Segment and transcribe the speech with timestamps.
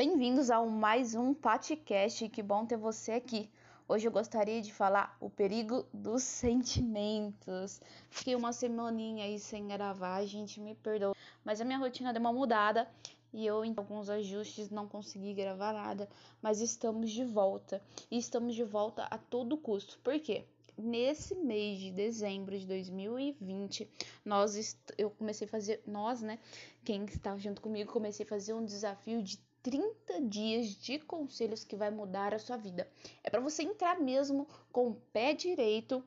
[0.00, 2.26] Bem-vindos a mais um podcast.
[2.30, 3.50] Que bom ter você aqui.
[3.86, 7.82] Hoje eu gostaria de falar o perigo dos sentimentos.
[8.08, 11.14] Fiquei uma semaninha aí sem gravar, gente, me perdoa.
[11.44, 12.88] Mas a minha rotina deu uma mudada
[13.30, 16.08] e eu, em alguns ajustes, não consegui gravar nada.
[16.40, 17.82] Mas estamos de volta.
[18.10, 19.98] E estamos de volta a todo custo.
[20.02, 20.46] Por quê?
[20.78, 23.86] Nesse mês de dezembro de 2020,
[24.24, 26.38] nós eu comecei a fazer, nós, né,
[26.82, 31.76] quem estava junto comigo, comecei a fazer um desafio de 30 dias de conselhos que
[31.76, 32.88] vai mudar a sua vida.
[33.22, 36.02] É para você entrar mesmo com o pé direito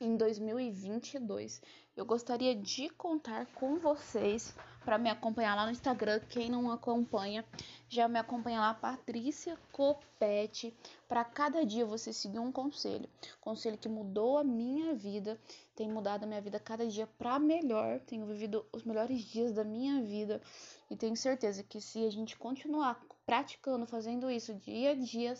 [0.00, 1.62] em 2022.
[1.96, 4.52] Eu gostaria de contar com vocês
[4.84, 6.18] para me acompanhar lá no Instagram.
[6.28, 7.44] Quem não acompanha,
[7.88, 10.76] já me acompanha lá, Patrícia Copete.
[11.08, 13.08] Para cada dia você seguir um conselho,
[13.40, 15.40] conselho que mudou a minha vida,
[15.76, 18.00] tem mudado a minha vida cada dia para melhor.
[18.00, 20.42] Tenho vivido os melhores dias da minha vida
[20.90, 25.34] e tenho certeza que se a gente continuar praticando, fazendo isso dia a dia,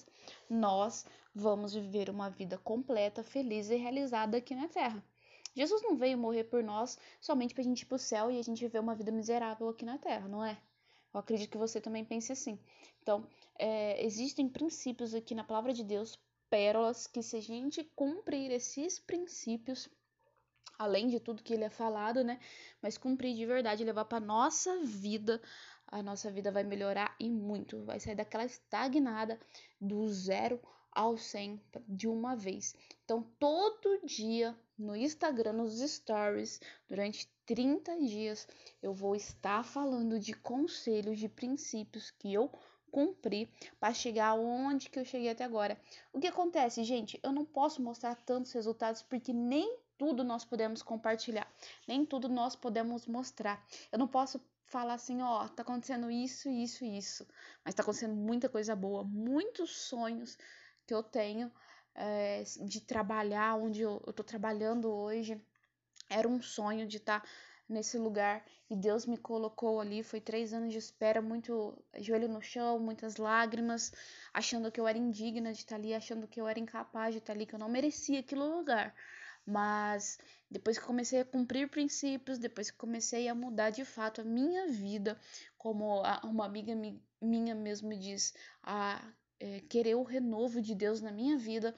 [0.48, 5.02] nós vamos viver uma vida completa, feliz e realizada aqui na Terra.
[5.54, 8.38] Jesus não veio morrer por nós somente para a gente ir para o céu e
[8.38, 10.58] a gente viver uma vida miserável aqui na Terra, não é?
[11.12, 12.58] Eu acredito que você também pense assim.
[13.00, 16.18] Então, é, existem princípios aqui na palavra de Deus,
[16.50, 19.88] pérolas, que se a gente cumprir esses princípios,
[20.76, 22.40] além de tudo que ele é falado, né?
[22.82, 25.40] Mas cumprir de verdade, levar para nossa vida,
[25.86, 27.84] a nossa vida vai melhorar e muito.
[27.84, 29.38] Vai sair daquela estagnada
[29.80, 30.60] do zero
[30.94, 32.74] ao 100 de uma vez.
[33.04, 38.48] Então, todo dia no Instagram, nos stories, durante 30 dias,
[38.82, 42.50] eu vou estar falando de conselhos, de princípios que eu
[42.90, 43.50] cumpri
[43.80, 45.76] para chegar onde que eu cheguei até agora.
[46.12, 47.18] O que acontece, gente?
[47.22, 51.50] Eu não posso mostrar tantos resultados porque nem tudo nós podemos compartilhar,
[51.88, 53.64] nem tudo nós podemos mostrar.
[53.90, 57.26] Eu não posso falar assim, ó, tá acontecendo isso, isso, isso,
[57.64, 60.38] mas tá acontecendo muita coisa boa, muitos sonhos
[60.86, 61.50] que eu tenho
[61.94, 65.40] é, de trabalhar onde eu, eu tô trabalhando hoje.
[66.08, 67.28] Era um sonho de estar tá
[67.68, 70.02] nesse lugar e Deus me colocou ali.
[70.02, 73.92] Foi três anos de espera, muito joelho no chão, muitas lágrimas,
[74.32, 77.18] achando que eu era indigna de estar tá ali, achando que eu era incapaz de
[77.18, 78.94] estar tá ali, que eu não merecia aquele lugar.
[79.46, 80.18] Mas
[80.50, 84.68] depois que comecei a cumprir princípios, depois que comecei a mudar de fato a minha
[84.68, 85.18] vida,
[85.58, 86.74] como uma amiga
[87.20, 89.02] minha mesmo diz, a
[89.40, 91.74] é, querer o renovo de Deus na minha vida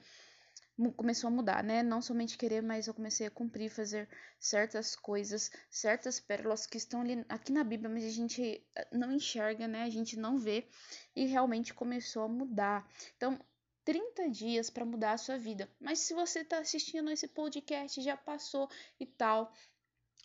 [0.94, 1.82] começou a mudar, né?
[1.82, 4.08] Não somente querer, mas eu comecei a cumprir, fazer
[4.38, 9.10] certas coisas, certas pérolas que estão ali aqui na Bíblia, mas a gente eh, não
[9.10, 9.84] enxerga, né?
[9.84, 10.68] A gente não vê
[11.14, 12.86] e realmente começou a mudar.
[13.16, 13.40] Então,
[13.84, 15.70] 30 dias para mudar a sua vida.
[15.80, 18.68] Mas se você está assistindo esse podcast, já passou
[19.00, 19.50] e tal,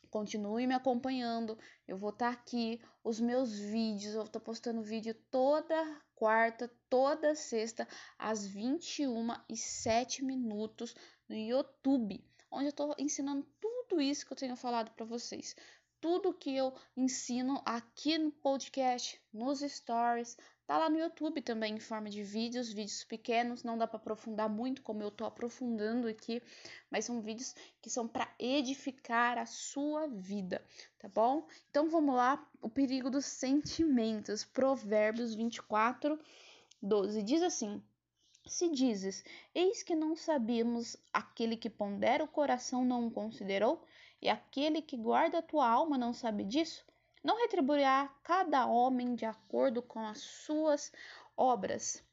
[0.09, 1.57] continue me acompanhando.
[1.87, 7.33] Eu vou estar tá aqui, os meus vídeos, eu estou postando vídeo toda quarta, toda
[7.33, 10.95] sexta, às 21 e 7 minutos
[11.27, 15.55] no YouTube, onde eu estou ensinando tudo isso que eu tenho falado para vocês.
[15.99, 20.37] Tudo que eu ensino aqui no podcast, nos stories,
[20.71, 24.47] Tá lá no YouTube também em forma de vídeos, vídeos pequenos, não dá para aprofundar
[24.47, 26.41] muito como eu tô aprofundando aqui,
[26.89, 30.63] mas são vídeos que são para edificar a sua vida,
[30.97, 31.45] tá bom?
[31.69, 34.45] Então vamos lá, o perigo dos sentimentos.
[34.45, 36.17] Provérbios 24,
[36.81, 37.83] 12 diz assim:
[38.47, 43.83] se dizes, eis que não sabíamos, aquele que pondera o coração não o considerou,
[44.21, 46.89] e aquele que guarda a tua alma não sabe disso?
[47.23, 50.91] Não retribuirá cada homem de acordo com as suas
[51.35, 52.03] obras.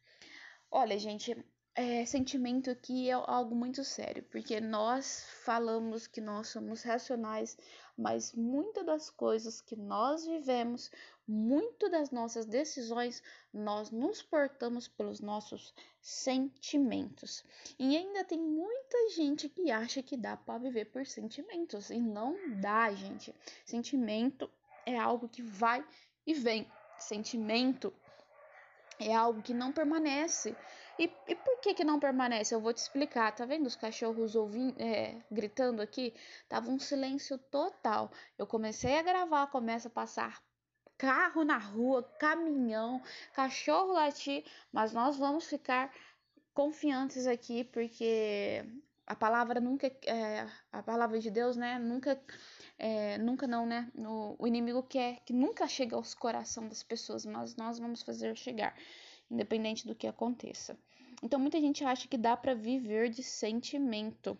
[0.70, 1.36] Olha, gente,
[1.80, 7.56] é, sentimento aqui é algo muito sério, porque nós falamos que nós somos racionais,
[7.96, 10.90] mas muitas das coisas que nós vivemos,
[11.24, 13.22] muito das nossas decisões,
[13.54, 17.44] nós nos portamos pelos nossos sentimentos.
[17.78, 22.36] E ainda tem muita gente que acha que dá para viver por sentimentos, e não
[22.60, 23.32] dá, gente.
[23.64, 24.50] Sentimento
[24.88, 25.84] é algo que vai
[26.26, 26.66] e vem.
[26.98, 27.92] Sentimento
[28.98, 30.56] é algo que não permanece.
[30.98, 32.54] E, e por que que não permanece?
[32.54, 33.32] Eu vou te explicar.
[33.34, 36.12] Tá vendo os cachorros ouvindo, é, gritando aqui?
[36.48, 38.10] Tava um silêncio total.
[38.36, 40.42] Eu comecei a gravar, começa a passar
[40.96, 43.00] carro na rua, caminhão,
[43.32, 45.92] cachorro latir, mas nós vamos ficar
[46.52, 48.64] confiantes aqui porque
[49.06, 52.20] a palavra nunca é, a palavra de Deus, né, nunca
[52.78, 53.90] é, nunca não, né?
[53.96, 58.36] O, o inimigo quer que nunca chegue aos corações das pessoas, mas nós vamos fazer
[58.36, 58.76] chegar,
[59.30, 60.78] independente do que aconteça.
[61.22, 64.38] Então muita gente acha que dá para viver de sentimento.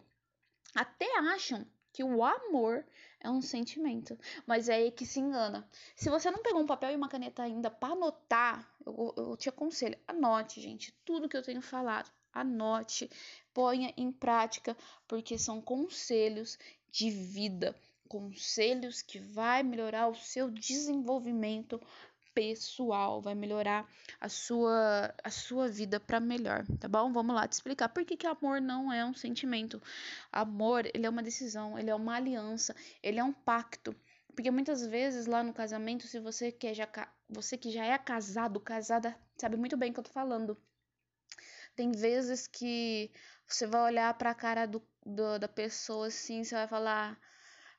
[0.75, 2.85] Até acham que o amor
[3.19, 5.69] é um sentimento, mas é aí que se engana.
[5.97, 9.49] Se você não pegou um papel e uma caneta ainda para anotar, eu, eu te
[9.49, 13.11] aconselho, anote, gente, tudo que eu tenho falado, anote,
[13.53, 14.77] ponha em prática,
[15.09, 16.57] porque são conselhos
[16.89, 17.75] de vida,
[18.09, 21.81] conselhos que vai melhorar o seu desenvolvimento
[22.35, 23.89] pessoal, vai melhorar
[24.21, 27.13] a sua, a sua vida para melhor, tá bom?
[27.13, 29.83] Vamos lá te explicar por que, que amor não é um sentimento.
[30.31, 33.95] Amor, ele é uma decisão, ele é uma aliança, ele é um pacto.
[34.35, 36.89] Porque muitas vezes lá no casamento, se você quer já
[37.29, 40.57] você que já é casado, casada, sabe muito bem o que eu tô falando.
[41.75, 43.11] Tem vezes que
[43.47, 47.19] você vai olhar para a cara do, do, da pessoa assim, você vai falar: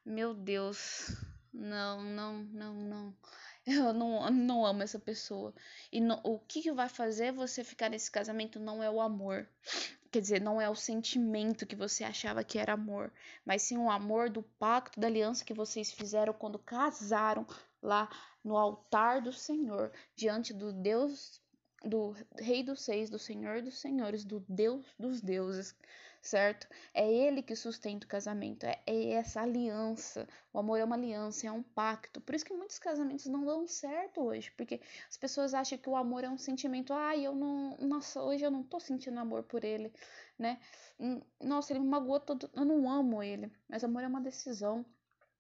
[0.09, 1.15] "Meu Deus,
[1.53, 3.17] não, não, não, não
[3.67, 5.53] eu não, não amo essa pessoa.
[5.91, 9.47] E no, o que, que vai fazer você ficar nesse casamento não é o amor.
[10.11, 13.13] Quer dizer, não é o sentimento que você achava que era amor,
[13.45, 17.45] mas sim o amor do pacto, da aliança que vocês fizeram quando casaram
[17.79, 18.09] lá
[18.43, 21.39] no altar do Senhor, diante do Deus,
[21.85, 25.75] do Rei dos Seis, do Senhor dos Senhores, do Deus dos deuses
[26.21, 26.67] certo?
[26.93, 30.27] É ele que sustenta o casamento, é, é, essa aliança.
[30.53, 32.21] O amor é uma aliança, é um pacto.
[32.21, 35.95] Por isso que muitos casamentos não dão certo hoje, porque as pessoas acham que o
[35.95, 36.93] amor é um sentimento.
[36.93, 39.91] Ah, eu não, nossa, hoje eu não tô sentindo amor por ele,
[40.37, 40.59] né?
[40.99, 43.51] Hum, nossa, ele me magoou todo, eu não amo ele.
[43.67, 44.85] Mas amor é uma decisão.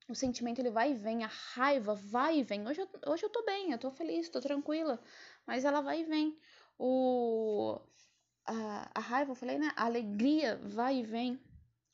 [0.09, 2.67] O sentimento ele vai e vem, a raiva vai e vem.
[2.67, 4.99] Hoje eu, hoje eu tô bem, eu tô feliz, tô tranquila,
[5.45, 6.37] mas ela vai e vem.
[6.79, 7.79] O
[8.45, 9.71] a, a raiva, eu falei, né?
[9.75, 11.39] A alegria vai e vem.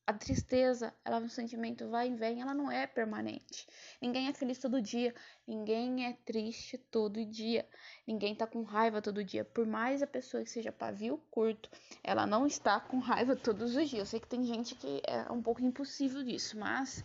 [0.08, 3.68] A tristeza, ela é um sentimento vai e vem, ela não é permanente.
[4.00, 5.16] Ninguém é feliz todo dia,
[5.48, 7.68] ninguém é triste todo dia,
[8.06, 9.44] ninguém tá com raiva todo dia.
[9.44, 11.72] Por mais a pessoa que seja pavio curto,
[12.04, 14.00] ela não está com raiva todos os dias.
[14.00, 17.04] Eu sei que tem gente que é um pouco impossível disso, mas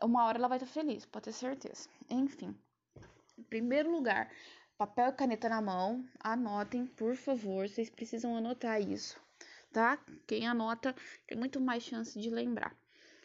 [0.00, 1.88] uma hora ela vai estar feliz, pode ter certeza.
[2.08, 2.56] Enfim,
[3.36, 4.30] em primeiro lugar,
[4.76, 9.18] papel e caneta na mão, anotem, por favor, vocês precisam anotar isso,
[9.72, 9.98] tá?
[10.26, 10.94] Quem anota
[11.26, 12.76] tem muito mais chance de lembrar.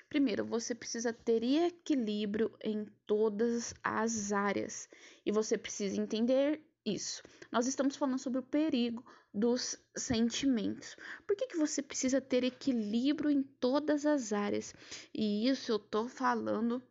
[0.07, 4.89] Primeiro, você precisa ter equilíbrio em todas as áreas
[5.25, 7.21] e você precisa entender isso.
[7.51, 10.95] Nós estamos falando sobre o perigo dos sentimentos.
[11.25, 14.73] Por que, que você precisa ter equilíbrio em todas as áreas?
[15.13, 16.83] E isso eu tô falando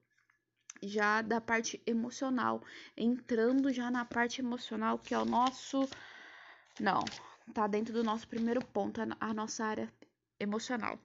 [0.82, 2.62] já da parte emocional,
[2.96, 5.88] entrando já na parte emocional, que é o nosso.
[6.78, 7.04] Não,
[7.52, 9.92] tá dentro do nosso primeiro ponto, a nossa área
[10.38, 10.98] emocional.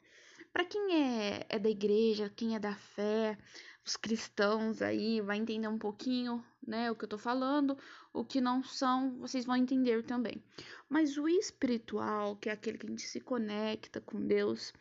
[0.53, 3.37] Para quem é, é da igreja, quem é da fé,
[3.85, 7.77] os cristãos aí, vai entender um pouquinho, né, o que eu tô falando,
[8.11, 10.41] o que não são, vocês vão entender também.
[10.89, 14.73] Mas o espiritual, que é aquele que a gente se conecta com Deus,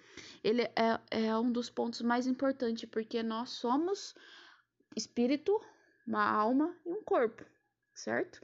[0.42, 4.14] ele é, é um dos pontos mais importantes, porque nós somos
[4.96, 5.60] espírito,
[6.06, 7.44] uma alma e um corpo,
[7.94, 8.40] certo?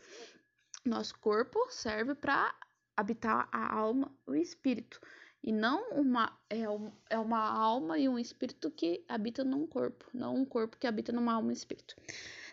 [0.85, 2.55] Nosso corpo serve para
[2.97, 5.01] habitar a alma, o espírito,
[5.43, 10.07] e não uma é, um, é uma alma e um espírito que habita num corpo,
[10.13, 11.97] não um corpo que habita numa alma e espírito,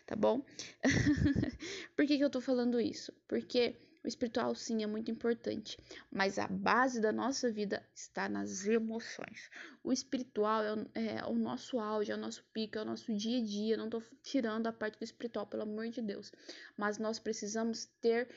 [0.05, 0.45] tá bom?
[1.95, 3.11] Por que, que eu tô falando isso?
[3.27, 3.75] Porque
[4.07, 5.77] o espiritual, sim, é muito importante,
[6.09, 9.49] mas a base da nossa vida está nas emoções.
[9.83, 13.13] O espiritual é o, é o nosso auge, é o nosso pico, é o nosso
[13.13, 13.75] dia a dia.
[13.75, 16.31] não estou tirando a parte do espiritual, pelo amor de Deus.
[16.77, 18.29] Mas nós precisamos ter.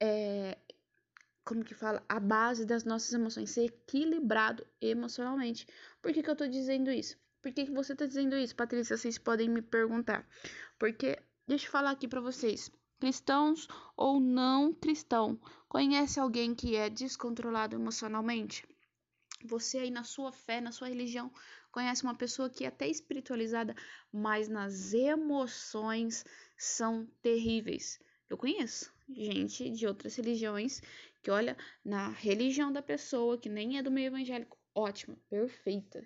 [0.00, 0.56] É,
[1.44, 2.00] como que fala?
[2.08, 5.66] A base das nossas emoções, ser equilibrado emocionalmente.
[6.00, 7.18] Por que, que eu estou dizendo isso?
[7.42, 8.96] Por que, que você está dizendo isso, Patrícia?
[8.96, 10.24] Vocês podem me perguntar.
[10.78, 15.40] Porque, deixa eu falar aqui para vocês cristãos ou não cristão.
[15.68, 18.66] Conhece alguém que é descontrolado emocionalmente?
[19.44, 21.32] Você aí na sua fé, na sua religião,
[21.70, 23.74] conhece uma pessoa que é até espiritualizada,
[24.12, 26.24] mas nas emoções
[26.56, 28.00] são terríveis.
[28.28, 30.82] Eu conheço gente de outras religiões
[31.22, 36.04] que olha na religião da pessoa que nem é do meio evangélico, ótima, perfeita.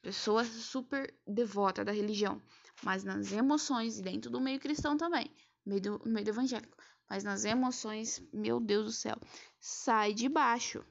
[0.00, 2.40] Pessoa super devota da religião,
[2.82, 5.30] mas nas emoções e dentro do meio cristão também
[5.64, 6.76] meio do, evangélico.
[7.08, 9.16] Mas nas emoções, meu Deus do céu,
[9.60, 10.84] sai de baixo.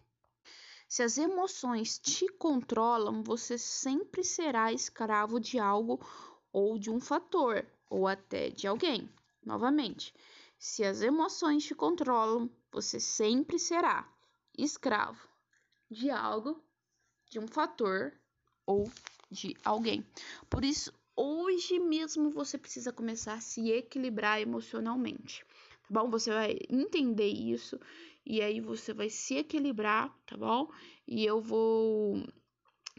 [0.87, 5.99] Se as emoções te controlam, você sempre será escravo de algo
[6.51, 9.09] ou de um fator, ou até de alguém.
[9.43, 10.13] Novamente,
[10.57, 14.11] se as emoções te controlam, você sempre será
[14.57, 15.27] escravo
[15.89, 16.61] de algo,
[17.29, 18.13] de um fator
[18.65, 18.91] ou
[19.31, 20.05] de alguém.
[20.49, 25.45] Por isso, hoje mesmo você precisa começar a se equilibrar emocionalmente,
[25.81, 26.09] tá bom?
[26.09, 27.77] Você vai entender isso
[28.25, 30.71] e aí você vai se equilibrar, tá bom?
[31.05, 32.23] E eu vou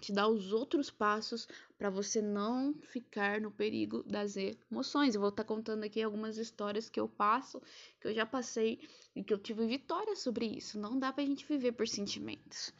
[0.00, 1.48] te dar os outros passos
[1.78, 5.14] para você não ficar no perigo das emoções.
[5.14, 7.60] Eu vou estar tá contando aqui algumas histórias que eu passo,
[8.00, 8.80] que eu já passei
[9.14, 10.78] e que eu tive vitória sobre isso.
[10.78, 12.72] Não dá pra gente viver por sentimentos.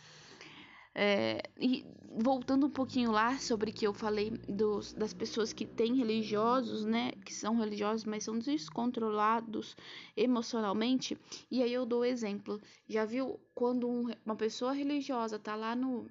[0.93, 5.95] É, e voltando um pouquinho lá sobre que eu falei dos, das pessoas que têm
[5.95, 9.77] religiosos, né, que são religiosos, mas são descontrolados
[10.17, 11.17] emocionalmente,
[11.51, 12.61] e aí eu dou exemplo.
[12.89, 16.11] Já viu quando um, uma pessoa religiosa tá lá no,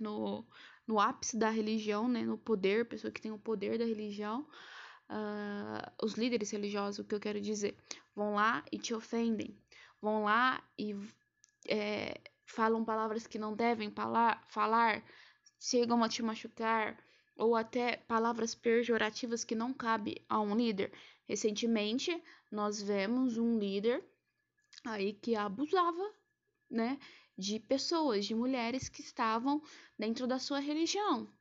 [0.00, 0.44] no,
[0.86, 4.46] no ápice da religião, né, no poder, pessoa que tem o poder da religião,
[5.10, 7.76] uh, os líderes religiosos, o que eu quero dizer,
[8.16, 9.54] vão lá e te ofendem,
[10.00, 10.96] vão lá e
[11.68, 13.92] é, falam palavras que não devem
[14.48, 15.04] falar,
[15.60, 16.98] chegam a te machucar,
[17.36, 20.92] ou até palavras pejorativas que não cabe a um líder.
[21.28, 24.02] Recentemente, nós vemos um líder
[24.84, 26.12] aí que abusava,
[26.70, 26.98] né,
[27.36, 29.62] de pessoas, de mulheres que estavam
[29.98, 31.32] dentro da sua religião.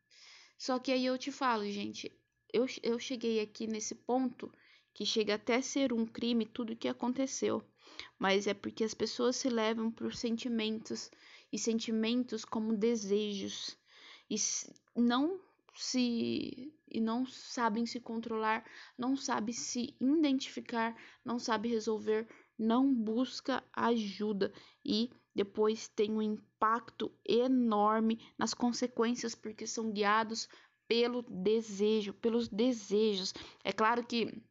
[0.58, 2.12] Só que aí eu te falo, gente,
[2.54, 4.52] eu, eu cheguei aqui nesse ponto
[4.94, 7.64] que chega até ser um crime tudo que aconteceu,
[8.18, 11.12] mas é porque as pessoas se levam por sentimentos
[11.52, 13.78] e sentimentos como desejos
[14.30, 14.36] e
[14.96, 15.40] não
[15.76, 18.66] se e não sabem se controlar,
[18.98, 22.26] não sabe se identificar, não sabe resolver,
[22.58, 24.54] não busca ajuda
[24.86, 30.48] e depois tem um impacto enorme nas consequências porque são guiados
[30.88, 33.34] pelo desejo, pelos desejos.
[33.64, 34.42] É claro que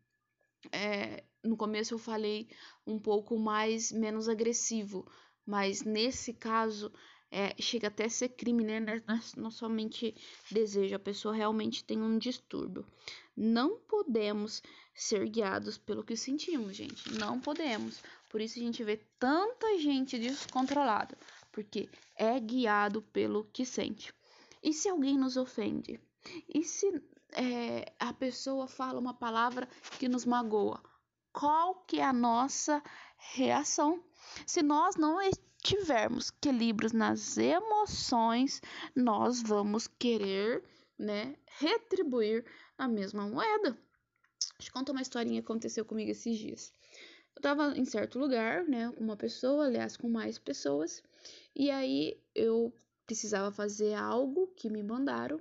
[0.70, 2.48] é, no começo eu falei
[2.86, 5.06] um pouco mais menos agressivo,
[5.44, 6.92] mas nesse caso
[7.30, 8.80] é, chega até a ser crime, né?
[9.36, 10.14] Não somente
[10.50, 12.86] desejo, a pessoa realmente tem um distúrbio.
[13.36, 14.62] Não podemos
[14.94, 17.12] ser guiados pelo que sentimos, gente.
[17.14, 18.02] Não podemos.
[18.30, 21.16] Por isso a gente vê tanta gente descontrolada,
[21.52, 24.12] porque é guiado pelo que sente.
[24.62, 26.00] E se alguém nos ofende?
[26.52, 26.86] E se
[27.32, 30.82] é, a pessoa fala uma palavra que nos magoa?
[31.38, 32.82] Qual que é a nossa
[33.34, 34.02] reação?
[34.46, 35.18] Se nós não
[35.62, 38.62] tivermos equilíbrios nas emoções,
[38.94, 40.64] nós vamos querer,
[40.98, 42.42] né, retribuir
[42.78, 43.76] a mesma moeda.
[44.56, 46.72] Deixa eu contar uma historinha que aconteceu comigo esses dias.
[47.34, 51.02] Eu tava em certo lugar, né, com uma pessoa, aliás, com mais pessoas,
[51.54, 52.72] e aí eu
[53.04, 55.38] precisava fazer algo que me mandaram,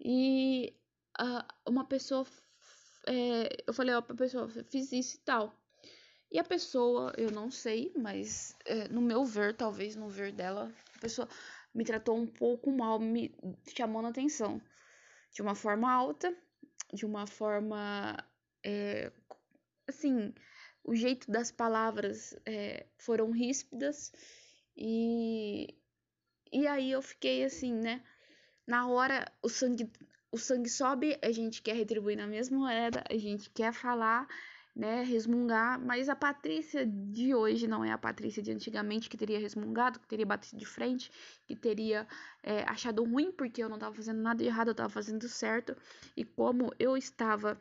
[0.00, 0.74] e
[1.20, 2.26] uh, uma pessoa,
[3.06, 5.54] é, eu falei, ó, pra pessoa, fiz isso e tal.
[6.30, 10.72] E a pessoa, eu não sei, mas é, no meu ver, talvez no ver dela,
[10.96, 11.28] a pessoa
[11.74, 13.34] me tratou um pouco mal, me
[13.76, 14.60] chamando a atenção.
[15.32, 16.34] De uma forma alta,
[16.92, 18.16] de uma forma.
[18.64, 19.12] É,
[19.88, 20.34] assim,
[20.84, 24.12] o jeito das palavras é, foram ríspidas
[24.76, 25.74] e
[26.52, 28.02] e aí eu fiquei assim, né?
[28.66, 29.90] Na hora o sangue
[30.32, 34.28] o sangue sobe, a gente quer retribuir na mesma moeda, a gente quer falar,
[34.74, 39.38] né, resmungar, mas a Patrícia de hoje não é a Patrícia de antigamente que teria
[39.38, 41.10] resmungado, que teria batido de frente,
[41.46, 42.06] que teria
[42.42, 45.76] é, achado ruim porque eu não estava fazendo nada de errado, eu estava fazendo certo.
[46.16, 47.58] E como eu estava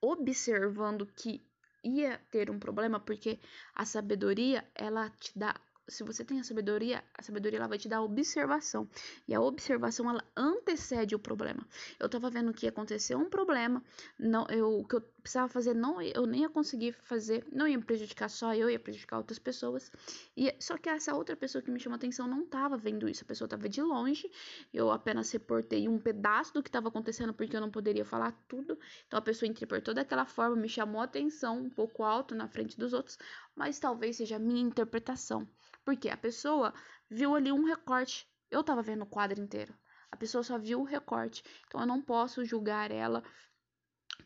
[0.00, 1.40] observando que
[1.84, 3.38] ia ter um problema, porque
[3.74, 5.54] a sabedoria, ela te dá
[5.88, 8.88] se você tem a sabedoria, a sabedoria ela vai te dar observação.
[9.28, 11.66] E a observação ela antecede o problema.
[11.98, 13.82] Eu tava vendo que ia acontecer um problema,
[14.18, 17.80] não, eu, o que eu precisava fazer, não, eu nem ia conseguir fazer, não ia
[17.80, 19.90] prejudicar só eu, ia prejudicar outras pessoas.
[20.36, 23.26] E só que essa outra pessoa que me chamou atenção não tava vendo isso, a
[23.26, 24.30] pessoa tava de longe.
[24.72, 28.78] Eu apenas reportei um pedaço do que estava acontecendo porque eu não poderia falar tudo.
[29.06, 32.92] Então a pessoa interpretou daquela forma, me chamou atenção um pouco alto na frente dos
[32.92, 33.18] outros,
[33.54, 35.48] mas talvez seja a minha interpretação.
[35.84, 36.72] Porque a pessoa
[37.10, 38.26] viu ali um recorte.
[38.50, 39.74] Eu tava vendo o quadro inteiro.
[40.10, 41.42] A pessoa só viu o recorte.
[41.66, 43.22] Então eu não posso julgar ela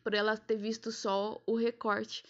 [0.02, 2.22] por ela ter visto só o recorte.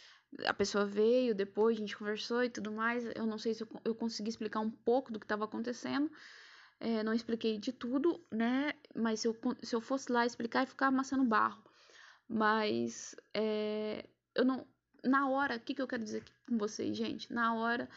[0.47, 3.05] A pessoa veio depois, a gente conversou e tudo mais.
[3.14, 6.11] Eu não sei se eu, eu consegui explicar um pouco do que estava acontecendo.
[6.81, 8.73] É, não expliquei de tudo, né?
[8.95, 11.62] Mas se eu, se eu fosse lá explicar, ia ficar amassando barro.
[12.28, 14.67] Mas é, eu não.
[15.09, 17.33] Na hora, o que, que eu quero dizer com vocês, gente?
[17.33, 17.88] Na hora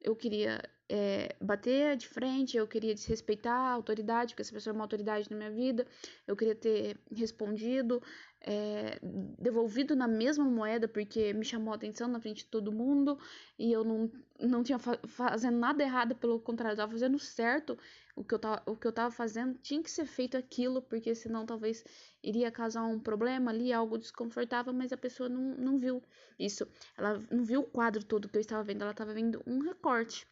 [0.00, 0.62] eu queria
[0.92, 5.30] é, bater de frente, eu queria desrespeitar a autoridade, porque essa pessoa é uma autoridade
[5.30, 5.86] na minha vida,
[6.26, 8.02] eu queria ter respondido,
[8.40, 8.98] é,
[9.38, 13.16] devolvido na mesma moeda, porque me chamou a atenção na frente de todo mundo,
[13.56, 17.78] e eu não, não tinha fa fazendo nada errado, pelo contrário, eu estava fazendo certo
[18.16, 21.14] o que, eu tava, o que eu tava fazendo, tinha que ser feito aquilo, porque
[21.14, 21.84] senão talvez
[22.20, 26.02] iria causar um problema ali, algo desconfortável, mas a pessoa não, não viu
[26.36, 26.66] isso,
[26.98, 30.26] ela não viu o quadro todo que eu estava vendo, ela estava vendo um recorte.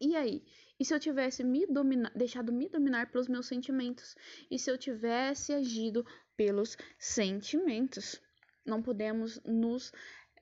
[0.00, 0.42] E aí?
[0.78, 1.66] E se eu tivesse me
[2.14, 4.16] deixado me dominar pelos meus sentimentos?
[4.50, 8.20] E se eu tivesse agido pelos sentimentos?
[8.64, 9.92] Não podemos nos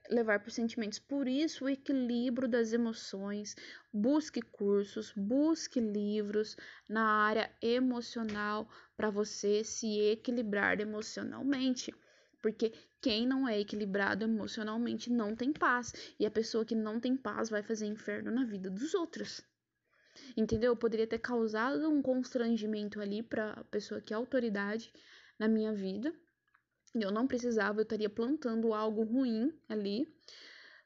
[0.09, 0.99] levar por sentimentos.
[0.99, 3.57] Por isso, o equilíbrio das emoções.
[3.93, 6.57] Busque cursos, busque livros
[6.89, 11.93] na área emocional para você se equilibrar emocionalmente.
[12.41, 15.93] Porque quem não é equilibrado emocionalmente não tem paz.
[16.19, 19.41] E a pessoa que não tem paz vai fazer inferno na vida dos outros.
[20.37, 20.73] Entendeu?
[20.73, 24.93] Eu poderia ter causado um constrangimento ali para a pessoa que é autoridade
[25.39, 26.13] na minha vida
[26.95, 30.09] eu não precisava, eu estaria plantando algo ruim ali.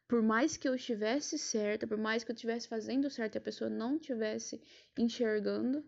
[0.08, 3.42] Por mais que eu estivesse certa, por mais que eu estivesse fazendo certo e a
[3.42, 4.60] pessoa não estivesse
[4.98, 5.84] enxergando.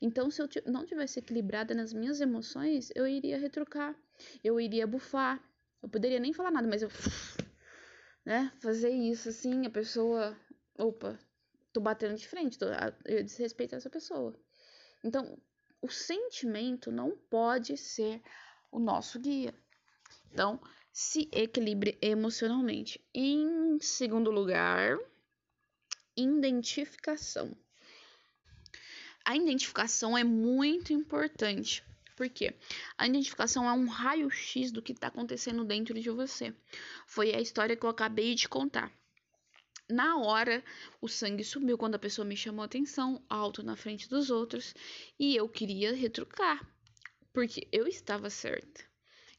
[0.00, 3.96] Então, se eu não tivesse equilibrada nas minhas emoções, eu iria retrucar,
[4.44, 5.42] eu iria bufar.
[5.82, 6.88] Eu poderia nem falar nada, mas eu.
[8.24, 10.38] Né, fazer isso assim, a pessoa.
[10.78, 11.18] Opa,
[11.72, 12.66] tô batendo de frente, tô,
[13.04, 14.32] eu desrespeito essa pessoa.
[15.02, 15.36] Então,
[15.80, 18.22] o sentimento não pode ser
[18.70, 19.52] o nosso guia.
[20.30, 20.60] Então,
[20.92, 23.04] se equilibre emocionalmente.
[23.12, 24.96] Em segundo lugar,
[26.16, 27.56] identificação.
[29.24, 31.82] A identificação é muito importante.
[32.22, 32.54] Por quê?
[32.96, 36.54] A identificação é um raio-x do que está acontecendo dentro de você.
[37.04, 38.92] Foi a história que eu acabei de contar.
[39.90, 40.62] Na hora,
[41.00, 44.72] o sangue subiu quando a pessoa me chamou atenção, alto na frente dos outros,
[45.18, 46.64] e eu queria retrucar,
[47.32, 48.91] porque eu estava certa.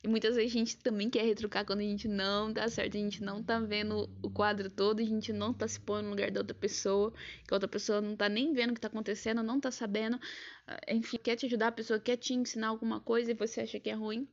[0.04, 3.00] E muitas vezes a gente também quer retrucar quando a gente não dá certo, a
[3.00, 6.30] gente não tá vendo o quadro todo, a gente não tá se pondo no lugar
[6.30, 7.14] da outra pessoa,
[7.48, 10.20] que a outra pessoa não tá nem vendo o que tá acontecendo, não tá sabendo,
[10.68, 13.80] ah, enfim, quer te ajudar, a pessoa quer te ensinar alguma coisa e você acha
[13.80, 14.28] que é ruim,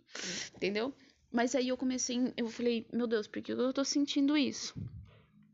[0.57, 0.93] entendeu?
[1.31, 4.75] Mas aí eu comecei, eu falei, meu Deus, por que eu tô sentindo isso?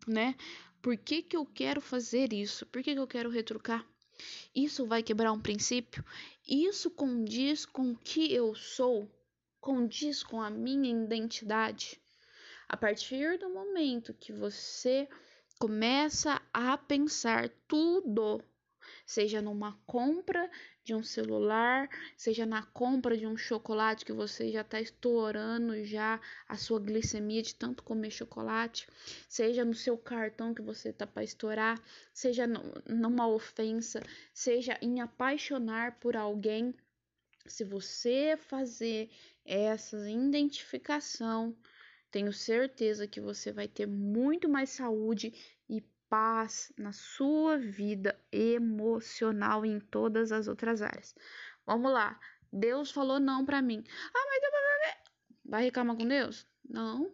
[0.08, 0.34] Né?
[0.80, 2.64] Por que que eu quero fazer isso?
[2.64, 3.86] Por que que eu quero retrucar?
[4.54, 6.02] Isso vai quebrar um princípio?
[6.48, 9.10] Isso condiz com o que eu sou?
[9.66, 12.00] Condiz com a minha identidade.
[12.68, 15.08] A partir do momento que você
[15.58, 18.40] começa a pensar tudo,
[19.04, 20.48] seja numa compra
[20.84, 26.20] de um celular, seja na compra de um chocolate que você já está estourando já
[26.48, 28.86] a sua glicemia de tanto comer chocolate,
[29.28, 31.82] seja no seu cartão que você está para estourar,
[32.14, 32.46] seja
[32.88, 34.00] numa ofensa,
[34.32, 36.72] seja em apaixonar por alguém.
[37.48, 39.08] Se você fazer
[39.46, 41.56] essa identificação,
[42.10, 45.32] tenho certeza que você vai ter muito mais saúde
[45.68, 51.14] e paz na sua vida emocional e em todas as outras áreas.
[51.64, 52.18] Vamos lá.
[52.52, 53.84] Deus falou não para mim.
[54.14, 54.42] Ah, mas
[55.44, 56.46] vai reclamar com Deus?
[56.68, 57.12] Não.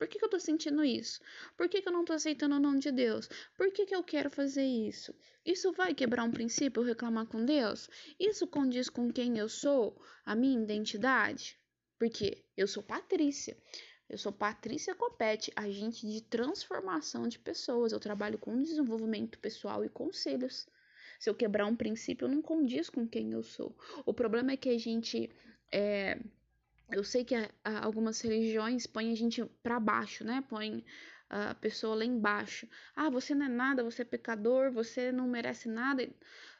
[0.00, 1.20] Por que, que eu tô sentindo isso?
[1.58, 3.28] Por que, que eu não tô aceitando o não de Deus?
[3.54, 5.14] Por que, que eu quero fazer isso?
[5.44, 7.86] Isso vai quebrar um princípio reclamar com Deus?
[8.18, 10.00] Isso condiz com quem eu sou?
[10.24, 11.54] A minha identidade?
[11.98, 13.54] Porque eu sou Patrícia.
[14.08, 17.92] Eu sou Patrícia Copete, agente de transformação de pessoas.
[17.92, 20.66] Eu trabalho com desenvolvimento pessoal e conselhos.
[21.18, 23.76] Se eu quebrar um princípio, não condiz com quem eu sou.
[24.06, 25.30] O problema é que a gente
[25.70, 26.18] é,
[26.92, 30.44] eu sei que a, a, algumas religiões põem a gente para baixo, né?
[30.48, 30.84] Põe
[31.30, 32.68] a pessoa lá embaixo.
[32.94, 36.08] Ah, você não é nada, você é pecador, você não merece nada.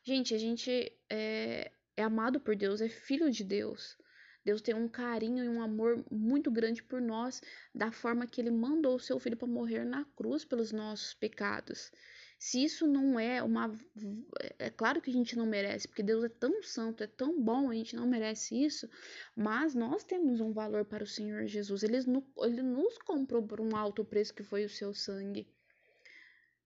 [0.05, 3.99] Gente, a gente é, é amado por Deus, é filho de Deus.
[4.45, 7.43] Deus tem um carinho e um amor muito grande por nós,
[7.75, 11.93] da forma que ele mandou o seu filho para morrer na cruz pelos nossos pecados.
[12.41, 13.71] Se isso não é uma.
[14.59, 17.69] É claro que a gente não merece, porque Deus é tão santo, é tão bom,
[17.69, 18.89] a gente não merece isso,
[19.37, 21.83] mas nós temos um valor para o Senhor Jesus.
[21.83, 25.47] Ele, ele nos comprou por um alto preço que foi o seu sangue.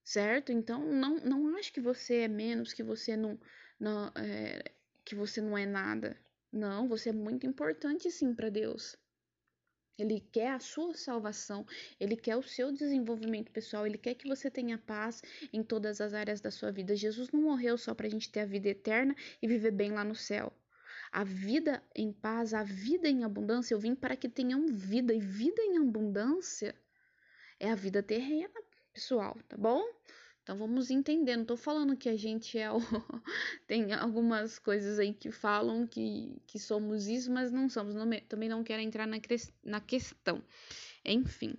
[0.04, 0.52] Certo?
[0.52, 3.37] Então, não, não acho que você é menos, que você não,
[3.80, 4.62] não, é,
[5.04, 6.16] que você não é nada.
[6.52, 8.96] Não, você é muito importante sim para Deus.
[9.98, 11.64] Ele quer a sua salvação,
[12.00, 16.14] ele quer o seu desenvolvimento pessoal, ele quer que você tenha paz em todas as
[16.14, 16.96] áreas da sua vida.
[16.96, 20.04] Jesus não morreu só para a gente ter a vida eterna e viver bem lá
[20.04, 20.52] no céu.
[21.12, 25.20] A vida em paz, a vida em abundância, eu vim para que tenham vida, e
[25.20, 26.74] vida em abundância
[27.61, 28.52] é a vida terrena,
[28.92, 29.80] pessoal, tá bom?
[30.44, 32.76] Então vamos entender, não tô falando que a gente é o...
[33.66, 37.94] tem algumas coisas aí que falam que, que somos isso, mas não somos.
[37.94, 39.16] Não, também não quero entrar na,
[39.64, 40.44] na questão.
[41.02, 41.57] Enfim.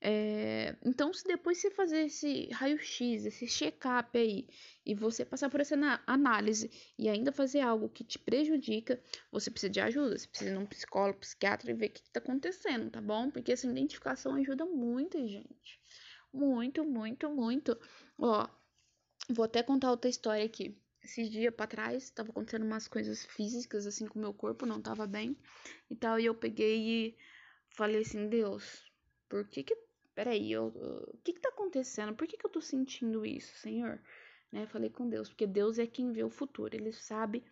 [0.00, 4.48] É, então, se depois você fazer esse raio-x, esse check-up aí,
[4.84, 8.98] e você passar por essa análise e ainda fazer algo que te prejudica,
[9.30, 10.18] você precisa de ajuda.
[10.18, 13.30] Você precisa ir num psicólogo, psiquiatra e ver o que, está acontecendo, tá bom?
[13.30, 15.81] Porque essa identificação ajuda muito, gente.
[16.32, 17.78] Muito, muito, muito.
[18.18, 18.48] Ó,
[19.30, 20.76] Vou até contar outra história aqui.
[21.02, 24.80] Esses dias pra trás, tava acontecendo umas coisas físicas, assim, com o meu corpo, não
[24.80, 25.36] tava bem
[25.90, 26.18] e tal.
[26.18, 27.16] E eu peguei e
[27.70, 28.84] falei assim: Deus,
[29.28, 29.76] por que que.
[30.14, 32.14] Peraí, o que que tá acontecendo?
[32.14, 34.00] Por que que eu tô sentindo isso, Senhor?
[34.50, 34.66] Né?
[34.66, 37.42] Falei com Deus, porque Deus é quem vê o futuro, ele sabe,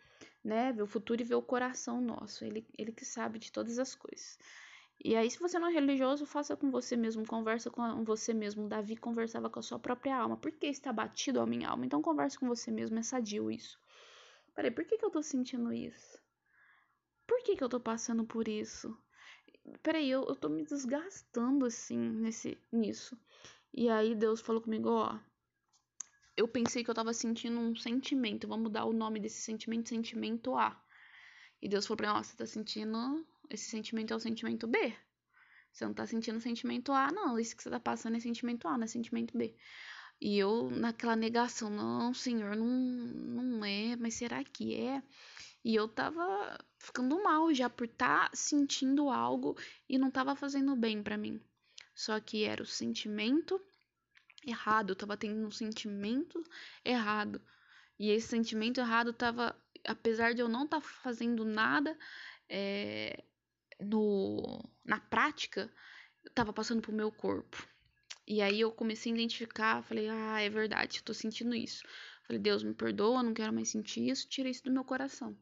[0.45, 0.73] né?
[0.73, 3.95] Vê o futuro e vê o coração nosso, ele, ele que sabe de todas as
[3.95, 4.39] coisas.
[5.03, 8.69] E aí, se você não é religioso, faça com você mesmo, conversa com você mesmo.
[8.69, 10.37] Davi conversava com a sua própria alma.
[10.37, 11.87] Por que está batido a minha alma?
[11.87, 13.79] Então converse com você mesmo, é sadio isso.
[14.55, 16.19] Peraí, por que, que eu tô sentindo isso?
[17.27, 18.95] Por que, que eu tô passando por isso?
[19.83, 23.17] Peraí, eu, eu tô me desgastando assim nesse, nisso.
[23.73, 25.19] E aí Deus falou comigo, ó.
[26.37, 28.47] Eu pensei que eu tava sentindo um sentimento.
[28.47, 30.79] Vamos mudar o nome desse sentimento, sentimento A.
[31.63, 34.95] E Deus falou pra mim, ó, você tá sentindo esse sentimento é o sentimento B.
[35.73, 37.39] Você não tá sentindo sentimento A, não.
[37.39, 39.55] Isso que você tá passando é sentimento A, não é sentimento B.
[40.21, 45.03] E eu, naquela negação, não, senhor, não, não é, mas será que é?
[45.65, 49.57] E eu tava ficando mal já por estar tá sentindo algo
[49.89, 51.41] e não tava fazendo bem para mim.
[51.95, 53.61] Só que era o sentimento
[54.47, 56.43] errado, eu tava tendo um sentimento
[56.85, 57.41] errado.
[57.99, 59.55] E esse sentimento errado tava,
[59.87, 61.99] apesar de eu não estar tá fazendo nada,
[62.49, 63.23] é,
[63.81, 65.71] no, na prática,
[66.27, 67.67] estava passando pro meu corpo.
[68.27, 71.83] E aí eu comecei a identificar, falei, ah, é verdade, eu tô sentindo isso.
[72.27, 75.37] Falei, Deus, me perdoa, não quero mais sentir isso, tira isso do meu coração.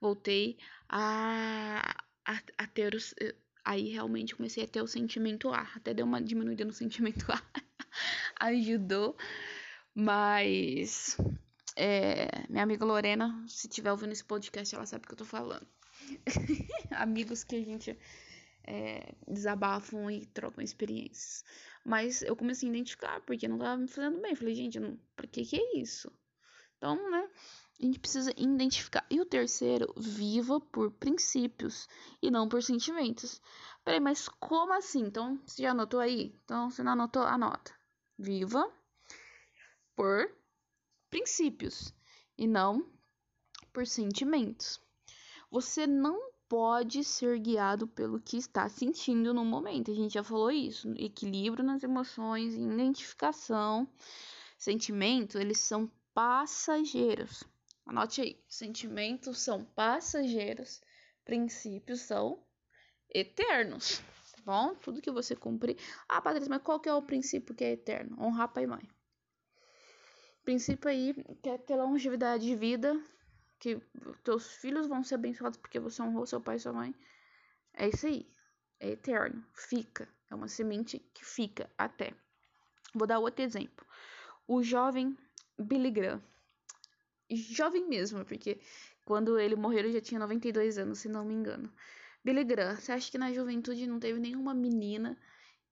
[0.00, 0.56] Voltei
[0.88, 3.14] a, a, a ter os.
[3.64, 5.68] Aí realmente comecei a ter o sentimento A.
[5.74, 7.42] Até deu uma diminuída no sentimento A.
[8.46, 9.16] Ajudou.
[9.94, 11.18] Mas.
[11.76, 15.24] É, minha amiga Lorena, se tiver ouvindo esse podcast, ela sabe o que eu tô
[15.26, 15.66] falando.
[16.90, 17.98] amigos que a gente
[18.66, 21.44] é, desabafam e trocam experiências.
[21.84, 24.34] Mas eu comecei a identificar, porque não tava me fazendo bem.
[24.34, 26.10] Falei, gente, não, pra que que é isso?
[26.76, 27.30] Então, né,
[27.80, 29.06] a gente precisa identificar.
[29.10, 31.88] E o terceiro, viva por princípios
[32.20, 33.40] e não por sentimentos.
[33.84, 35.02] Peraí, mas como assim?
[35.02, 36.34] Então, você já anotou aí?
[36.44, 37.72] Então, se não anotou, anota.
[38.18, 38.70] Viva
[39.94, 40.30] por
[41.08, 41.94] princípios
[42.36, 42.84] e não
[43.72, 44.80] por sentimentos.
[45.50, 49.90] Você não pode ser guiado pelo que está sentindo no momento.
[49.90, 50.92] A gente já falou isso.
[50.96, 53.88] Equilíbrio nas emoções, identificação,
[54.58, 57.44] sentimentos, eles são passageiros.
[57.84, 60.80] Anote aí, sentimentos são passageiros,
[61.24, 62.42] princípios são
[63.08, 64.02] eternos.
[64.32, 64.74] Tá bom?
[64.74, 65.76] Tudo que você cumprir.
[66.08, 68.16] Ah, Patrícia, mas qual que é o princípio que é eterno?
[68.20, 68.88] Honrar pai e mãe.
[70.44, 73.00] Princípio aí que é ter longevidade de vida,
[73.58, 73.80] que
[74.24, 76.94] teus filhos vão ser abençoados porque você honrou seu pai e sua mãe.
[77.74, 78.30] É isso aí.
[78.80, 79.44] É eterno.
[79.54, 80.08] Fica.
[80.30, 82.12] É uma semente que fica até.
[82.94, 83.86] Vou dar outro exemplo.
[84.46, 85.16] O jovem
[85.58, 86.22] Billy Graham.
[87.30, 88.60] Jovem mesmo, porque
[89.04, 91.72] quando ele morreu ele já tinha 92 anos, se não me engano.
[92.24, 95.16] Billy Graham, você acha que na juventude não teve nenhuma menina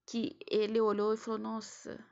[0.06, 2.04] que ele olhou e falou: Nossa,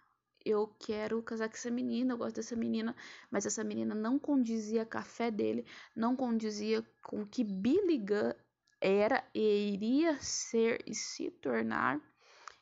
[0.44, 2.94] eu quero casar com essa menina, eu gosto dessa menina,
[3.30, 7.98] mas essa menina não condizia com a fé dele, não condizia com o que Billy
[7.98, 8.34] Gunn
[8.80, 12.00] era e iria ser e se tornar,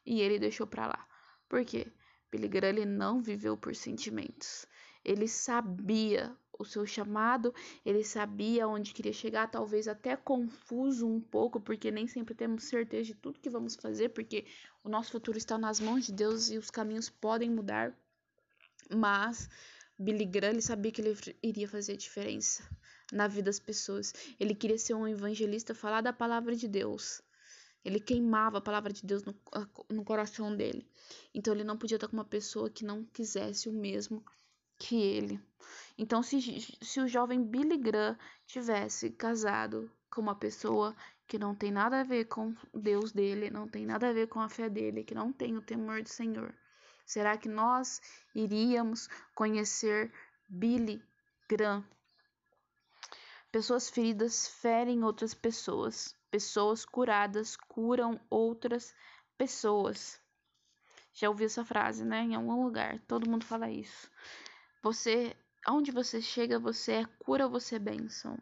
[0.04, 1.06] e ele deixou para lá.
[1.48, 1.92] Por quê?
[2.30, 4.66] Billy Graham ele não viveu por sentimentos.
[5.04, 11.60] Ele sabia o seu chamado, ele sabia onde queria chegar, talvez até confuso um pouco,
[11.60, 14.46] porque nem sempre temos certeza de tudo que vamos fazer, porque
[14.84, 17.96] o nosso futuro está nas mãos de Deus e os caminhos podem mudar.
[18.94, 19.48] Mas
[19.98, 22.68] Billy Graham ele sabia que ele iria fazer diferença
[23.12, 24.12] na vida das pessoas.
[24.38, 27.22] Ele queria ser um evangelista, falar da palavra de Deus.
[27.84, 29.34] Ele queimava a palavra de Deus no,
[29.88, 30.86] no coração dele.
[31.34, 34.22] Então ele não podia estar com uma pessoa que não quisesse o mesmo
[34.80, 35.38] que ele.
[35.98, 36.40] Então, se,
[36.80, 40.96] se o jovem Billy Graham tivesse casado com uma pessoa
[41.28, 44.40] que não tem nada a ver com Deus dele, não tem nada a ver com
[44.40, 46.54] a fé dele, que não tem o temor do Senhor,
[47.04, 48.00] será que nós
[48.34, 50.10] iríamos conhecer
[50.48, 51.00] Billy
[51.48, 51.84] Graham?
[53.52, 56.16] Pessoas feridas ferem outras pessoas.
[56.30, 58.94] Pessoas curadas curam outras
[59.36, 60.20] pessoas.
[61.12, 62.22] Já ouvi essa frase, né?
[62.22, 63.00] Em algum lugar.
[63.06, 64.08] Todo mundo fala isso.
[64.82, 68.38] Você, aonde você chega, você é cura ou você é bênção?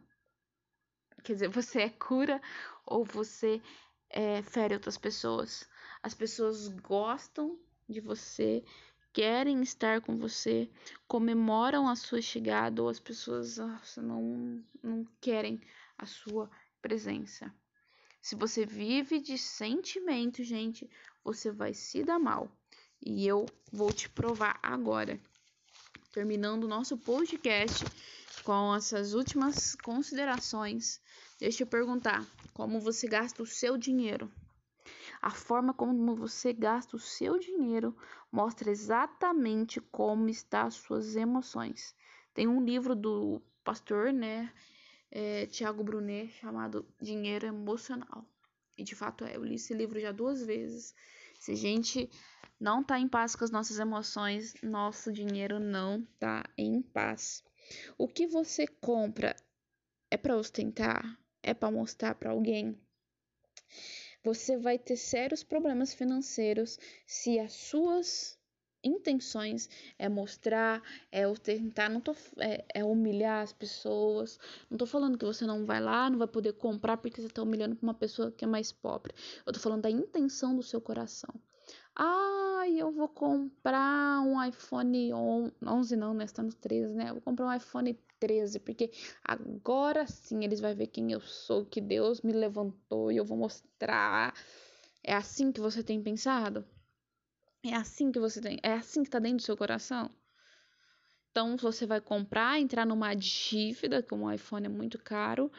[1.24, 2.40] Quer dizer, você é cura
[2.86, 3.60] ou você
[4.08, 5.68] é, fere outras pessoas?
[6.00, 8.64] As pessoas gostam de você,
[9.12, 10.70] querem estar com você,
[11.08, 15.60] comemoram a sua chegada ou as pessoas nossa, não, não querem
[15.98, 16.48] a sua
[16.80, 17.52] presença.
[18.22, 20.88] Se você vive de sentimento, gente,
[21.24, 22.48] você vai se dar mal.
[23.04, 25.20] E eu vou te provar agora
[26.18, 27.84] terminando o nosso podcast
[28.42, 31.00] com essas últimas considerações,
[31.38, 34.28] deixa eu perguntar: como você gasta o seu dinheiro?
[35.22, 37.96] A forma como você gasta o seu dinheiro
[38.32, 41.94] mostra exatamente como está as suas emoções.
[42.34, 44.52] Tem um livro do pastor, né,
[45.12, 48.26] é, Tiago Brunet, chamado Dinheiro Emocional.
[48.76, 50.96] E de fato é, eu li esse livro já duas vezes.
[51.38, 52.10] Se a gente
[52.60, 57.44] não tá em paz com as nossas emoções, nosso dinheiro não tá em paz.
[57.96, 59.36] O que você compra
[60.10, 61.18] é para ostentar?
[61.42, 62.78] É para mostrar para alguém?
[64.24, 68.37] Você vai ter sérios problemas financeiros se as suas
[68.82, 74.38] intenções é mostrar, é tentar, não tô, é, é, humilhar as pessoas.
[74.70, 77.42] Não tô falando que você não vai lá, não vai poder comprar porque você tá
[77.42, 79.14] humilhando uma pessoa que é mais pobre.
[79.46, 81.34] Eu tô falando da intenção do seu coração.
[81.94, 86.24] Ah, eu vou comprar um iPhone 11, não, né?
[86.24, 87.10] Está no 13, né?
[87.10, 88.90] Eu vou comprar um iPhone 13, porque
[89.24, 93.36] agora sim eles vão ver quem eu sou, que Deus me levantou e eu vou
[93.36, 94.34] mostrar.
[95.02, 96.64] É assim que você tem pensado?
[97.64, 100.10] É assim que você tem, é assim que tá dentro do seu coração.
[101.30, 105.50] Então você vai comprar, entrar numa dívida, como o iPhone é muito caro,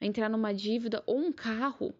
[0.00, 1.94] entrar numa dívida ou um carro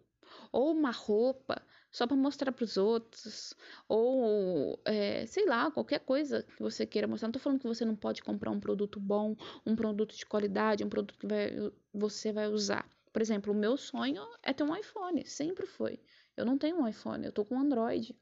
[0.51, 3.53] ou uma roupa só para mostrar para os outros
[3.87, 7.27] ou é, sei lá qualquer coisa que você queira mostrar.
[7.27, 10.83] Não tô falando que você não pode comprar um produto bom, um produto de qualidade,
[10.83, 11.51] um produto que vai,
[11.93, 12.87] você vai usar.
[13.13, 15.99] Por exemplo, o meu sonho é ter um iPhone, sempre foi.
[16.35, 18.13] Eu não tenho um iPhone, eu tô com um Android.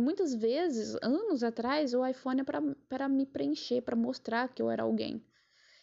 [0.00, 2.44] E muitas vezes, anos atrás, o iPhone é
[2.88, 5.22] para me preencher, para mostrar que eu era alguém.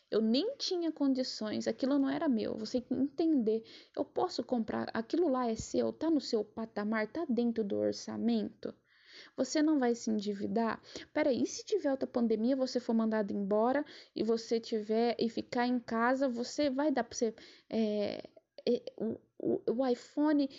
[0.09, 2.57] Eu nem tinha condições, aquilo não era meu.
[2.57, 3.63] Você entender.
[3.95, 8.73] Eu posso comprar, aquilo lá é seu, tá no seu patamar, tá dentro do orçamento.
[9.35, 10.81] Você não vai se endividar?
[11.13, 15.67] Peraí, e se tiver outra pandemia, você for mandado embora e você tiver e ficar
[15.67, 17.35] em casa, você vai dar para você.
[17.69, 18.27] É,
[18.67, 20.49] é, o, o, o iPhone,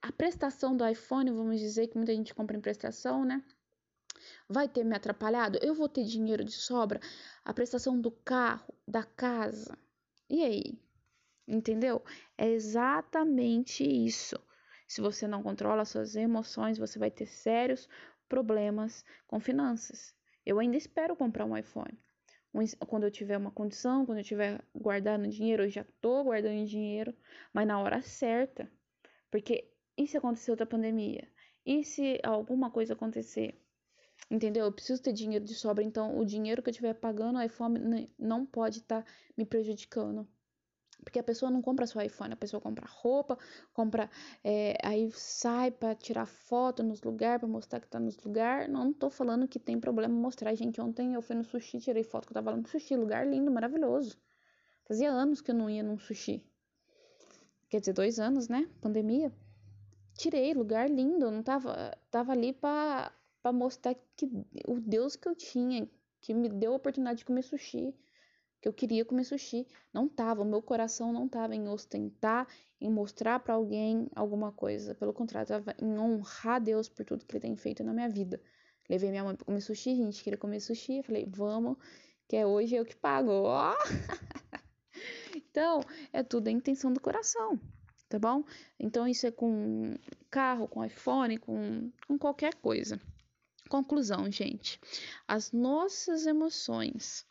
[0.00, 3.42] a prestação do iPhone, vamos dizer que muita gente compra em prestação, né?
[4.48, 5.58] Vai ter me atrapalhado?
[5.62, 7.00] Eu vou ter dinheiro de sobra?
[7.44, 9.76] A prestação do carro, da casa.
[10.28, 10.80] E aí?
[11.46, 12.02] Entendeu?
[12.36, 14.38] É exatamente isso.
[14.86, 17.88] Se você não controla suas emoções, você vai ter sérios
[18.28, 20.14] problemas com finanças.
[20.44, 21.98] Eu ainda espero comprar um iPhone.
[22.86, 27.14] Quando eu tiver uma condição, quando eu tiver guardando dinheiro, eu já tô guardando dinheiro,
[27.52, 28.70] mas na hora certa.
[29.30, 31.28] Porque e se acontecer outra pandemia?
[31.66, 33.60] E se alguma coisa acontecer?
[34.30, 34.66] Entendeu?
[34.66, 38.08] Eu preciso ter dinheiro de sobra, então o dinheiro que eu estiver pagando o iPhone
[38.18, 40.26] não pode estar tá me prejudicando.
[41.02, 43.38] Porque a pessoa não compra só iPhone, a pessoa compra roupa,
[43.72, 44.10] compra.
[44.42, 48.68] É, aí sai para tirar foto nos lugares, para mostrar que tá nos lugares.
[48.68, 50.54] Não, não tô falando que tem problema mostrar.
[50.54, 53.26] Gente, ontem eu fui no sushi, tirei foto que eu tava lá no sushi, lugar
[53.26, 54.18] lindo, maravilhoso.
[54.86, 56.44] Fazia anos que eu não ia num sushi.
[57.68, 58.68] Quer dizer, dois anos, né?
[58.80, 59.32] Pandemia
[60.18, 63.12] tirei, lugar lindo, não tava, tava ali para
[63.54, 64.26] mostrar que
[64.66, 65.88] o Deus que eu tinha,
[66.20, 67.94] que me deu a oportunidade de comer sushi,
[68.60, 72.48] que eu queria comer sushi, não tava, o meu coração não tava em ostentar,
[72.80, 77.36] em mostrar para alguém alguma coisa, pelo contrário, tava em honrar Deus por tudo que
[77.36, 78.40] ele tem feito na minha vida.
[78.90, 81.76] Levei minha mãe para comer sushi, a gente queria comer sushi, falei, vamos,
[82.26, 83.72] que é hoje eu que pago, ó.
[85.36, 85.80] então,
[86.12, 87.60] é tudo a intenção do coração
[88.08, 88.44] tá bom?
[88.78, 89.96] Então isso é com
[90.30, 93.00] carro, com iPhone, com, com qualquer coisa.
[93.68, 94.80] Conclusão, gente.
[95.26, 97.26] As nossas emoções.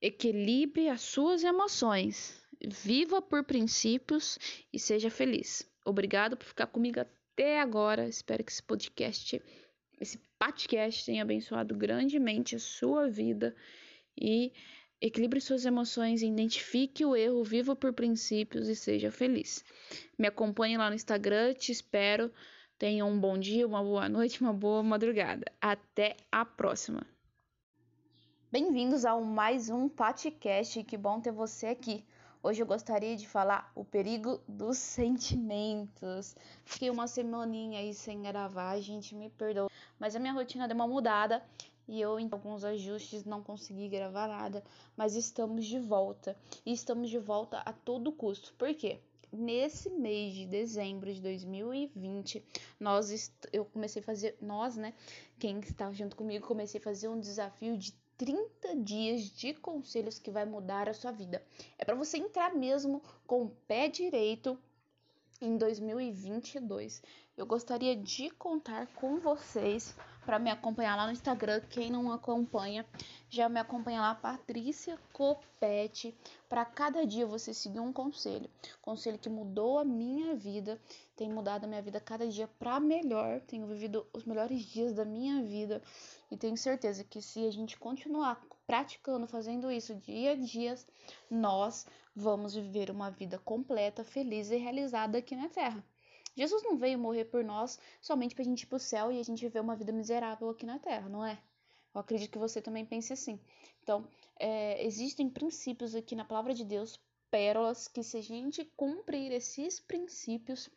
[0.00, 2.42] Equilibre as suas emoções.
[2.66, 4.38] Viva por princípios
[4.72, 5.68] e seja feliz.
[5.84, 8.08] Obrigado por ficar comigo até agora.
[8.08, 9.42] Espero que esse podcast,
[10.00, 13.54] esse podcast tenha abençoado grandemente a sua vida
[14.16, 14.52] e
[15.00, 19.64] Equilibre suas emoções, identifique o erro, viva por princípios e seja feliz.
[20.18, 22.32] Me acompanhe lá no Instagram, te espero.
[22.76, 25.44] Tenha um bom dia, uma boa noite, uma boa madrugada.
[25.60, 27.06] Até a próxima.
[28.50, 30.82] Bem-vindos ao mais um podcast.
[30.82, 32.04] Que bom ter você aqui.
[32.42, 36.34] Hoje eu gostaria de falar o perigo dos sentimentos.
[36.64, 39.70] Fiquei uma semaninha aí sem gravar, gente, me perdoa.
[39.96, 41.40] Mas a minha rotina deu uma mudada
[41.88, 44.62] e eu em alguns ajustes não consegui gravar nada,
[44.96, 48.52] mas estamos de volta e estamos de volta a todo custo.
[48.58, 49.00] Por quê?
[49.32, 52.44] Nesse mês de dezembro de 2020,
[52.78, 54.94] nós eu comecei a fazer nós, né,
[55.38, 60.30] quem está junto comigo, comecei a fazer um desafio de 30 dias de conselhos que
[60.30, 61.42] vai mudar a sua vida.
[61.78, 64.58] É para você entrar mesmo com o pé direito
[65.40, 67.02] em 2022.
[67.38, 69.94] Eu gostaria de contar com vocês
[70.26, 71.60] para me acompanhar lá no Instagram.
[71.70, 72.84] Quem não acompanha,
[73.30, 76.12] já me acompanha lá, Patrícia Copete,
[76.48, 78.50] para cada dia você seguir um conselho.
[78.82, 80.80] Conselho que mudou a minha vida,
[81.14, 83.40] tem mudado a minha vida cada dia para melhor.
[83.42, 85.80] Tenho vivido os melhores dias da minha vida
[86.32, 90.74] e tenho certeza que se a gente continuar praticando, fazendo isso dia a dia,
[91.30, 95.84] nós vamos viver uma vida completa, feliz e realizada aqui na Terra.
[96.38, 99.18] Jesus não veio morrer por nós somente para a gente ir para o céu e
[99.18, 101.36] a gente viver uma vida miserável aqui na Terra, não é?
[101.92, 103.40] Eu acredito que você também pense assim.
[103.82, 104.06] Então,
[104.38, 106.96] é, existem princípios aqui na palavra de Deus,
[107.28, 110.70] pérolas, que se a gente cumprir esses princípios,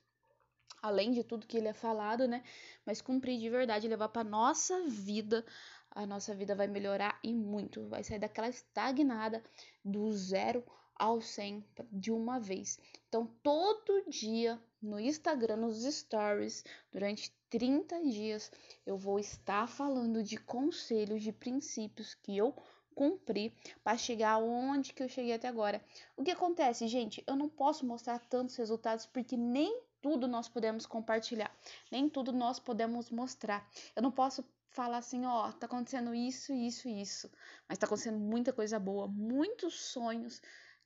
[0.81, 2.43] além de tudo que ele é falado, né?
[2.83, 5.45] Mas cumprir de verdade, levar para nossa vida,
[5.91, 7.87] a nossa vida vai melhorar e muito.
[7.87, 9.43] Vai sair daquela estagnada
[9.85, 12.79] do zero ao 100 de uma vez.
[13.07, 18.51] Então, todo dia no Instagram, nos stories, durante 30 dias,
[18.85, 22.55] eu vou estar falando de conselhos, de princípios que eu
[22.95, 25.83] cumpri para chegar onde que eu cheguei até agora.
[26.15, 27.23] O que acontece, gente?
[27.27, 31.55] Eu não posso mostrar tantos resultados porque nem tudo nós podemos compartilhar,
[31.91, 33.69] nem tudo nós podemos mostrar.
[33.95, 37.29] Eu não posso falar assim, ó, tá acontecendo isso, isso, isso,
[37.67, 40.41] mas tá acontecendo muita coisa boa, muitos sonhos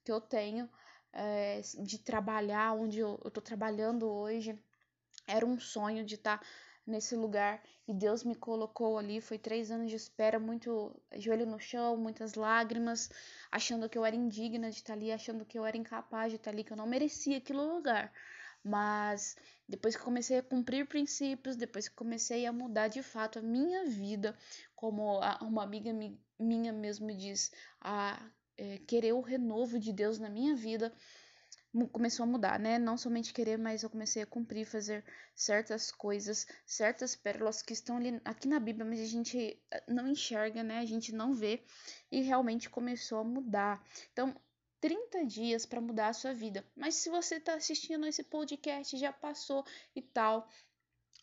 [0.05, 0.69] que eu tenho
[1.11, 4.57] é, de trabalhar onde eu, eu tô trabalhando hoje.
[5.27, 6.45] Era um sonho de estar tá
[6.85, 9.19] nesse lugar e Deus me colocou ali.
[9.19, 13.09] Foi três anos de espera, muito joelho no chão, muitas lágrimas,
[13.51, 16.35] achando que eu era indigna de estar tá ali, achando que eu era incapaz de
[16.35, 18.13] estar tá ali, que eu não merecia aquele lugar.
[18.63, 19.35] Mas
[19.67, 23.85] depois que comecei a cumprir princípios, depois que comecei a mudar de fato a minha
[23.85, 24.35] vida,
[24.75, 25.91] como uma amiga
[26.39, 28.19] minha mesmo diz, a
[28.57, 30.93] é, querer o renovo de Deus na minha vida,
[31.91, 32.79] começou a mudar, né?
[32.79, 35.03] Não somente querer, mas eu comecei a cumprir, fazer
[35.35, 40.07] certas coisas, certas pérolas que estão ali aqui na Bíblia, mas a gente eh, não
[40.07, 40.79] enxerga, né?
[40.79, 41.63] A gente não vê
[42.09, 43.83] e realmente começou a mudar.
[44.13, 44.33] Então,
[44.79, 46.65] 30 dias para mudar a sua vida.
[46.75, 49.65] Mas se você está assistindo esse podcast, já passou
[49.95, 50.47] e tal,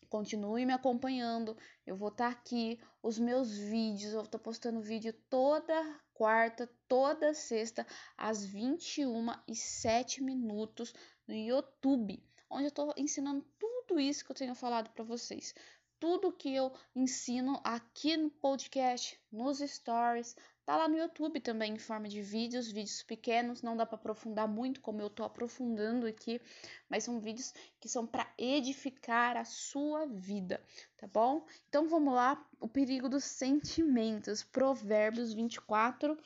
[0.07, 1.57] continue me acompanhando.
[1.85, 7.33] Eu vou estar tá aqui, os meus vídeos, eu estou postando vídeo toda quarta, toda
[7.33, 7.85] sexta,
[8.17, 10.93] às 21 e 7 minutos
[11.27, 15.53] no YouTube, onde eu estou ensinando tudo isso que eu tenho falado para vocês.
[15.99, 21.77] Tudo que eu ensino aqui no podcast, nos stories, Tá lá no YouTube também em
[21.77, 26.39] forma de vídeos, vídeos pequenos, não dá para aprofundar muito como eu tô aprofundando aqui,
[26.87, 30.63] mas são vídeos que são para edificar a sua vida,
[30.95, 31.45] tá bom?
[31.67, 34.41] Então vamos lá, o perigo dos sentimentos.
[34.41, 36.17] Provérbios 24,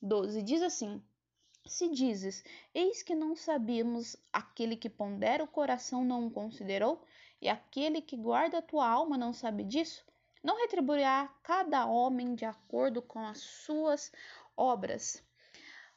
[0.00, 1.02] 12 diz assim:
[1.66, 2.42] Se dizes,
[2.74, 7.04] eis que não sabíamos, aquele que pondera o coração não o considerou,
[7.38, 10.06] e aquele que guarda a tua alma não sabe disso?
[10.44, 14.12] Não retribuirá cada homem de acordo com as suas
[14.54, 15.22] obras.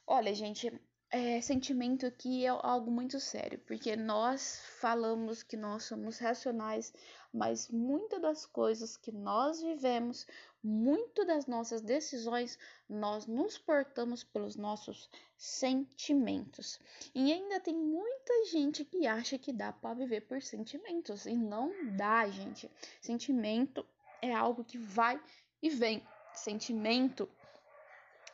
[0.08, 0.72] Olha, gente,
[1.10, 6.94] é, sentimento aqui é algo muito sério, porque nós falamos que nós somos racionais,
[7.34, 10.26] mas muitas das coisas que nós vivemos,
[10.64, 12.58] muito das nossas decisões,
[12.90, 16.80] nós nos portamos pelos nossos sentimentos.
[17.14, 21.72] E ainda tem muita gente que acha que dá para viver por sentimentos, e não
[21.96, 22.70] dá, gente.
[23.02, 23.86] Sentimento
[24.22, 25.20] é algo que vai
[25.62, 26.06] e vem.
[26.34, 27.30] Sentimento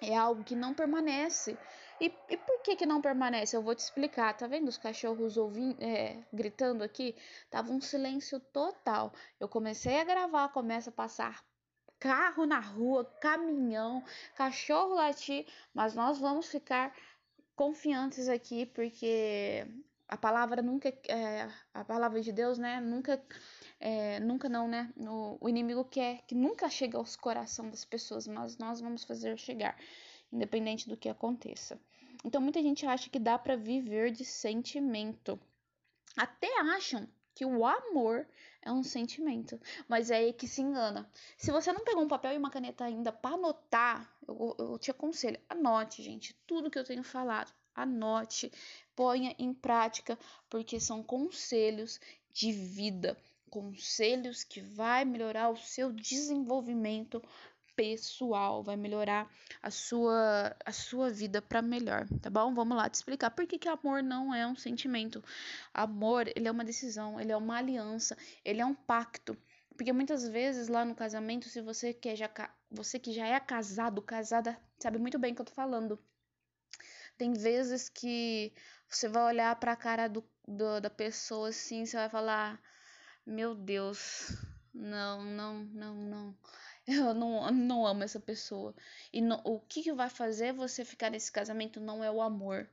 [0.01, 1.57] é algo que não permanece.
[2.01, 3.55] E, e por que que não permanece?
[3.55, 4.35] Eu vou te explicar.
[4.35, 7.15] Tá vendo os cachorros ouvindo, é, gritando aqui?
[7.49, 9.13] Tava um silêncio total.
[9.39, 11.43] Eu comecei a gravar, começa a passar
[11.99, 14.03] carro na rua, caminhão,
[14.35, 16.93] cachorro latir, mas nós vamos ficar
[17.55, 19.65] confiantes aqui porque
[20.09, 23.23] a palavra nunca é, a palavra de Deus, né, nunca
[23.85, 24.89] é, nunca não, né?
[24.95, 29.37] O, o inimigo quer que nunca chegue aos corações das pessoas, mas nós vamos fazer
[29.37, 29.77] chegar,
[30.31, 31.77] independente do que aconteça.
[32.23, 35.37] Então muita gente acha que dá para viver de sentimento.
[36.15, 38.25] Até acham que o amor
[38.61, 41.11] é um sentimento, mas é aí que se engana.
[41.35, 44.91] Se você não pegou um papel e uma caneta ainda para anotar, eu, eu te
[44.91, 47.53] aconselho, anote, gente, tudo que eu tenho falado.
[47.75, 48.49] Anote,
[48.95, 50.17] ponha em prática,
[50.49, 51.99] porque são conselhos
[52.31, 53.17] de vida
[53.53, 57.21] conselhos que vai melhorar o seu desenvolvimento
[57.75, 59.31] pessoal, vai melhorar
[59.61, 62.51] a sua a sua vida para melhor, tá bom?
[62.55, 65.23] Vamos lá te explicar por que, que amor não é um sentimento.
[65.71, 69.37] Amor, ele é uma decisão, ele é uma aliança, ele é um pacto.
[69.77, 72.29] Porque muitas vezes lá no casamento, se você que já
[72.71, 75.99] você que já é casado, casada, sabe muito bem o que eu tô falando.
[77.19, 78.51] Tem vezes que
[78.89, 82.59] você vai olhar para a cara do, do, da pessoa assim, você vai falar:
[83.25, 84.35] meu Deus,
[84.73, 86.37] não, não, não, não.
[86.87, 88.75] eu não, não amo essa pessoa.
[89.11, 92.69] E no, o que, que vai fazer você ficar nesse casamento não é o amor.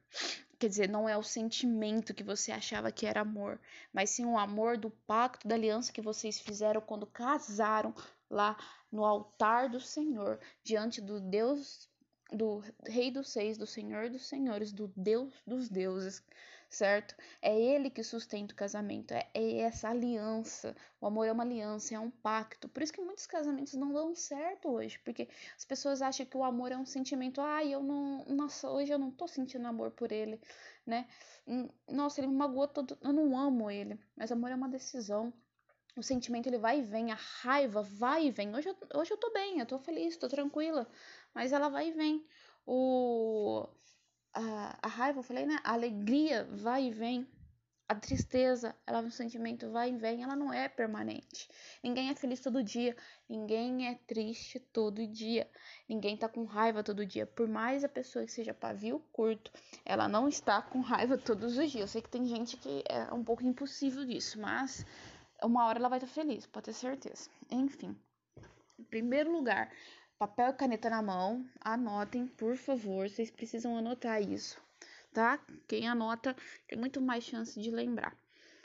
[0.59, 3.59] Quer dizer, não é o sentimento que você achava que era amor,
[3.93, 7.95] mas sim o amor do pacto, da aliança que vocês fizeram quando casaram
[8.29, 8.57] lá
[8.93, 11.89] no altar do Senhor, diante do Deus,
[12.31, 16.23] do Rei dos Seis, do Senhor dos Senhores, do Deus dos deuses
[16.71, 17.15] certo?
[17.43, 20.75] É ele que sustenta o casamento, é, é, essa aliança.
[21.01, 22.69] O amor é uma aliança, é um pacto.
[22.69, 26.45] Por isso que muitos casamentos não dão certo hoje, porque as pessoas acham que o
[26.45, 27.41] amor é um sentimento.
[27.41, 28.25] Ai, ah, eu não.
[28.27, 30.41] Nossa, hoje eu não tô sentindo amor por ele,
[30.87, 31.09] né?
[31.47, 32.97] Hum, nossa, ele me magoou todo.
[33.03, 33.99] Eu não amo ele.
[34.17, 35.33] Mas amor é uma decisão.
[35.97, 38.55] O sentimento ele vai e vem, a raiva vai e vem.
[38.55, 40.87] Hoje eu, hoje eu tô bem, eu tô feliz, tô tranquila,
[41.35, 42.25] mas ela vai e vem.
[42.65, 43.69] O
[44.35, 45.59] a, a raiva, eu falei, né?
[45.65, 47.27] A alegria vai e vem.
[47.89, 51.49] A tristeza, ela é um sentimento vai e vem, ela não é permanente.
[51.83, 52.97] Ninguém é feliz todo dia,
[53.29, 55.51] ninguém é triste todo dia,
[55.89, 57.27] ninguém tá com raiva todo dia.
[57.27, 59.51] Por mais a pessoa que seja pavio curto,
[59.85, 61.83] ela não está com raiva todos os dias.
[61.83, 64.87] Eu sei que tem gente que é um pouco impossível disso, mas
[65.43, 67.29] uma hora ela vai estar tá feliz, pode ter certeza.
[67.51, 67.99] Enfim,
[68.79, 69.69] em primeiro lugar,
[70.21, 74.61] papel e caneta na mão, anotem, por favor, vocês precisam anotar isso,
[75.15, 75.43] tá?
[75.67, 76.37] Quem anota
[76.69, 78.15] tem muito mais chance de lembrar.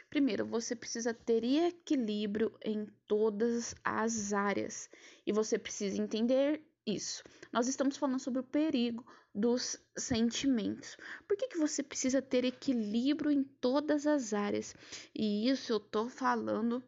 [0.10, 4.90] Primeiro, você precisa ter equilíbrio em todas as áreas
[5.26, 7.24] e você precisa entender isso.
[7.54, 10.98] Nós estamos falando sobre o perigo dos sentimentos.
[11.26, 14.76] Por que, que você precisa ter equilíbrio em todas as áreas?
[15.16, 16.84] E isso eu tô falando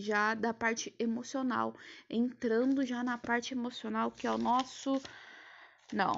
[0.00, 1.74] já da parte emocional,
[2.08, 5.00] entrando já na parte emocional, que é o nosso.
[5.92, 6.16] Não,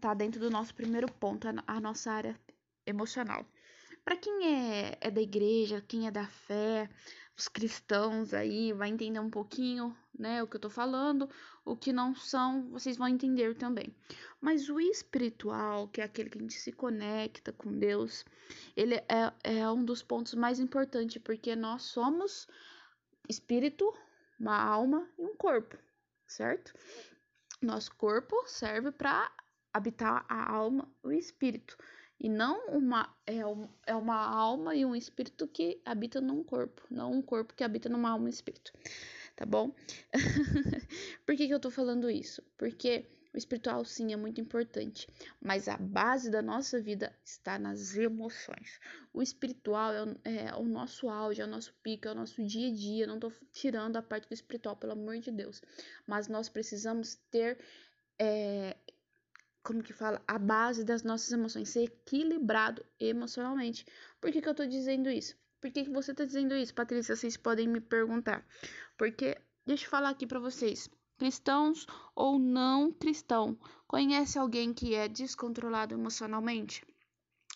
[0.00, 2.40] tá dentro do nosso primeiro ponto, a nossa área
[2.86, 3.44] emocional.
[4.04, 6.88] Para quem é, é da igreja, quem é da fé,
[7.36, 11.28] os cristãos aí, vai entender um pouquinho, né, o que eu tô falando,
[11.64, 13.94] o que não são, vocês vão entender também.
[14.40, 18.24] Mas o espiritual, que é aquele que a gente se conecta com Deus,
[18.76, 22.46] ele é, é um dos pontos mais importantes, porque nós somos
[23.30, 23.94] espírito,
[24.38, 25.78] uma alma e um corpo,
[26.26, 26.74] certo?
[27.62, 29.30] Nosso corpo serve para
[29.72, 31.76] habitar a alma, o espírito,
[32.18, 36.82] e não uma é, um, é uma alma e um espírito que habita num corpo,
[36.90, 38.72] não um corpo que habita numa alma e espírito,
[39.36, 39.74] tá bom?
[41.24, 42.42] Por que, que eu tô falando isso?
[42.58, 45.06] Porque o espiritual, sim, é muito importante,
[45.40, 48.80] mas a base da nossa vida está nas emoções.
[49.12, 52.44] O espiritual é o, é o nosso auge, é o nosso pico, é o nosso
[52.44, 53.06] dia a dia.
[53.06, 55.62] Não estou tirando a parte do espiritual, pelo amor de Deus.
[56.06, 57.58] Mas nós precisamos ter.
[58.18, 58.76] É,
[59.62, 60.20] como que fala?
[60.26, 63.86] A base das nossas emoções, ser equilibrado emocionalmente.
[64.20, 65.36] Por que, que eu estou dizendo isso?
[65.60, 67.14] Por que, que você está dizendo isso, Patrícia?
[67.14, 68.44] Vocês podem me perguntar.
[68.96, 70.88] Porque, deixa eu falar aqui para vocês
[71.20, 73.54] cristãos ou não cristão.
[73.86, 76.82] Conhece alguém que é descontrolado emocionalmente?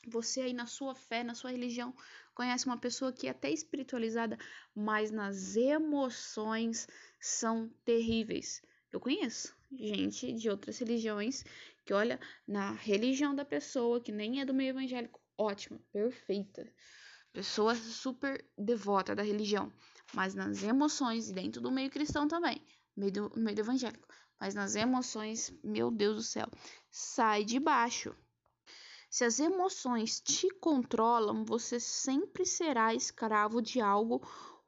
[0.07, 1.95] Você aí na sua fé, na sua religião,
[2.35, 4.37] conhece uma pessoa que é até espiritualizada,
[4.75, 6.87] mas nas emoções
[7.19, 8.61] são terríveis.
[8.93, 11.43] Eu conheço gente de outras religiões
[11.87, 16.71] que olha na religião da pessoa, que nem é do meio evangélico, ótima, perfeita.
[17.33, 19.73] Pessoa super devota da religião,
[20.13, 22.63] mas nas emoções e dentro do meio cristão também
[22.97, 24.07] meio do, meio do evangélico.
[24.41, 26.47] Mas nas emoções, meu Deus do céu,
[26.91, 28.15] sai de baixo.
[29.09, 34.21] Se as emoções te controlam, você sempre será escravo de algo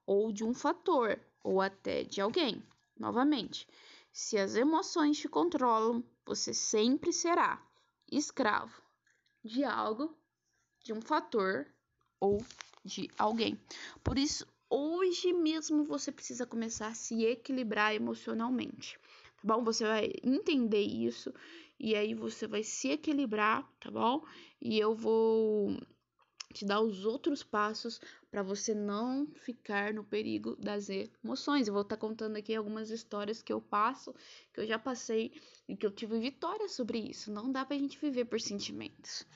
[0.06, 2.64] ou de um fator, ou até de alguém.
[2.96, 3.68] Novamente,
[4.12, 7.60] se as emoções te controlam, você sempre será
[8.10, 8.80] escravo
[9.44, 10.16] de algo,
[10.82, 11.66] de um fator
[12.20, 12.38] ou
[12.84, 13.60] de alguém.
[14.02, 18.98] Por isso, hoje mesmo você precisa começar a se equilibrar emocionalmente,
[19.36, 19.64] tá bom?
[19.64, 21.32] Você vai entender isso
[21.78, 24.24] e aí você vai se equilibrar, tá bom?
[24.60, 25.76] E eu vou
[26.52, 28.00] te dar os outros passos
[28.30, 31.68] para você não ficar no perigo das emoções.
[31.68, 34.14] Eu vou estar tá contando aqui algumas histórias que eu passo,
[34.54, 35.32] que eu já passei
[35.68, 37.30] e que eu tive vitória sobre isso.
[37.30, 39.26] Não dá pra gente viver por sentimentos.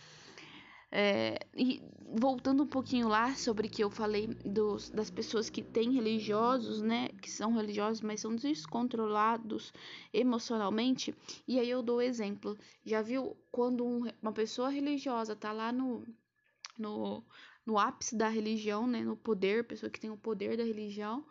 [0.92, 1.80] É, e
[2.18, 7.08] voltando um pouquinho lá sobre que eu falei dos, das pessoas que têm religiosos, né,
[7.22, 9.72] que são religiosos, mas são descontrolados
[10.12, 11.14] emocionalmente,
[11.46, 12.58] e aí eu dou exemplo.
[12.84, 16.04] Já viu quando um, uma pessoa religiosa tá lá no,
[16.76, 17.24] no,
[17.64, 21.24] no ápice da religião, né, no poder, pessoa que tem o poder da religião,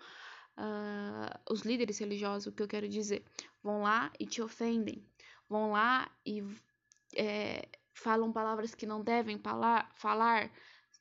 [0.57, 3.25] uh, os líderes religiosos, o que eu quero dizer,
[3.61, 5.03] vão lá e te ofendem,
[5.49, 6.41] vão lá e
[7.15, 7.67] é,
[7.99, 9.39] falam palavras que não devem
[9.95, 10.51] falar,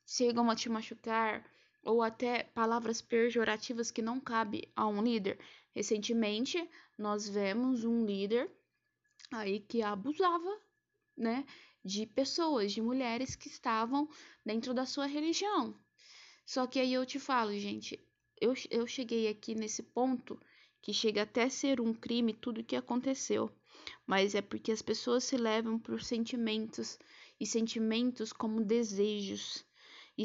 [0.06, 1.44] chegam a te machucar,
[1.82, 5.38] ou até palavras pejorativas que não cabe a um líder
[5.78, 6.68] Recentemente,
[6.98, 8.50] nós vemos um líder
[9.30, 10.60] aí que abusava,
[11.16, 11.46] né,
[11.84, 14.08] de pessoas, de mulheres que estavam
[14.44, 15.78] dentro da sua religião.
[16.44, 17.96] Só que aí eu te falo, gente,
[18.40, 20.40] eu, eu cheguei aqui nesse ponto
[20.82, 23.48] que chega até ser um crime tudo o que aconteceu,
[24.06, 26.98] mas é porque as pessoas se levam por sentimentos
[27.40, 29.64] e sentimentos como desejos
[30.16, 30.24] e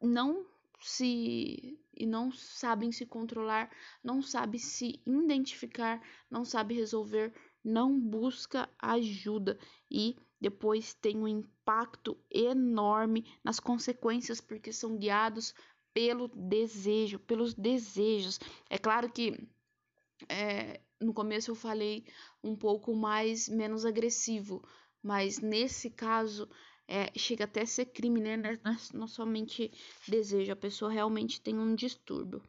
[0.00, 0.46] não
[0.80, 3.70] se e não sabem se controlar,
[4.04, 7.32] não sabem se identificar, não sabem resolver,
[7.64, 9.58] não busca ajuda
[9.90, 15.54] e depois tem um impacto enorme nas consequências porque são guiados
[15.94, 18.38] pelo desejo, pelos desejos.
[18.68, 19.48] É claro que
[20.28, 22.04] é, no começo eu falei
[22.42, 24.62] um pouco mais menos agressivo,
[25.02, 26.48] mas nesse caso
[26.88, 28.36] é, chega até a ser crime, né?
[28.94, 29.72] Não somente
[30.06, 32.42] desejo, a pessoa realmente tem um distúrbio.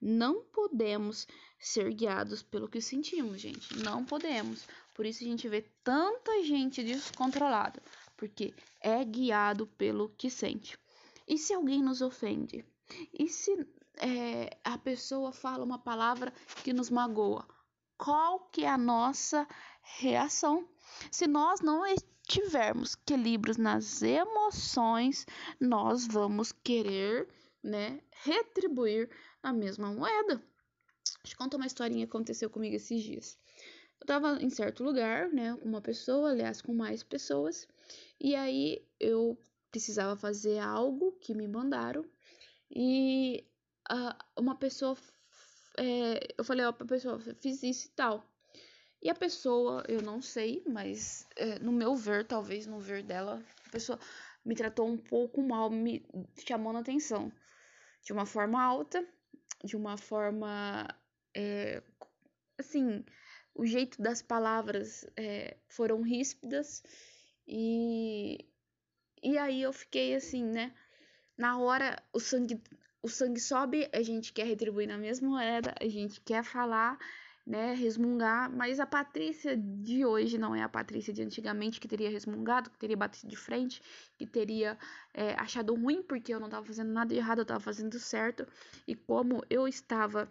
[0.00, 1.26] Não podemos
[1.58, 3.76] ser guiados pelo que sentimos, gente.
[3.78, 4.66] Não podemos.
[4.92, 7.82] Por isso a gente vê tanta gente descontrolada,
[8.16, 10.78] porque é guiado pelo que sente.
[11.26, 12.64] E se alguém nos ofende?
[13.12, 16.32] E se é, a pessoa fala uma palavra
[16.62, 17.46] que nos magoa?
[17.96, 19.46] Qual que é a nossa
[19.82, 20.68] reação?
[21.10, 21.82] Se nós não
[22.26, 25.26] tivermos equilíbrios nas emoções,
[25.60, 27.28] nós vamos querer,
[27.62, 29.10] né, retribuir
[29.42, 30.42] a mesma moeda.
[31.22, 33.38] Deixa eu contar uma historinha que aconteceu comigo esses dias.
[34.00, 37.66] Eu tava em certo lugar, né, uma pessoa, aliás, com mais pessoas,
[38.20, 39.38] e aí eu
[39.70, 42.04] precisava fazer algo que me mandaram
[42.70, 43.44] e
[43.90, 44.96] uh, uma pessoa,
[45.78, 48.24] é, eu falei ó, pra pessoa, fiz isso e tal.
[49.02, 53.42] E a pessoa, eu não sei, mas é, no meu ver, talvez no ver dela,
[53.66, 53.98] a pessoa
[54.44, 56.04] me tratou um pouco mal, me
[56.46, 57.32] chamando atenção.
[58.02, 59.06] De uma forma alta,
[59.62, 60.86] de uma forma.
[61.34, 61.82] É,
[62.58, 63.04] assim,
[63.54, 66.82] o jeito das palavras é, foram ríspidas
[67.46, 68.46] e.
[69.22, 70.74] E aí eu fiquei assim, né?
[71.36, 72.62] Na hora o sangue,
[73.04, 76.98] o sangue sobe, a gente quer retribuir na mesma moeda, a gente quer falar
[77.46, 82.08] né, resmungar, mas a Patrícia de hoje não é a Patrícia de antigamente que teria
[82.08, 83.82] resmungado, que teria batido de frente,
[84.16, 84.78] que teria
[85.12, 88.48] é, achado ruim porque eu não estava fazendo nada de errado, eu estava fazendo certo,
[88.88, 90.26] e como eu estava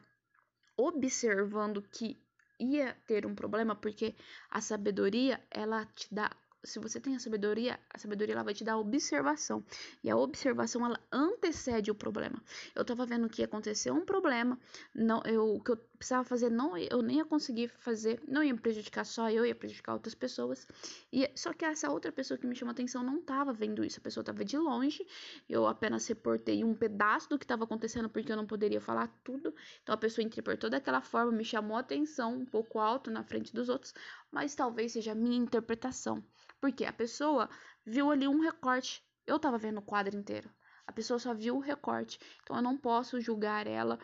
[0.76, 2.19] observando que
[2.59, 4.15] ia ter um problema, porque
[4.49, 6.32] a sabedoria ela te dá
[6.64, 9.64] se você tem a sabedoria, a sabedoria ela vai te dar observação.
[10.03, 12.41] E a observação ela antecede o problema.
[12.74, 14.57] Eu tava vendo que ia acontecer um problema,
[14.93, 18.55] não, eu, o que eu precisava fazer, não, eu nem ia conseguir fazer, não ia
[18.55, 20.68] prejudicar só eu, ia prejudicar outras pessoas.
[21.11, 24.03] E só que essa outra pessoa que me chamou atenção não tava vendo isso, a
[24.03, 25.05] pessoa tava de longe.
[25.49, 29.53] Eu apenas reportei um pedaço do que estava acontecendo porque eu não poderia falar tudo.
[29.82, 33.70] Então a pessoa interpretou daquela forma, me chamou atenção um pouco alto na frente dos
[33.70, 33.93] outros,
[34.32, 36.24] mas talvez seja a minha interpretação.
[36.64, 37.49] Porque a pessoa
[37.86, 39.03] viu ali um recorte.
[39.28, 40.49] Eu tava vendo o quadro inteiro.
[40.88, 42.18] A pessoa só viu o recorte.
[42.41, 43.99] Então eu não posso julgar ela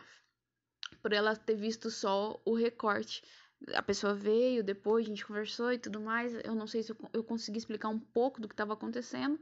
[1.00, 3.24] por ela ter visto só o recorte.
[3.72, 6.34] A pessoa veio depois, a gente conversou e tudo mais.
[6.44, 9.40] Eu não sei se eu, eu consegui explicar um pouco do que estava acontecendo.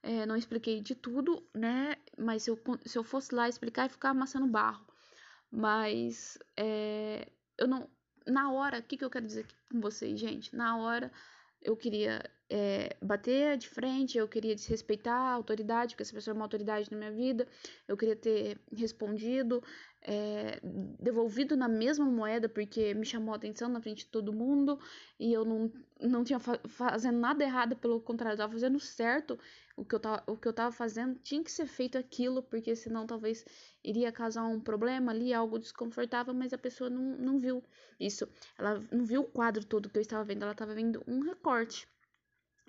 [0.00, 1.96] É, não expliquei de tudo, né?
[2.16, 4.86] Mas se eu, se eu fosse lá explicar, ia ficar amassando barro.
[5.50, 7.28] Mas é,
[7.58, 7.90] eu não.
[8.24, 10.54] Na hora, o que, que eu quero dizer com vocês, gente?
[10.54, 11.10] Na hora
[11.64, 16.36] eu queria é, bater de frente, eu queria desrespeitar a autoridade, porque essa pessoa é
[16.36, 17.48] uma autoridade na minha vida,
[17.88, 19.62] eu queria ter respondido,
[20.02, 20.60] é,
[21.00, 24.78] devolvido na mesma moeda, porque me chamou a atenção na frente de todo mundo,
[25.18, 29.38] e eu não, não tinha fa fazendo nada errado, pelo contrário, eu tava fazendo certo,
[29.76, 32.76] o que, eu tava, o que eu tava fazendo tinha que ser feito aquilo, porque
[32.76, 33.44] senão talvez
[33.82, 37.64] iria causar um problema ali, algo desconfortável, mas a pessoa não, não viu
[37.98, 38.28] isso,
[38.58, 41.88] ela não viu o quadro todo que eu estava vendo, ela estava vendo um recorte.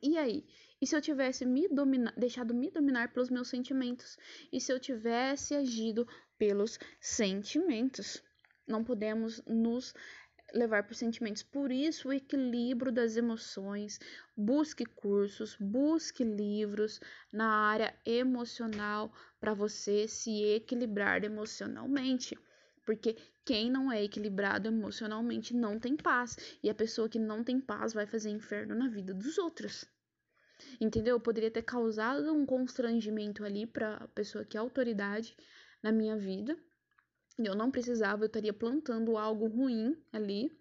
[0.02, 0.46] E aí?
[0.82, 4.18] E se eu tivesse me dominar, deixado me dominar pelos meus sentimentos?
[4.52, 8.22] E se eu tivesse agido pelos sentimentos?
[8.68, 9.94] Não podemos nos
[10.54, 11.44] levar por sentimentos.
[11.44, 14.00] Por isso, o equilíbrio das emoções.
[14.36, 17.00] Busque cursos, busque livros
[17.32, 22.38] na área emocional para você se equilibrar emocionalmente.
[22.86, 23.16] Porque
[23.46, 26.36] quem não é equilibrado emocionalmente não tem paz.
[26.64, 29.86] E a pessoa que não tem paz vai fazer inferno na vida dos outros
[30.80, 31.20] entendeu?
[31.20, 35.36] Poderia ter causado um constrangimento ali para a pessoa que é autoridade
[35.82, 36.58] na minha vida.
[37.38, 40.52] E eu não precisava, eu estaria plantando algo ruim ali.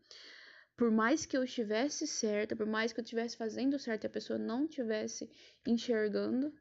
[0.77, 4.11] Por mais que eu estivesse certa, por mais que eu estivesse fazendo certo e a
[4.11, 5.31] pessoa não estivesse
[5.65, 6.53] enxergando.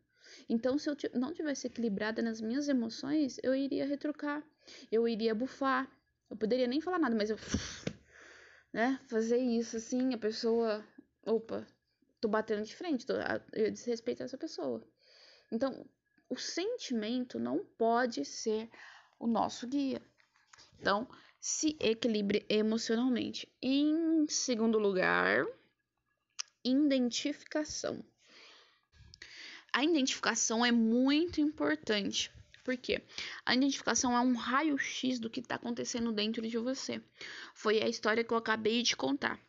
[0.48, 4.44] Então, se eu não tivesse equilibrada nas minhas emoções, eu iria retrucar,
[4.92, 5.92] eu iria bufar,
[6.34, 7.38] Eu poderia nem falar nada, mas eu.
[8.74, 9.00] Né?
[9.06, 10.84] Fazer isso assim, a pessoa.
[11.28, 11.64] Opa,
[12.20, 13.14] tô batendo de frente, tô,
[13.54, 14.84] eu desrespeito essa pessoa.
[15.52, 15.86] Então,
[16.28, 18.68] o sentimento não pode ser
[19.20, 20.02] o nosso guia.
[20.80, 21.08] Então,
[21.40, 23.48] se equilibre emocionalmente.
[23.62, 25.46] Em segundo lugar,
[26.64, 28.04] identificação.
[29.72, 32.32] A identificação é muito importante.
[32.64, 33.04] Porque
[33.46, 37.02] a identificação é um raio-x do que está acontecendo dentro de você.
[37.54, 39.40] Foi a história que eu acabei de contar.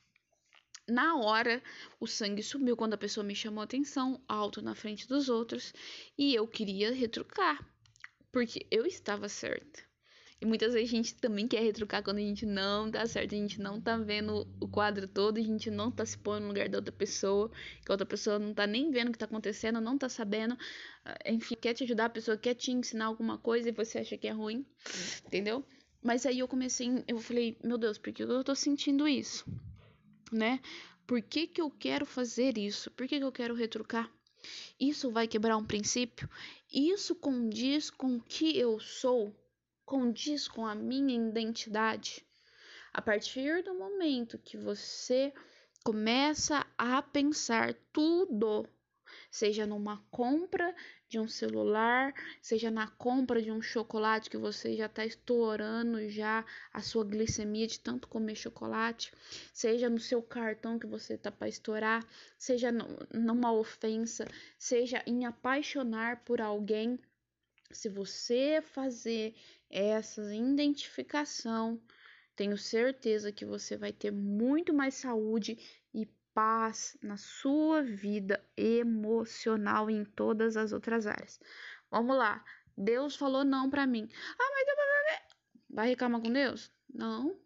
[0.86, 1.62] Na hora,
[1.98, 5.72] o sangue subiu quando a pessoa me chamou atenção, alto na frente dos outros,
[6.18, 7.66] e eu queria retrucar,
[8.30, 9.93] porque eu estava certa.
[10.44, 13.38] E muitas vezes a gente também quer retrucar quando a gente não tá certo, a
[13.38, 16.68] gente não tá vendo o quadro todo, a gente não tá se pondo no lugar
[16.68, 17.50] da outra pessoa,
[17.82, 20.54] que a outra pessoa não tá nem vendo o que tá acontecendo, não tá sabendo.
[21.02, 24.18] Ah, enfim, quer te ajudar, a pessoa quer te ensinar alguma coisa e você acha
[24.18, 24.66] que é ruim,
[25.24, 25.64] entendeu?
[26.02, 29.46] Mas aí eu comecei, eu falei, meu Deus, por que eu tô sentindo isso?
[30.30, 30.60] Né?
[31.06, 32.90] Por que, que eu quero fazer isso?
[32.90, 34.12] Por que, que eu quero retrucar?
[34.78, 36.28] Isso vai quebrar um princípio?
[36.70, 39.34] Isso condiz com o que eu sou?
[39.84, 42.24] Condiz com a minha identidade.
[42.92, 45.32] A partir do momento que você
[45.82, 48.68] começa a pensar tudo,
[49.30, 50.74] seja numa compra
[51.08, 56.44] de um celular, seja na compra de um chocolate que você já está estourando já
[56.72, 59.12] a sua glicemia de tanto comer chocolate,
[59.52, 62.04] seja no seu cartão que você está para estourar,
[62.38, 62.70] seja
[63.12, 64.26] numa ofensa,
[64.58, 66.98] seja em apaixonar por alguém,
[67.70, 69.34] se você fazer
[69.74, 71.80] essa identificação,
[72.36, 75.58] tenho certeza que você vai ter muito mais saúde
[75.92, 81.40] e paz na sua vida emocional e em todas as outras áreas.
[81.90, 82.44] Vamos lá.
[82.76, 84.08] Deus falou não para mim.
[84.38, 84.64] Ah, mas
[85.68, 86.70] vai reclamar com Deus?
[86.92, 87.36] Não.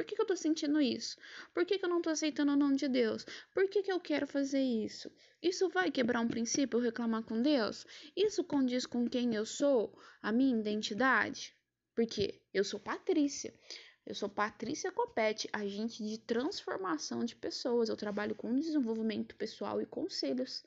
[0.00, 1.18] Por que, que eu tô sentindo isso?
[1.52, 3.26] Por que, que eu não tô aceitando o nome de Deus?
[3.52, 5.12] Por que, que eu quero fazer isso?
[5.42, 7.86] Isso vai quebrar um princípio reclamar com Deus?
[8.16, 9.94] Isso condiz com quem eu sou?
[10.22, 11.54] A minha identidade?
[11.94, 13.52] Porque eu sou Patrícia.
[14.06, 17.90] Eu sou Patrícia Copete, agente de transformação de pessoas.
[17.90, 20.64] Eu trabalho com desenvolvimento pessoal e conselhos.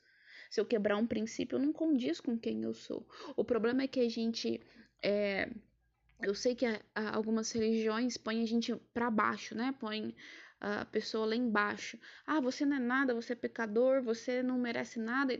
[0.48, 3.04] Se eu quebrar um princípio, não condiz com quem eu sou.
[3.36, 4.60] O problema é que a gente
[5.02, 5.50] é,
[6.22, 9.74] eu sei que a, a, algumas religiões põem a gente para baixo, né?
[9.78, 10.14] Põe
[10.60, 11.98] a pessoa lá embaixo.
[12.26, 15.38] Ah, você não é nada, você é pecador, você não merece nada.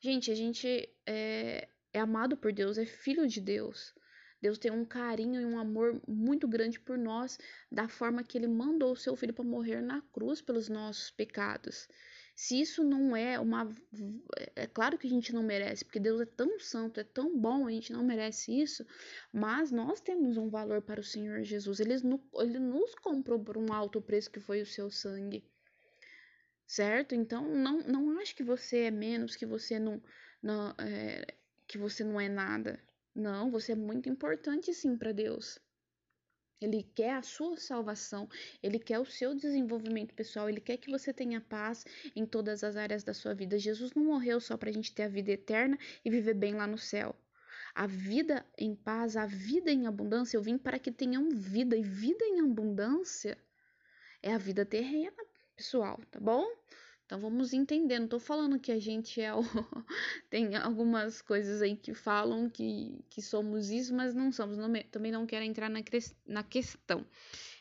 [0.00, 3.92] Gente, a gente é, é amado por Deus, é filho de Deus.
[4.40, 7.38] Deus tem um carinho e um amor muito grande por nós,
[7.70, 11.88] da forma que ele mandou o seu filho para morrer na cruz pelos nossos pecados.
[12.42, 13.70] Se isso não é uma.
[14.56, 17.66] É claro que a gente não merece, porque Deus é tão santo, é tão bom,
[17.66, 18.82] a gente não merece isso,
[19.30, 21.80] mas nós temos um valor para o Senhor Jesus.
[21.80, 25.44] Ele, ele nos comprou por um alto preço que foi o seu sangue.
[26.66, 27.14] Certo?
[27.14, 30.02] Então, não, não acho que você é menos, que você não,
[30.42, 31.34] não, é,
[31.68, 32.82] que você não é nada.
[33.14, 35.58] Não, você é muito importante sim para Deus.
[36.60, 38.28] Ele quer a sua salvação,
[38.62, 41.84] ele quer o seu desenvolvimento pessoal, ele quer que você tenha paz
[42.14, 43.58] em todas as áreas da sua vida.
[43.58, 46.66] Jesus não morreu só para a gente ter a vida eterna e viver bem lá
[46.66, 47.16] no céu.
[47.74, 51.82] A vida em paz, a vida em abundância, eu vim para que tenham vida, e
[51.82, 53.38] vida em abundância
[54.22, 55.16] é a vida terrena,
[55.56, 56.46] pessoal, tá bom?
[57.10, 57.98] Então vamos entender.
[57.98, 59.40] Não tô falando que a gente é o.
[60.30, 64.56] Tem algumas coisas aí que falam que, que somos isso, mas não somos.
[64.56, 65.80] Não, também não quero entrar na,
[66.24, 67.04] na questão.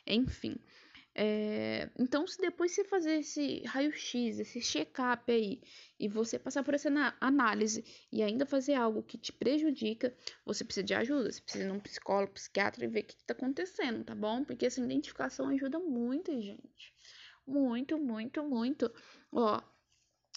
[0.06, 0.56] Enfim.
[1.16, 5.60] É, então, se depois você fazer esse raio-x, esse check-up aí,
[6.00, 6.90] e você passar por essa
[7.20, 11.32] análise e ainda fazer algo que te prejudica, você precisa de ajuda.
[11.32, 14.44] Você precisa ir num psicólogo, psiquiatra e ver o que, está acontecendo, tá bom?
[14.44, 16.94] Porque essa identificação ajuda muito, gente.
[17.50, 18.94] Muito, muito, muito.
[19.32, 19.60] Ó,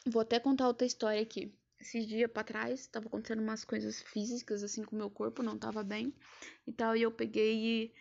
[0.06, 1.52] vou até contar outra história aqui.
[1.78, 5.58] Esses dias pra trás, tava acontecendo umas coisas físicas, assim, com o meu corpo, não
[5.58, 6.14] tava bem
[6.66, 6.96] e tal.
[6.96, 7.94] E eu peguei e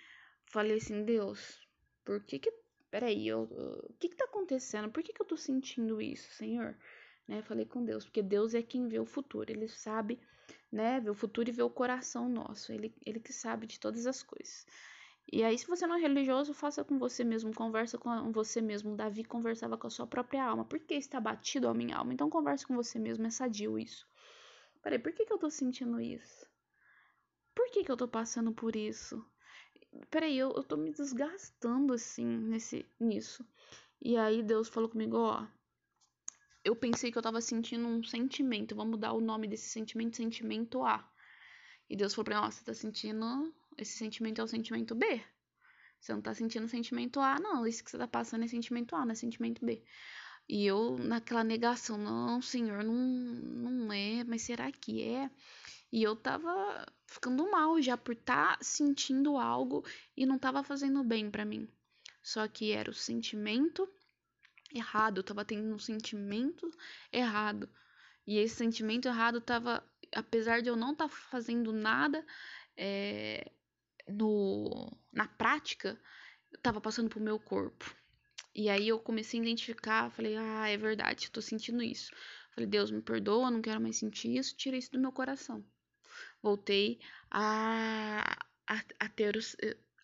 [0.45, 1.59] falei assim: Deus,
[2.05, 2.53] por que que.
[2.89, 4.89] Peraí, o que que tá acontecendo?
[4.89, 6.77] Por que que eu tô sentindo isso, Senhor?
[7.27, 7.41] Né?
[7.41, 10.19] Falei com Deus, porque Deus é quem vê o futuro, ele sabe,
[10.71, 10.99] né?
[11.01, 14.23] Vê o futuro e vê o coração nosso, ele, ele que sabe de todas as
[14.23, 14.65] coisas.
[15.31, 18.97] E aí, se você não é religioso, faça com você mesmo, conversa com você mesmo.
[18.97, 20.65] Davi conversava com a sua própria alma.
[20.65, 22.13] Por que está batido a minha alma?
[22.13, 24.05] Então converse com você mesmo, é sadio isso.
[24.81, 26.45] Peraí, por que, que eu tô sentindo isso?
[27.55, 29.25] Por que, que eu tô passando por isso?
[30.09, 33.45] Peraí, eu, eu tô me desgastando assim nesse, nisso.
[34.01, 35.47] E aí Deus falou comigo, ó.
[36.63, 38.75] Eu pensei que eu tava sentindo um sentimento.
[38.75, 41.09] Vamos mudar o nome desse sentimento, sentimento A.
[41.89, 45.23] E Deus falou pra mim, ó, você tá sentindo esse sentimento é o sentimento B.
[45.99, 47.65] Você não tá sentindo sentimento A, não.
[47.67, 49.83] Isso que você tá passando é sentimento A, não é sentimento B.
[50.49, 55.29] E eu, naquela negação, não, senhor, não, não é, mas será que é?
[55.91, 61.03] E eu tava ficando mal já por estar tá sentindo algo e não tava fazendo
[61.03, 61.67] bem para mim.
[62.23, 63.87] Só que era o sentimento
[64.73, 66.69] errado, eu tava tendo um sentimento
[67.11, 67.69] errado.
[68.25, 69.83] E esse sentimento errado tava,
[70.15, 72.25] apesar de eu não estar tá fazendo nada
[72.77, 73.51] é,
[74.07, 75.99] no, na prática,
[76.61, 77.95] tava passando pro meu corpo.
[78.53, 82.11] E aí eu comecei a identificar, falei, ah, é verdade, eu tô sentindo isso.
[82.53, 85.63] Falei, Deus, me perdoa, não quero mais sentir isso, tirei isso do meu coração.
[86.41, 86.99] Voltei
[87.29, 88.37] a,
[88.67, 89.55] a, a ter os.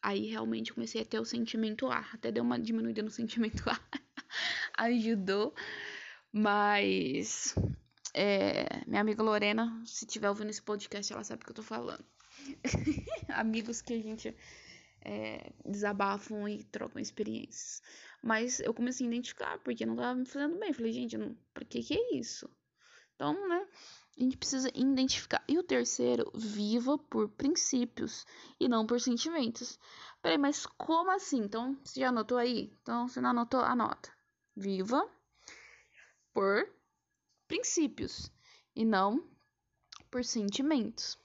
[0.02, 2.00] Aí realmente comecei a ter o sentimento A.
[2.14, 3.80] Até deu uma diminuída no sentimento A.
[4.78, 5.54] Ajudou.
[6.32, 7.54] Mas.
[8.14, 11.64] É, minha amiga Lorena, se tiver ouvindo esse podcast, ela sabe o que eu tô
[11.64, 12.06] falando.
[13.30, 14.36] Amigos que a gente
[15.02, 17.82] é, desabafam e trocam experiências.
[18.22, 20.74] Mas eu comecei a identificar, porque não tava me fazendo bem.
[20.74, 22.50] Falei, gente, não, pra que que é isso?
[23.16, 23.68] Então, né,
[24.18, 25.44] a gente precisa identificar.
[25.48, 28.26] E o terceiro, viva por princípios
[28.60, 29.80] e não por sentimentos.
[30.22, 31.40] Peraí, mas como assim?
[31.40, 32.72] Então, você já anotou aí?
[32.82, 34.12] Então, se não anotou, anota.
[34.56, 35.08] Viva
[36.34, 36.68] por
[37.48, 38.32] princípios
[38.76, 39.24] e não
[40.12, 41.18] por sentimentos.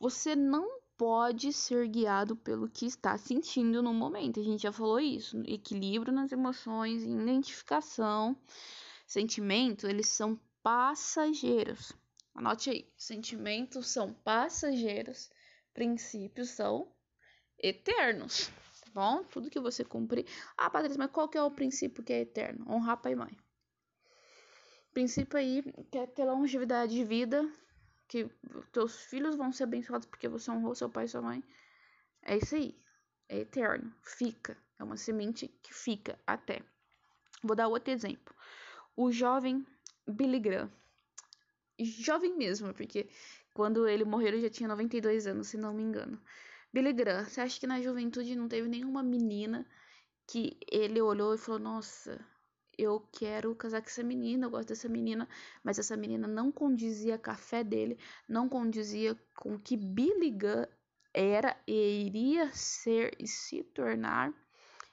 [0.00, 4.40] Você não pode ser guiado pelo que está sentindo no momento.
[4.40, 5.40] A gente já falou isso.
[5.46, 8.36] Equilíbrio nas emoções, identificação,
[9.06, 11.92] sentimento, eles são passageiros.
[12.34, 15.30] Anote aí: sentimentos são passageiros,
[15.72, 16.92] princípios são
[17.58, 18.50] eternos.
[18.84, 19.24] Tá bom?
[19.24, 20.26] Tudo que você cumprir.
[20.56, 22.64] Ah, Patrícia, mas qual que é o princípio que é eterno?
[22.68, 23.36] Honrar pai e mãe.
[24.92, 27.48] Princípio aí que é ter longevidade de vida
[28.08, 28.28] que
[28.72, 31.44] teus filhos vão ser abençoados porque você honrou seu pai e sua mãe.
[32.22, 32.74] É isso aí.
[33.28, 33.94] É eterno.
[34.02, 34.56] Fica.
[34.78, 36.62] É uma semente que fica até.
[37.42, 38.34] Vou dar outro exemplo.
[38.96, 39.64] O jovem
[40.06, 40.72] Billy Graham.
[41.78, 43.08] Jovem mesmo, porque
[43.54, 46.20] quando ele morreu ele já tinha 92 anos, se não me engano.
[46.72, 49.66] Billy Graham, você acha que na juventude não teve nenhuma menina
[50.26, 52.18] que ele olhou e falou: Nossa,
[52.78, 55.28] eu quero casar com essa menina, eu gosto dessa menina,
[55.64, 57.98] mas essa menina não condizia com a fé dele,
[58.28, 60.64] não condizia com o que Billy Gunn
[61.12, 64.32] era e iria ser e se tornar,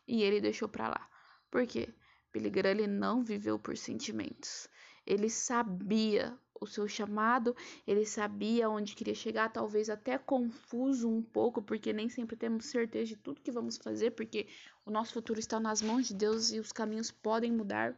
[0.07, 1.09] e ele deixou para lá.
[1.51, 1.93] Por quê?
[2.33, 4.67] Billy Graham ele não viveu por sentimentos.
[5.05, 7.55] Ele sabia o seu chamado,
[7.87, 13.07] ele sabia onde queria chegar, talvez até confuso um pouco, porque nem sempre temos certeza
[13.07, 14.47] de tudo que vamos fazer, porque
[14.85, 17.97] o nosso futuro está nas mãos de Deus e os caminhos podem mudar.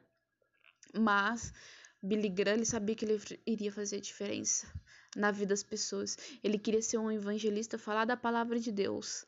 [0.93, 1.53] Mas
[2.01, 4.71] Billy Graham ele sabia que ele iria fazer diferença
[5.15, 6.17] na vida das pessoas.
[6.43, 9.25] Ele queria ser um evangelista, falar da palavra de Deus.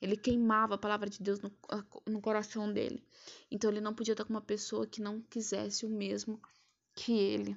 [0.00, 1.52] Ele queimava a palavra de Deus no,
[2.06, 3.04] no coração dele.
[3.50, 6.40] Então ele não podia estar com uma pessoa que não quisesse o mesmo
[6.94, 7.56] que ele.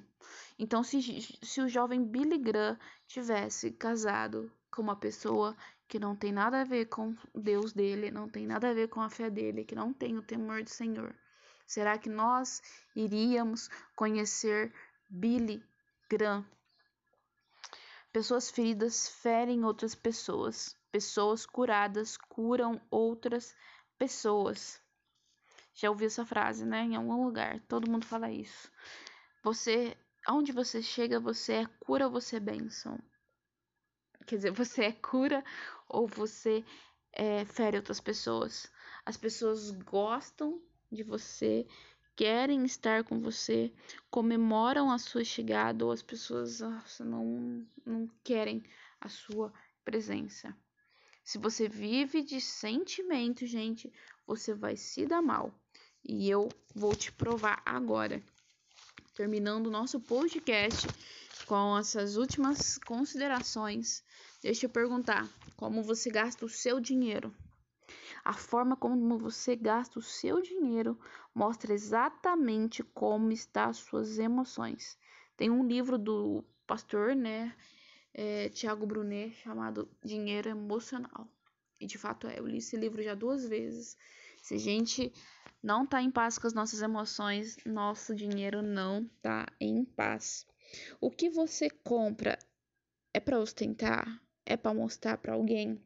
[0.58, 5.56] Então, se, se o jovem Billy Graham tivesse casado com uma pessoa
[5.88, 9.00] que não tem nada a ver com Deus dele, não tem nada a ver com
[9.00, 11.14] a fé dele, que não tem o temor do Senhor,
[11.66, 12.62] será que nós
[12.94, 14.72] iríamos conhecer
[15.10, 15.62] Billy
[16.08, 16.44] Graham?
[18.12, 20.76] Pessoas feridas ferem outras pessoas.
[20.92, 23.56] Pessoas curadas curam outras
[23.98, 24.80] pessoas.
[25.74, 26.82] Já ouvi essa frase, né?
[26.82, 27.60] Em algum lugar.
[27.66, 28.70] Todo mundo fala isso.
[29.42, 29.96] Você,
[30.26, 32.98] aonde você chega, você é cura ou você é bênção?
[34.26, 35.44] Quer dizer, você é cura
[35.88, 36.64] ou você
[37.12, 38.70] é, fere outras pessoas?
[39.04, 40.60] As pessoas gostam
[40.90, 41.66] de você,
[42.16, 43.72] querem estar com você,
[44.10, 48.62] comemoram a sua chegada ou as pessoas nossa, não, não querem
[49.00, 49.52] a sua
[49.84, 50.56] presença.
[51.22, 53.92] Se você vive de sentimento, gente,
[54.26, 55.52] você vai se dar mal.
[56.04, 58.22] E eu vou te provar agora
[59.14, 60.88] terminando o nosso podcast
[61.46, 64.02] com essas últimas considerações,
[64.42, 67.34] deixa eu perguntar: como você gasta o seu dinheiro?
[68.24, 70.98] A forma como você gasta o seu dinheiro
[71.34, 74.98] mostra exatamente como estão as suas emoções.
[75.36, 77.54] Tem um livro do pastor, né,
[78.12, 81.28] é, Tiago Brunet, chamado Dinheiro Emocional.
[81.78, 83.96] E de fato é, eu li esse livro já duas vezes.
[84.42, 85.12] Se a gente
[85.64, 90.46] não tá em paz com as nossas emoções, nosso dinheiro não tá em paz.
[91.00, 92.38] O que você compra
[93.14, 94.20] é para ostentar?
[94.44, 95.82] É para mostrar para alguém?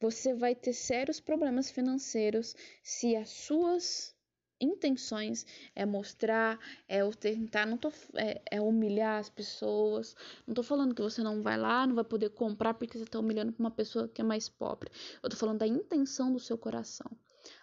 [0.00, 4.16] Você vai ter sérios problemas financeiros se as suas
[4.60, 10.14] intenções, é mostrar, é o tentar, não tô, é, é, humilhar as pessoas.
[10.46, 13.18] Não tô falando que você não vai lá, não vai poder comprar porque você tá
[13.18, 14.90] humilhando uma pessoa que é mais pobre.
[15.20, 17.10] Eu tô falando da intenção do seu coração.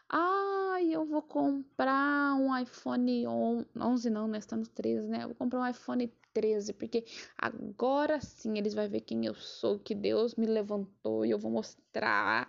[0.09, 4.37] Ah, eu vou comprar um iPhone 11, não, né?
[4.37, 5.23] Está no 13, né?
[5.23, 7.05] Eu vou comprar um iPhone 13, porque
[7.37, 11.51] agora sim eles vão ver quem eu sou, que Deus me levantou e eu vou
[11.51, 12.47] mostrar.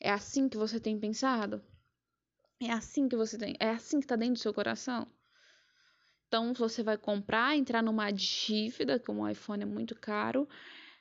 [0.00, 1.62] É assim que você tem pensado?
[2.60, 5.06] É assim que você tem, é assim que tá dentro do seu coração?
[6.26, 10.48] Então você vai comprar, entrar numa dívida, como o iPhone é muito caro,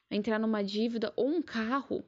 [0.10, 2.04] entrar numa dívida ou um carro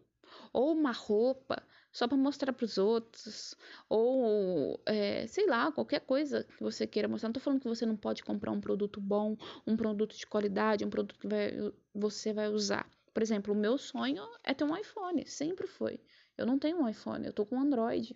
[0.54, 1.62] ou uma roupa
[1.92, 3.56] só para mostrar para os outros,
[3.88, 7.30] ou é, sei lá, qualquer coisa que você queira mostrar.
[7.30, 9.36] Não tô falando que você não pode comprar um produto bom,
[9.66, 11.52] um produto de qualidade, um produto que vai,
[11.94, 12.90] você vai usar.
[13.14, 16.00] Por exemplo, o meu sonho é ter um iPhone, sempre foi.
[16.38, 18.16] Eu não tenho um iPhone, eu tô com um Android.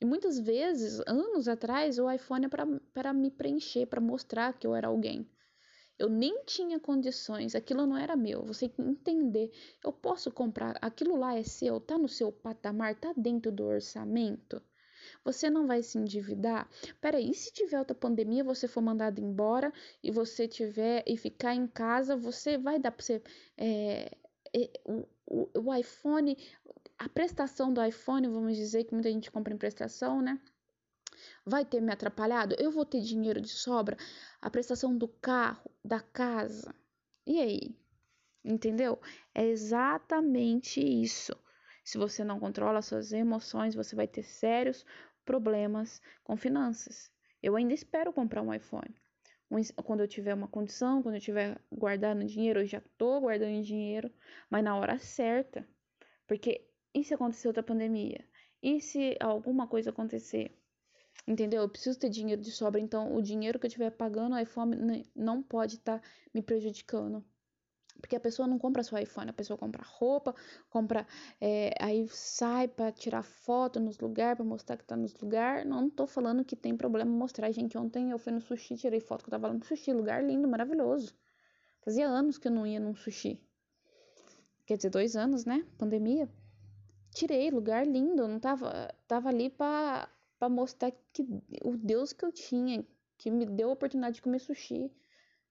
[0.00, 4.74] E muitas vezes, anos atrás, o iPhone é para me preencher, para mostrar que eu
[4.74, 5.28] era alguém.
[5.98, 8.44] Eu nem tinha condições, aquilo não era meu.
[8.44, 9.50] Você entender.
[9.84, 14.62] Eu posso comprar, aquilo lá é seu, tá no seu patamar, tá dentro do orçamento.
[15.24, 16.68] Você não vai se endividar?
[17.00, 19.72] Peraí, e se tiver outra pandemia, você for mandado embora
[20.02, 23.22] e você tiver e ficar em casa, você vai dar para você.
[23.56, 24.16] É,
[24.54, 26.36] é, o, o, o iPhone,
[26.98, 30.40] a prestação do iPhone, vamos dizer que muita gente compra em prestação, né?
[31.44, 32.54] Vai ter me atrapalhado?
[32.58, 33.96] Eu vou ter dinheiro de sobra?
[34.40, 36.74] A prestação do carro, da casa.
[37.26, 37.76] E aí?
[38.44, 39.00] Entendeu?
[39.34, 41.36] É exatamente isso.
[41.84, 44.84] Se você não controla suas emoções, você vai ter sérios
[45.24, 47.10] problemas com finanças.
[47.42, 48.94] Eu ainda espero comprar um iPhone.
[49.84, 54.12] Quando eu tiver uma condição, quando eu tiver guardando dinheiro, eu já tô guardando dinheiro,
[54.50, 55.66] mas na hora certa.
[56.26, 58.24] Porque e se acontecer outra pandemia?
[58.62, 60.54] E se alguma coisa acontecer?
[61.28, 61.60] Entendeu?
[61.60, 65.04] Eu preciso ter dinheiro de sobra, então o dinheiro que eu estiver pagando, o iPhone
[65.14, 67.22] não pode estar tá me prejudicando.
[68.00, 70.34] Porque a pessoa não compra só iPhone, a pessoa compra roupa,
[70.70, 71.06] compra.
[71.38, 75.68] É, aí sai para tirar foto nos lugares, para mostrar que tá nos lugares.
[75.68, 77.50] Não tô falando que tem problema mostrar.
[77.50, 80.24] Gente, ontem eu fui no sushi, tirei foto que eu tava lá no sushi, lugar
[80.24, 81.14] lindo, maravilhoso.
[81.82, 83.38] Fazia anos que eu não ia num sushi.
[84.64, 85.62] Quer dizer, dois anos, né?
[85.76, 86.26] Pandemia.
[87.12, 88.94] Tirei, lugar lindo, não tava.
[89.06, 90.08] Tava ali pra
[90.38, 91.22] para mostrar que
[91.64, 92.86] o Deus que eu tinha,
[93.16, 94.90] que me deu a oportunidade de comer sushi,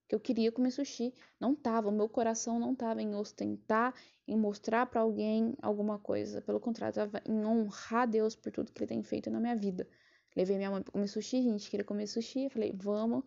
[0.08, 3.94] que eu queria comer sushi, não tava, o meu coração não tava em ostentar,
[4.26, 8.80] em mostrar para alguém alguma coisa, pelo contrário, tava em honrar Deus por tudo que
[8.80, 9.86] ele tem feito na minha vida.
[10.34, 13.22] Levei minha mãe para comer sushi, a gente queria comer sushi, falei, vamos,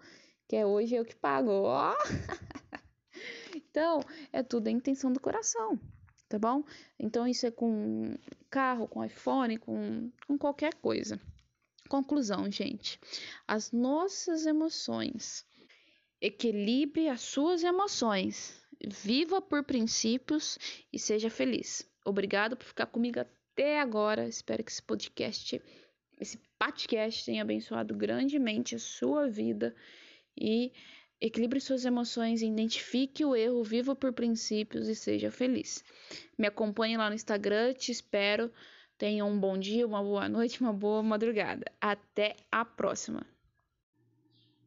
[0.47, 1.51] que é hoje eu que pago.
[1.51, 1.93] Ó!
[3.55, 3.99] então,
[4.34, 5.80] é tudo a intenção do coração,
[6.28, 6.64] tá bom?
[6.99, 8.16] Então, isso é com
[8.49, 11.20] carro, com iPhone, com, com qualquer coisa.
[11.91, 12.97] Conclusão, gente.
[13.45, 15.45] As nossas emoções.
[16.21, 18.63] Equilibre as suas emoções.
[18.87, 20.57] Viva por princípios
[20.93, 21.85] e seja feliz.
[22.05, 24.25] Obrigado por ficar comigo até agora.
[24.25, 25.61] Espero que esse podcast,
[26.17, 29.75] esse podcast tenha abençoado grandemente a sua vida
[30.39, 30.71] e
[31.19, 35.83] equilibre suas emoções, identifique o erro, viva por princípios e seja feliz.
[36.37, 38.49] Me acompanhe lá no Instagram, te espero.
[39.01, 41.65] Tenham um bom dia, uma boa noite, uma boa madrugada.
[41.81, 43.25] Até a próxima.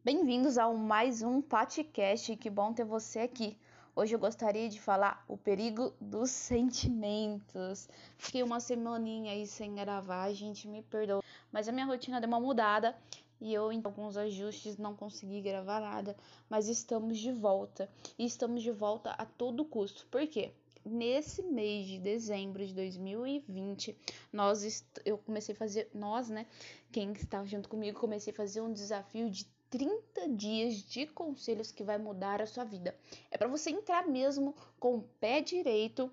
[0.04, 2.34] Bem-vindos ao mais um podcast.
[2.34, 3.56] Que bom ter você aqui.
[3.94, 7.88] Hoje eu gostaria de falar o perigo dos sentimentos.
[8.18, 11.22] Fiquei uma semaninha aí sem gravar, gente, me perdoa.
[11.52, 12.92] Mas a minha rotina deu uma mudada
[13.40, 16.16] e eu, em alguns ajustes, não consegui gravar nada.
[16.50, 17.88] Mas estamos de volta.
[18.18, 20.04] E estamos de volta a todo custo.
[20.10, 20.52] Por quê?
[20.84, 23.96] Nesse mês de dezembro de 2020,
[24.32, 26.46] nós eu comecei a fazer, nós, né,
[26.92, 31.82] quem está junto comigo, comecei a fazer um desafio de 30 dias de conselhos que
[31.82, 32.96] vai mudar a sua vida.
[33.30, 36.10] É para você entrar mesmo com o pé direito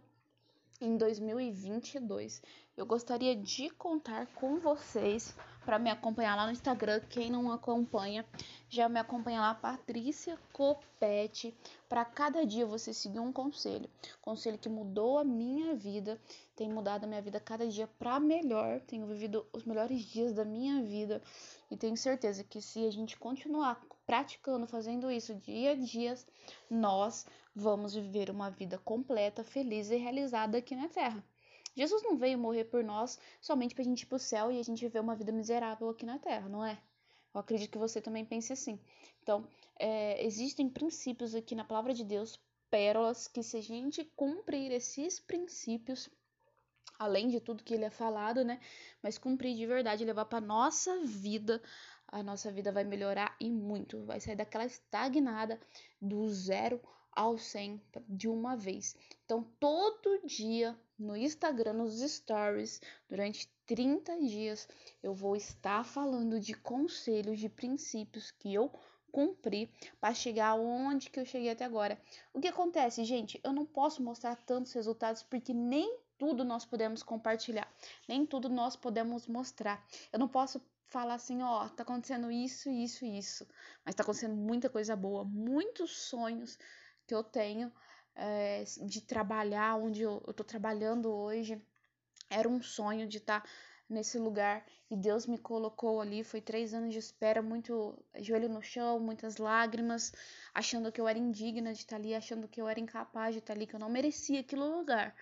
[0.81, 2.41] em 2022.
[2.75, 6.99] Eu gostaria de contar com vocês para me acompanhar lá no Instagram.
[7.07, 8.25] Quem não acompanha,
[8.67, 11.55] já me acompanha lá, Patrícia Copete.
[11.87, 13.87] Para cada dia você seguir um conselho.
[14.21, 16.19] Conselho que mudou a minha vida,
[16.55, 18.81] tem mudado a minha vida cada dia para melhor.
[18.81, 21.21] Tenho vivido os melhores dias da minha vida
[21.69, 26.15] e tenho certeza que se a gente continuar praticando, fazendo isso dia a dia,
[26.69, 27.25] nós
[27.55, 31.23] vamos viver uma vida completa, feliz e realizada aqui na Terra.
[31.75, 34.59] Jesus não veio morrer por nós somente para a gente ir para o céu e
[34.59, 36.77] a gente viver uma vida miserável aqui na terra, não é?
[37.33, 38.77] Eu acredito que você também pense assim.
[39.23, 39.47] Então,
[39.79, 42.37] é, existem princípios aqui na palavra de Deus,
[42.69, 46.09] pérolas, que se a gente cumprir esses princípios,
[46.99, 48.59] além de tudo que ele é falado, né?
[49.01, 51.61] Mas cumprir de verdade, levar para nossa vida,
[52.05, 54.03] a nossa vida vai melhorar e muito.
[54.03, 55.57] Vai sair daquela estagnada
[56.01, 56.81] do zero
[57.11, 58.95] ao 100 de uma vez.
[59.25, 64.67] Então, todo dia no Instagram, nos stories, durante 30 dias,
[65.01, 68.71] eu vou estar falando de conselhos, de princípios que eu
[69.11, 71.99] cumpri para chegar onde que eu cheguei até agora.
[72.33, 73.39] O que acontece, gente?
[73.43, 77.67] Eu não posso mostrar tantos resultados porque nem tudo nós podemos compartilhar,
[78.07, 79.85] nem tudo nós podemos mostrar.
[80.13, 83.47] Eu não posso falar assim, ó, tá acontecendo isso, isso, isso,
[83.85, 86.59] mas tá acontecendo muita coisa boa, muitos sonhos
[87.11, 87.69] que eu tenho
[88.15, 91.61] é, de trabalhar onde eu, eu tô trabalhando hoje.
[92.29, 93.49] Era um sonho de estar tá
[93.89, 96.23] nesse lugar e Deus me colocou ali.
[96.23, 100.13] Foi três anos de espera, muito joelho no chão, muitas lágrimas,
[100.53, 103.39] achando que eu era indigna de estar tá ali, achando que eu era incapaz de
[103.39, 105.13] estar tá ali, que eu não merecia aquele lugar.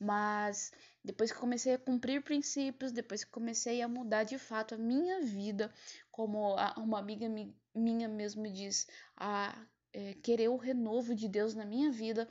[0.00, 0.72] Mas
[1.04, 5.20] depois que comecei a cumprir princípios, depois que comecei a mudar de fato a minha
[5.20, 5.70] vida,
[6.10, 7.26] como uma amiga
[7.74, 9.54] minha mesmo diz, a
[9.94, 12.28] é, querer o renovo de Deus na minha vida,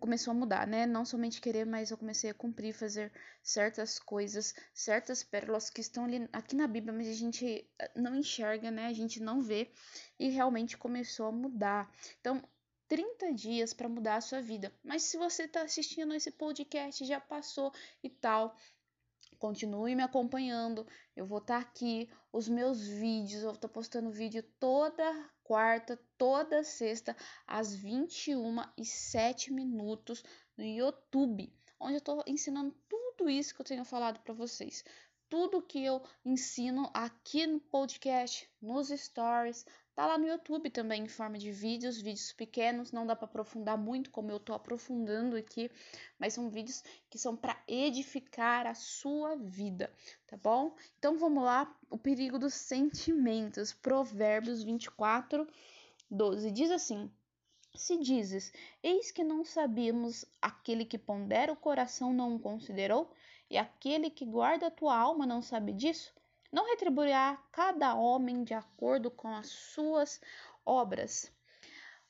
[0.00, 0.86] começou a mudar, né?
[0.86, 3.12] Não somente querer, mas eu comecei a cumprir, fazer
[3.42, 8.14] certas coisas, certas pérolas que estão ali aqui na Bíblia, mas a gente eh, não
[8.16, 8.86] enxerga, né?
[8.86, 9.70] A gente não vê
[10.18, 11.90] e realmente começou a mudar.
[12.20, 12.42] Então,
[12.88, 14.72] 30 dias para mudar a sua vida.
[14.82, 18.56] Mas se você está assistindo esse podcast, já passou e tal,
[19.38, 20.86] continue me acompanhando.
[21.14, 25.02] Eu vou estar tá aqui, os meus vídeos, eu estou postando vídeo toda
[25.42, 27.16] quarta, toda sexta,
[27.46, 30.22] às 21 e 7 minutos
[30.54, 34.84] no YouTube, onde eu estou ensinando tudo isso que eu tenho falado para vocês.
[35.30, 39.64] Tudo que eu ensino aqui no podcast, nos stories,
[39.96, 43.78] Tá lá no YouTube também em forma de vídeos, vídeos pequenos, não dá para aprofundar
[43.78, 45.70] muito como eu tô aprofundando aqui,
[46.18, 49.90] mas são vídeos que são para edificar a sua vida,
[50.26, 50.76] tá bom?
[50.98, 53.72] Então vamos lá, o perigo dos sentimentos.
[53.72, 55.48] Provérbios 24,
[56.10, 57.10] 12 diz assim:
[57.74, 63.10] Se dizes, eis que não sabíamos, aquele que pondera o coração não o considerou,
[63.48, 66.14] e aquele que guarda a tua alma não sabe disso?
[66.56, 70.18] Não retribuirá cada homem de acordo com as suas
[70.64, 71.30] obras.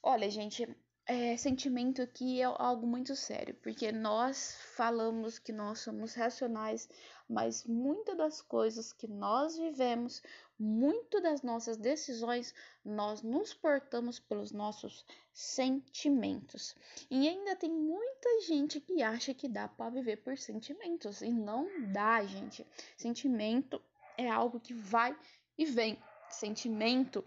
[0.01, 0.68] Olha, gente,
[1.05, 6.88] é, sentimento aqui é algo muito sério, porque nós falamos que nós somos racionais,
[7.28, 10.22] mas muitas das coisas que nós vivemos,
[10.57, 16.76] muito das nossas decisões, nós nos portamos pelos nossos sentimentos.
[17.11, 21.66] E ainda tem muita gente que acha que dá para viver por sentimentos, e não
[21.92, 22.64] dá, gente.
[22.97, 23.82] Sentimento
[24.16, 25.16] é algo que vai
[25.56, 25.98] e vem.
[26.28, 27.24] Sentimento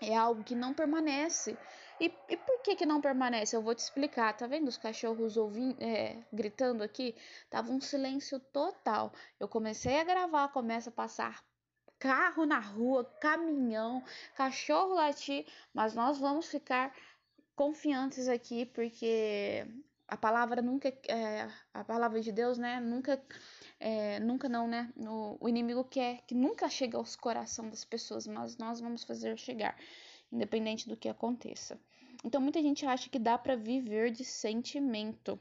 [0.00, 1.56] é algo que não permanece.
[1.98, 3.56] E, e por que que não permanece?
[3.56, 4.36] Eu vou te explicar.
[4.36, 7.14] Tá vendo os cachorros ouvindo, é, gritando aqui?
[7.48, 9.12] Tava um silêncio total.
[9.40, 11.42] Eu comecei a gravar, começa a passar
[11.98, 16.94] carro na rua, caminhão, cachorro latir, mas nós vamos ficar
[17.54, 19.66] confiantes aqui porque
[20.08, 23.20] a palavra nunca é, a palavra de Deus, né, nunca
[23.78, 24.92] é, nunca não, né?
[24.96, 29.36] O, o inimigo quer que nunca chegue aos corações das pessoas, mas nós vamos fazer
[29.38, 29.76] chegar,
[30.32, 31.78] independente do que aconteça.
[32.24, 35.38] Então muita gente acha que dá para viver de sentimento.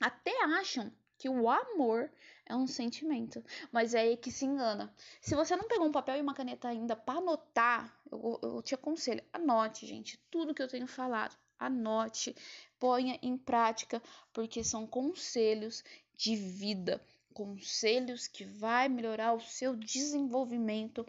[0.00, 2.10] Até acham que o amor
[2.46, 4.92] é um sentimento, mas é aí que se engana.
[5.20, 8.74] Se você não pegou um papel e uma caneta ainda para anotar, eu, eu te
[8.74, 11.36] aconselho, anote, gente, tudo que eu tenho falado.
[11.60, 12.34] Anote,
[12.78, 14.02] ponha em prática,
[14.32, 15.84] porque são conselhos
[16.16, 17.00] de vida
[17.32, 21.06] conselhos que vai melhorar o seu desenvolvimento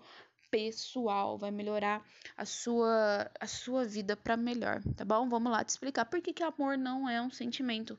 [0.49, 5.27] pessoal, vai melhorar a sua a sua vida para melhor, tá bom?
[5.29, 7.97] Vamos lá te explicar por que, que amor não é um sentimento.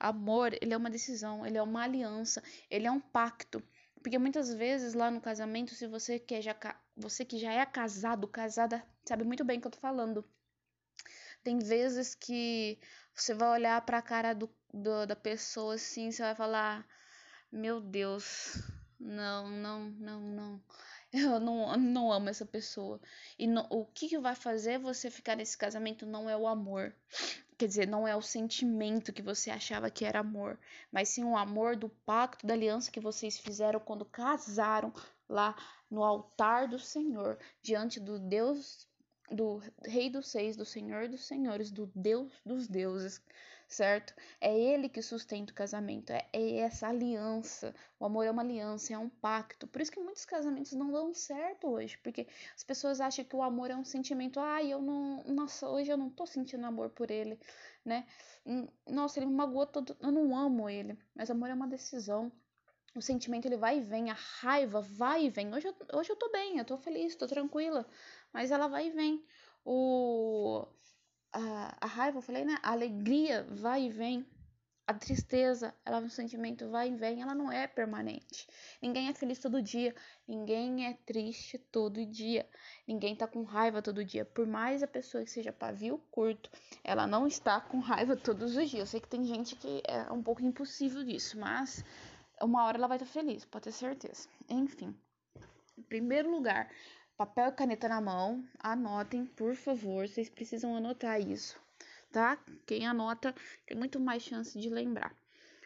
[0.00, 3.62] Amor, ele é uma decisão, ele é uma aliança, ele é um pacto.
[4.02, 6.56] Porque muitas vezes lá no casamento, se você que já
[6.96, 10.24] você que já é casado, casada, sabe muito bem o que eu tô falando.
[11.42, 12.78] Tem vezes que
[13.14, 16.86] você vai olhar para a cara do, do, da pessoa assim, você vai falar:
[17.50, 18.62] meu Deus,
[18.98, 20.62] não, não, não, não.
[21.12, 22.98] Eu não, não amo essa pessoa.
[23.38, 26.94] E no, o que, que vai fazer você ficar nesse casamento não é o amor.
[27.58, 30.58] Quer dizer, não é o sentimento que você achava que era amor,
[30.90, 34.92] mas sim o amor do pacto, da aliança que vocês fizeram quando casaram
[35.28, 35.54] lá
[35.90, 38.88] no altar do Senhor, diante do Deus,
[39.32, 43.20] do Rei dos Seis, do Senhor dos Senhores, do Deus dos deuses
[43.72, 44.14] certo?
[44.40, 47.74] É ele que sustenta o casamento, é, é, essa aliança.
[47.98, 49.66] O amor é uma aliança, é um pacto.
[49.66, 53.42] Por isso que muitos casamentos não dão certo hoje, porque as pessoas acham que o
[53.42, 54.38] amor é um sentimento.
[54.40, 57.38] Ah, eu não, nossa, hoje eu não tô sentindo amor por ele,
[57.84, 58.06] né?
[58.86, 60.98] Nossa, ele me magoou todo, eu não amo ele.
[61.14, 62.30] Mas amor é uma decisão.
[62.94, 65.54] o sentimento ele vai e vem, a raiva vai e vem.
[65.54, 67.86] Hoje eu, hoje eu tô bem, eu tô feliz, tô tranquila,
[68.32, 69.24] mas ela vai e vem.
[69.64, 70.66] O,
[71.32, 72.58] a, a raiva, eu falei, né?
[72.62, 74.26] A alegria vai e vem.
[74.84, 78.48] A tristeza, ela é um sentimento vai e vem, ela não é permanente.
[78.82, 79.94] Ninguém é feliz todo dia,
[80.26, 82.48] ninguém é triste todo dia,
[82.86, 84.24] ninguém tá com raiva todo dia.
[84.24, 86.50] Por mais a pessoa que seja pavio curto,
[86.82, 88.80] ela não está com raiva todos os dias.
[88.80, 91.84] Eu sei que tem gente que é um pouco impossível disso, mas
[92.40, 94.28] uma hora ela vai estar feliz, pode ter certeza.
[94.48, 94.94] Enfim,
[95.78, 96.68] em primeiro lugar,
[97.22, 101.56] papel e caneta na mão, anotem, por favor, vocês precisam anotar isso,
[102.10, 102.36] tá?
[102.66, 103.32] Quem anota
[103.64, 105.14] tem muito mais chance de lembrar.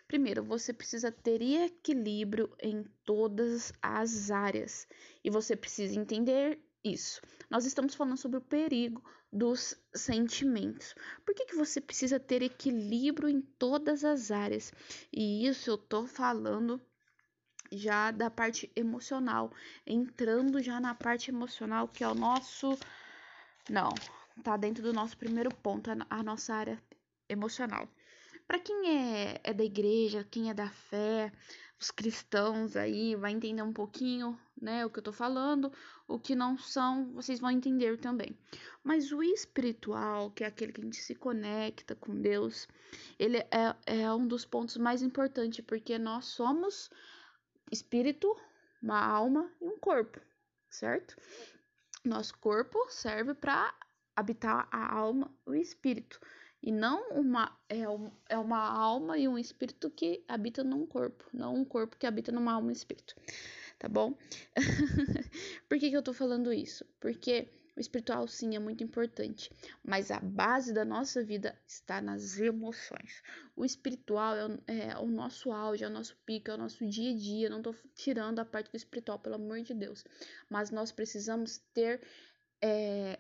[0.07, 4.87] Primeiro, você precisa ter equilíbrio em todas as áreas
[5.25, 7.23] e você precisa entender isso.
[7.49, 9.03] Nós estamos falando sobre o perigo
[9.33, 10.95] dos sentimentos.
[11.25, 14.75] Por que, que você precisa ter equilíbrio em todas as áreas?
[15.11, 16.79] E isso eu tô falando
[17.73, 19.53] já da parte emocional,
[19.87, 22.79] entrando já na parte emocional, que é o nosso.
[23.69, 23.91] Não,
[24.43, 26.83] tá dentro do nosso primeiro ponto, a nossa área
[27.29, 27.89] emocional.
[28.47, 31.33] Para quem é, é da igreja, quem é da fé,
[31.79, 35.71] os cristãos aí, vai entender um pouquinho, né, o que eu tô falando,
[36.09, 38.37] o que não são, vocês vão entender também.
[38.83, 42.67] Mas o espiritual, que é aquele que a gente se conecta com Deus,
[43.19, 46.89] ele é, é um dos pontos mais importantes, porque nós somos
[47.71, 48.37] espírito,
[48.83, 50.21] uma alma e um corpo,
[50.71, 51.17] certo?
[52.05, 53.75] Nosso corpo serve para
[54.15, 56.21] habitar a alma, o espírito,
[56.63, 61.25] e não uma é, um, é uma alma e um espírito que habita num corpo,
[61.33, 63.15] não um corpo que habita numa alma e espírito,
[63.79, 64.17] tá bom?
[65.69, 66.85] Por que, que eu tô falando isso?
[67.01, 69.53] Porque o espiritual, sim, é muito importante,
[69.85, 73.23] mas a base da nossa vida está nas emoções.
[73.55, 77.11] O espiritual é, é o nosso auge, é o nosso pico, é o nosso dia
[77.11, 77.51] a dia.
[77.51, 80.07] não estou tirando a parte do espiritual, pelo amor de Deus.
[80.49, 82.01] Mas nós precisamos ter.
[82.63, 83.19] É,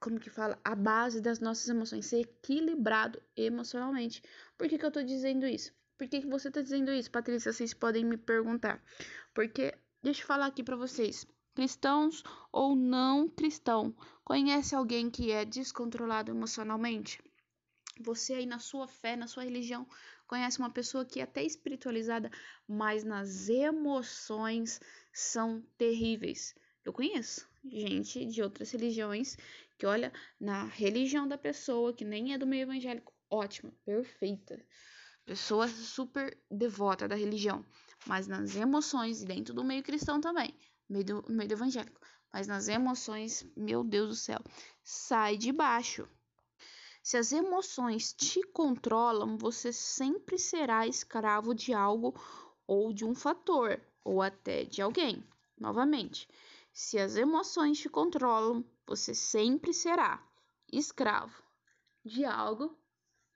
[0.00, 0.58] como que fala?
[0.64, 4.20] A base das nossas emoções, ser equilibrado emocionalmente.
[4.58, 5.72] Por que, que eu estou dizendo isso?
[5.96, 7.52] Por que, que você está dizendo isso, Patrícia?
[7.52, 8.82] Vocês podem me perguntar.
[9.32, 11.24] Porque, deixa eu falar aqui para vocês
[11.60, 13.94] cristãos ou não cristão.
[14.24, 17.22] Conhece alguém que é descontrolado emocionalmente?
[18.00, 19.86] Você aí na sua fé, na sua religião,
[20.26, 22.30] conhece uma pessoa que é até espiritualizada,
[22.66, 24.80] mas nas emoções
[25.12, 26.54] são terríveis.
[26.82, 29.36] Eu conheço gente de outras religiões
[29.76, 34.58] que olha na religião da pessoa, que nem é do meio evangélico, ótima, perfeita.
[35.26, 37.62] Pessoa super devota da religião,
[38.06, 40.56] mas nas emoções e dentro do meio cristão também
[40.90, 42.00] meio do, evangélico.
[42.32, 44.40] Mas nas emoções, meu Deus do céu,
[44.82, 46.08] sai de baixo.
[47.02, 52.14] Se as emoções te controlam, você sempre será escravo de algo
[52.66, 55.26] ou de um fator, ou até de alguém.
[55.58, 56.28] Novamente,
[56.72, 60.22] se as emoções te controlam, você sempre será
[60.72, 61.42] escravo
[62.04, 62.78] de algo,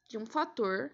[0.09, 0.91] de um fator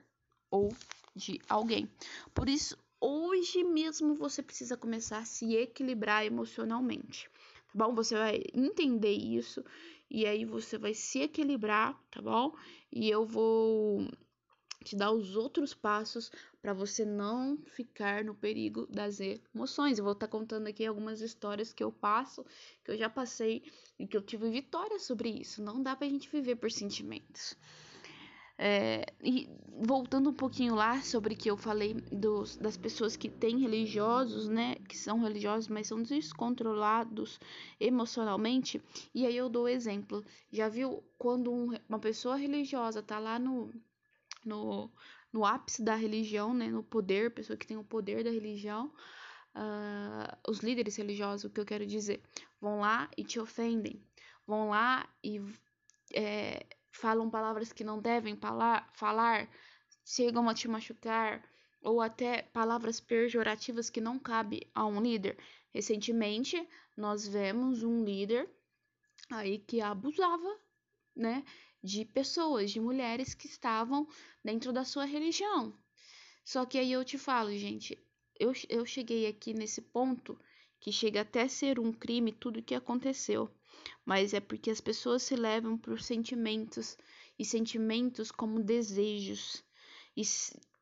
[0.50, 0.74] ou
[1.14, 1.90] de alguém.
[2.34, 7.28] Por isso, hoje mesmo você precisa começar a se equilibrar emocionalmente,
[7.72, 7.94] tá bom?
[7.94, 9.64] Você vai entender isso
[10.10, 12.54] e aí você vai se equilibrar, tá bom?
[12.92, 14.06] E eu vou
[14.84, 16.30] te dar os outros passos
[16.60, 19.98] para você não ficar no perigo das emoções.
[19.98, 22.44] Eu vou estar tá contando aqui algumas histórias que eu passo,
[22.84, 23.62] que eu já passei
[23.98, 25.62] e que eu tive vitória sobre isso.
[25.62, 27.56] Não dá pra gente viver por sentimentos.
[28.62, 29.48] É, e
[29.82, 34.74] voltando um pouquinho lá sobre que eu falei dos, das pessoas que têm religiosos, né,
[34.86, 37.40] que são religiosos, mas são descontrolados
[37.80, 38.82] emocionalmente,
[39.14, 40.22] e aí eu dou exemplo.
[40.52, 43.72] Já viu quando um, uma pessoa religiosa tá lá no,
[44.44, 44.90] no,
[45.32, 48.92] no ápice da religião, né, no poder, pessoa que tem o poder da religião,
[49.56, 52.20] uh, os líderes religiosos, o que eu quero dizer,
[52.60, 54.04] vão lá e te ofendem,
[54.46, 55.40] vão lá e
[56.12, 56.66] é,
[57.00, 59.50] falam palavras que não devem falar,
[60.04, 61.42] chegam a te machucar,
[61.82, 65.38] ou até palavras pejorativas que não cabe a um líder.
[65.72, 68.48] Recentemente, nós vemos um líder
[69.30, 70.58] aí que abusava,
[71.16, 71.42] né,
[71.82, 74.06] de pessoas, de mulheres que estavam
[74.44, 75.72] dentro da sua religião.
[76.44, 77.98] Só que aí eu te falo, gente,
[78.38, 80.38] eu, eu cheguei aqui nesse ponto
[80.78, 83.50] que chega até ser um crime tudo o que aconteceu
[84.04, 86.96] mas é porque as pessoas se levam por sentimentos
[87.38, 89.64] e sentimentos como desejos
[90.16, 90.22] e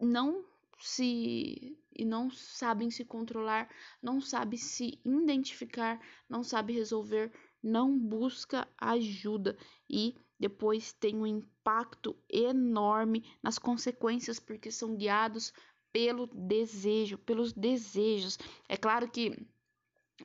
[0.01, 0.45] não
[0.81, 3.69] se e não sabem se controlar,
[4.01, 9.57] não sabe se identificar, não sabe resolver, não busca ajuda
[9.91, 15.53] e depois tem um impacto enorme nas consequências porque são guiados
[15.93, 18.39] pelo desejo, pelos desejos.
[18.69, 19.37] É claro que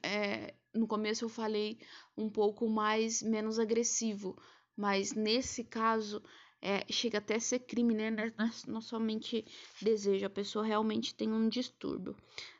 [0.04, 1.78] é, no começo eu falei
[2.18, 4.36] um pouco mais menos agressivo,
[4.76, 6.22] mas nesse caso
[6.62, 8.10] é, chega até a ser crime, né?
[8.66, 9.46] Não somente
[9.82, 12.16] desejo, a pessoa realmente tem um distúrbio.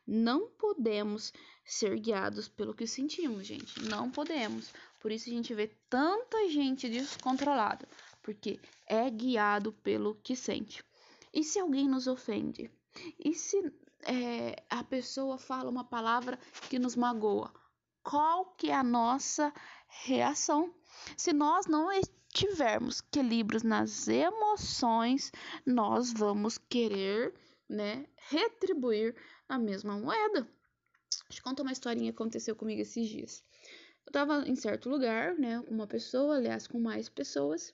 [0.06, 1.32] Não podemos
[1.66, 3.82] ser guiados pelo que sentimos, gente.
[3.84, 4.74] Não podemos.
[5.00, 7.88] Por isso a gente vê tanta gente descontrolada,
[8.22, 10.84] porque é guiado pelo que sente.
[11.34, 12.70] E se alguém nos ofende?
[13.18, 13.72] E se
[14.02, 16.38] é, a pessoa fala uma palavra
[16.70, 17.54] que nos magoa?
[18.04, 19.54] Qual que é a nossa
[19.88, 20.74] reação?
[21.18, 21.90] Se nós não
[22.34, 25.32] tivermos equilíbrios nas emoções,
[25.66, 27.34] nós vamos querer,
[27.70, 29.16] né, retribuir
[29.48, 30.48] a mesma moeda.
[31.30, 33.44] Deixa eu contar uma historinha que aconteceu comigo esses dias.
[34.06, 37.74] Eu tava em certo lugar, né, com uma pessoa, aliás, com mais pessoas,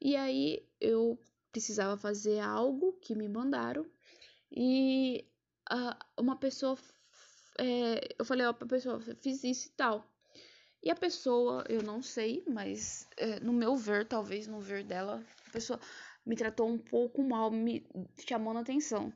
[0.00, 1.18] e aí eu
[1.52, 3.86] precisava fazer algo que me mandaram
[4.50, 5.24] e
[5.70, 6.76] uh, uma pessoa
[7.58, 10.06] é, eu falei ó pra pessoa fiz isso e tal
[10.82, 15.24] e a pessoa eu não sei mas é, no meu ver talvez no ver dela
[15.46, 15.80] a pessoa
[16.24, 17.86] me tratou um pouco mal me
[18.28, 19.12] chamando a atenção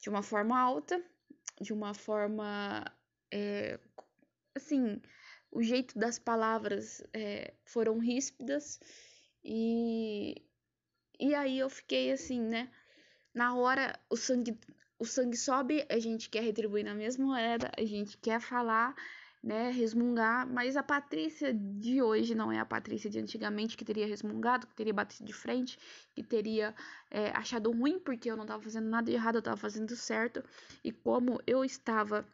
[0.00, 1.02] de uma forma alta
[1.60, 2.84] de uma forma
[3.32, 3.78] é,
[4.54, 5.00] assim
[5.50, 8.80] o jeito das palavras é, foram ríspidas
[9.44, 10.42] e
[11.18, 12.70] e aí eu fiquei assim, né?
[13.32, 14.58] Na hora o sangue
[15.04, 18.94] o sangue sobe, a gente quer retribuir na mesma moeda, a gente quer falar,
[19.42, 24.06] né, resmungar, mas a Patrícia de hoje não é a Patrícia de antigamente que teria
[24.06, 25.78] resmungado, que teria batido de frente,
[26.14, 26.74] que teria
[27.10, 30.42] é, achado ruim porque eu não estava fazendo nada de errado, eu estava fazendo certo,
[30.82, 32.26] e como eu estava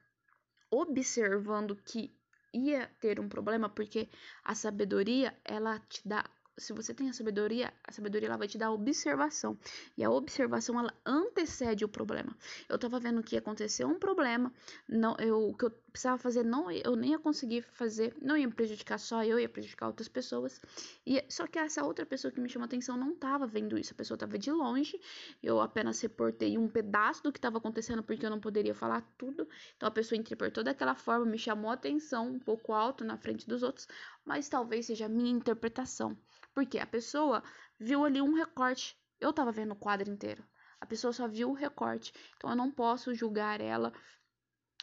[0.71, 2.15] observando que
[2.55, 4.09] ia ter um problema, porque
[4.45, 6.25] a sabedoria ela te dá
[6.61, 9.59] se você tem a sabedoria, a sabedoria ela vai te dar observação.
[9.97, 12.37] E a observação ela antecede o problema.
[12.69, 14.53] Eu tava vendo que ia acontecer um problema,
[14.87, 18.99] não, eu, que eu precisava fazer, não, eu nem ia conseguir fazer, não ia prejudicar
[18.99, 20.61] só eu, ia prejudicar outras pessoas.
[21.07, 23.97] E só que essa outra pessoa que me chamou atenção não tava vendo isso, a
[23.97, 24.99] pessoa tava de longe.
[25.43, 29.49] Eu apenas reportei um pedaço do que estava acontecendo porque eu não poderia falar tudo.
[29.77, 33.63] Então a pessoa interpretou daquela forma, me chamou atenção um pouco alto na frente dos
[33.63, 33.87] outros,
[34.25, 36.17] mas talvez seja a minha interpretação.
[36.55, 37.43] Porque a pessoa
[37.79, 38.97] viu ali um recorte.
[39.21, 40.45] Eu tava vendo o quadro inteiro.
[40.81, 42.13] A pessoa só viu o recorte.
[42.37, 43.93] Então eu não posso julgar ela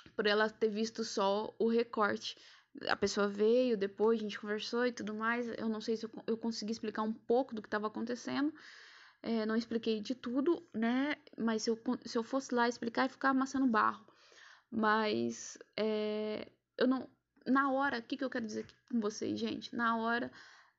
[0.09, 2.37] por ela ter visto só o recorte.
[2.87, 5.47] A pessoa veio depois, a gente conversou e tudo mais.
[5.57, 8.53] Eu não sei se eu, eu consegui explicar um pouco do que estava acontecendo.
[9.23, 11.15] É, não expliquei de tudo, né?
[11.37, 14.05] Mas se eu, se eu fosse lá explicar, ia ficar amassando barro.
[14.69, 16.47] Mas é,
[16.77, 17.09] eu não.
[17.45, 19.75] Na hora, o que, que eu quero dizer aqui com vocês, gente?
[19.75, 20.31] Na hora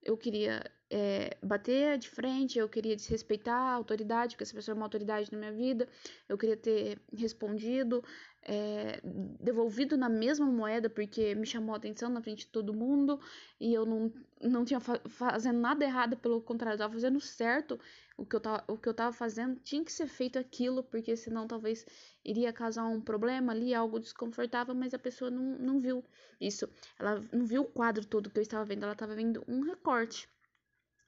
[0.03, 4.77] eu queria é, bater de frente, eu queria desrespeitar a autoridade, porque essa pessoa é
[4.77, 5.89] uma autoridade na minha vida,
[6.29, 8.03] eu queria ter respondido,
[8.49, 8.99] é,
[9.39, 13.21] devolvido na mesma moeda, porque me chamou a atenção na frente de todo mundo,
[13.61, 14.11] e eu não,
[14.41, 17.79] não tinha fa fazendo nada errado, pelo contrário, eu tava fazendo certo
[18.17, 21.15] o que, eu tava, o que eu tava fazendo, tinha que ser feito aquilo, porque
[21.15, 21.85] senão talvez
[22.25, 26.03] iria causar um problema ali, algo desconfortável, mas a pessoa não, não viu
[26.41, 26.67] isso,
[26.99, 30.27] ela não viu o quadro todo que eu estava vendo, ela estava vendo um recorte.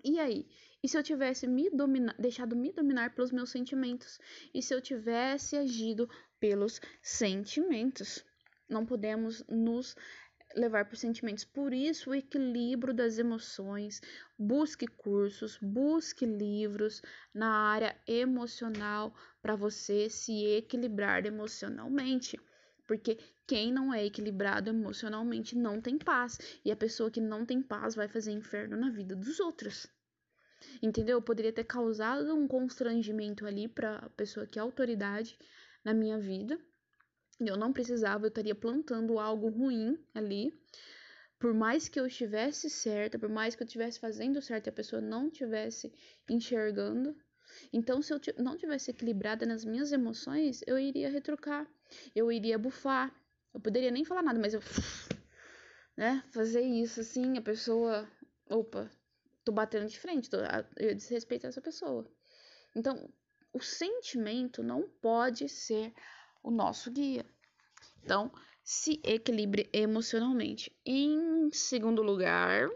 [0.04, 0.46] E aí?
[0.82, 1.68] E se eu tivesse me
[2.18, 4.18] deixado me dominar pelos meus sentimentos?
[4.54, 6.08] E se eu tivesse agido
[6.40, 8.24] pelos sentimentos?
[8.68, 9.94] Não podemos nos
[10.56, 11.44] levar por sentimentos.
[11.44, 14.00] Por isso, o equilíbrio das emoções.
[14.38, 17.02] Busque cursos, busque livros
[17.32, 22.38] na área emocional para você se equilibrar emocionalmente.
[22.86, 26.38] Porque quem não é equilibrado emocionalmente não tem paz.
[26.64, 29.86] E a pessoa que não tem paz vai fazer inferno na vida dos outros.
[30.82, 31.18] Entendeu?
[31.18, 35.38] Eu poderia ter causado um constrangimento ali para a pessoa que é autoridade
[35.84, 36.58] na minha vida.
[37.38, 40.52] Eu não precisava, eu estaria plantando algo ruim ali.
[41.38, 44.72] Por mais que eu estivesse certa, por mais que eu estivesse fazendo certo e a
[44.72, 45.90] pessoa não estivesse
[46.28, 47.16] enxergando.
[47.72, 51.66] Então, se eu não tivesse equilibrada nas minhas emoções, eu iria retrucar,
[52.14, 53.14] eu iria bufar,
[53.54, 54.60] eu poderia nem falar nada, mas eu,
[55.96, 58.08] né, fazer isso assim, a pessoa,
[58.48, 58.90] opa,
[59.44, 60.36] tô batendo de frente, tô,
[60.76, 62.06] eu desrespeito essa pessoa.
[62.76, 63.10] Então,
[63.52, 65.92] o sentimento não pode ser
[66.42, 67.26] o nosso guia.
[68.02, 68.32] Então,
[68.62, 70.72] se equilibre emocionalmente.
[70.84, 72.70] Em segundo lugar,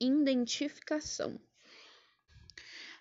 [0.00, 1.40] identificação.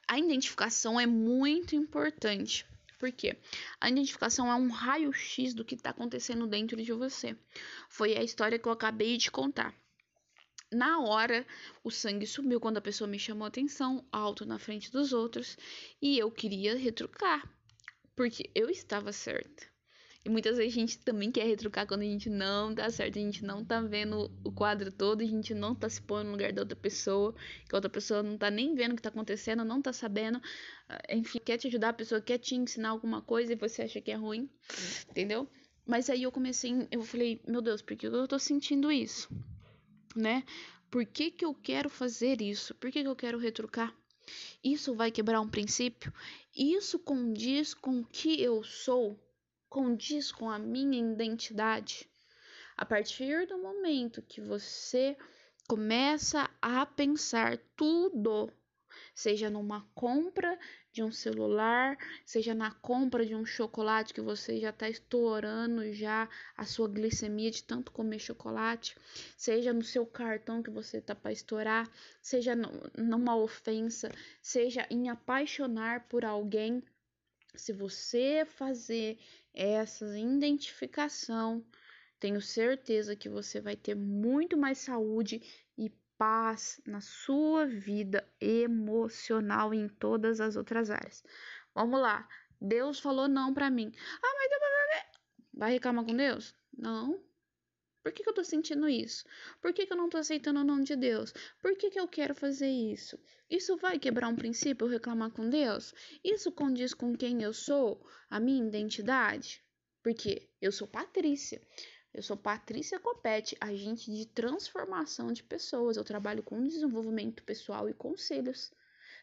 [0.08, 2.66] A identificação é muito importante
[3.02, 3.36] porque
[3.80, 7.36] a identificação é um raio-x do que está acontecendo dentro de você.
[7.90, 9.74] Foi a história que eu acabei de contar.
[10.74, 11.46] Na hora,
[11.84, 15.58] o sangue subiu quando a pessoa me chamou atenção, alto na frente dos outros,
[16.02, 17.44] e eu queria retrucar.
[18.16, 19.66] porque eu estava certa.
[20.24, 23.22] E muitas vezes a gente também quer retrucar quando a gente não tá certo, a
[23.22, 26.54] gente não tá vendo o quadro todo, a gente não tá se pondo no lugar
[26.54, 27.34] da outra pessoa,
[27.68, 30.40] que a outra pessoa não tá nem vendo o que tá acontecendo, não tá sabendo.
[30.88, 34.00] Ah, enfim, quer te ajudar, a pessoa quer te ensinar alguma coisa e você acha
[34.00, 34.48] que é ruim,
[35.10, 35.50] entendeu?
[35.88, 39.28] Mas aí eu comecei, eu falei, meu Deus, por que eu tô sentindo isso?
[40.16, 40.44] Né?
[40.90, 42.76] Por que, que eu quero fazer isso?
[42.76, 43.96] Por que, que eu quero retrucar?
[44.64, 46.14] Isso vai quebrar um princípio?
[46.56, 49.20] Isso condiz com o que eu sou?
[49.72, 52.06] condiz com a minha identidade.
[52.76, 55.18] A partir do momento que você
[55.66, 58.52] começa a pensar tudo,
[59.16, 60.60] seja numa compra
[60.92, 66.28] de um celular, seja na compra de um chocolate que você já está estourando já
[66.56, 68.96] a sua glicemia de tanto comer chocolate,
[69.38, 71.90] seja no seu cartão que você está para estourar,
[72.22, 72.54] seja
[72.98, 74.12] numa ofensa,
[74.42, 76.84] seja em apaixonar por alguém,
[77.56, 79.18] se você fazer
[79.54, 81.66] essa identificação,
[82.20, 85.42] tenho certeza que você vai ter muito mais saúde
[85.78, 85.92] e
[86.22, 91.24] paz na sua vida emocional e em todas as outras áreas.
[91.74, 92.30] Vamos lá.
[92.62, 93.92] Deus falou não para mim.
[94.22, 94.52] Ah, mas
[95.52, 96.54] vai reclamar com Deus?
[96.78, 97.20] Não.
[98.04, 99.26] Por que, que eu tô sentindo isso?
[99.60, 101.34] Por que, que eu não tô aceitando o nome de Deus?
[101.60, 103.18] Por que, que eu quero fazer isso?
[103.50, 105.92] Isso vai quebrar um princípio reclamar com Deus?
[106.24, 108.00] Isso condiz com quem eu sou?
[108.30, 109.64] A minha identidade?
[110.04, 111.60] Porque eu sou Patrícia.
[112.14, 115.98] Eu sou Patrícia Copete, agente de transformação de pessoas.
[115.98, 118.72] Eu trabalho com desenvolvimento pessoal e conselhos.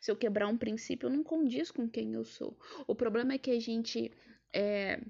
[0.01, 2.59] Se eu quebrar um princípio, não condiz com quem eu sou.
[2.87, 4.11] O problema é que a gente
[4.53, 5.01] é,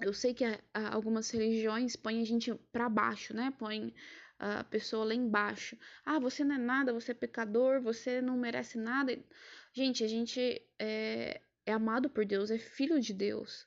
[0.00, 3.52] eu sei que a, a, algumas religiões põem a gente para baixo, né?
[3.58, 3.94] Põe
[4.38, 5.76] a pessoa lá embaixo.
[6.04, 9.18] Ah, você não é nada, você é pecador, você não merece nada.
[9.72, 13.66] Gente, a gente é, é amado por Deus, é filho de Deus.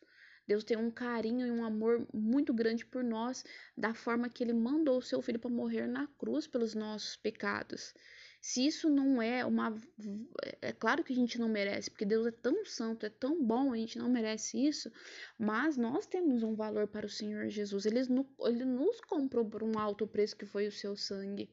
[0.50, 3.46] Deus tem um carinho e um amor muito grande por nós,
[3.78, 7.94] da forma que ele mandou o seu filho para morrer na cruz pelos nossos pecados.
[8.42, 9.76] Se isso não é uma.
[10.60, 13.72] É claro que a gente não merece, porque Deus é tão santo, é tão bom,
[13.72, 14.92] a gente não merece isso,
[15.38, 17.86] mas nós temos um valor para o Senhor Jesus.
[17.86, 21.48] Ele, ele nos comprou por um alto preço que foi o seu sangue.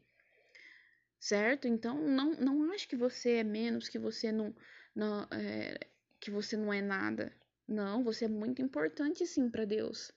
[1.20, 1.68] Certo?
[1.68, 4.54] Então, não, não acho que você é menos, que você não,
[4.94, 5.78] não é,
[6.18, 7.30] que você não é nada.
[7.68, 10.12] Não, você é muito importante sim para Deus.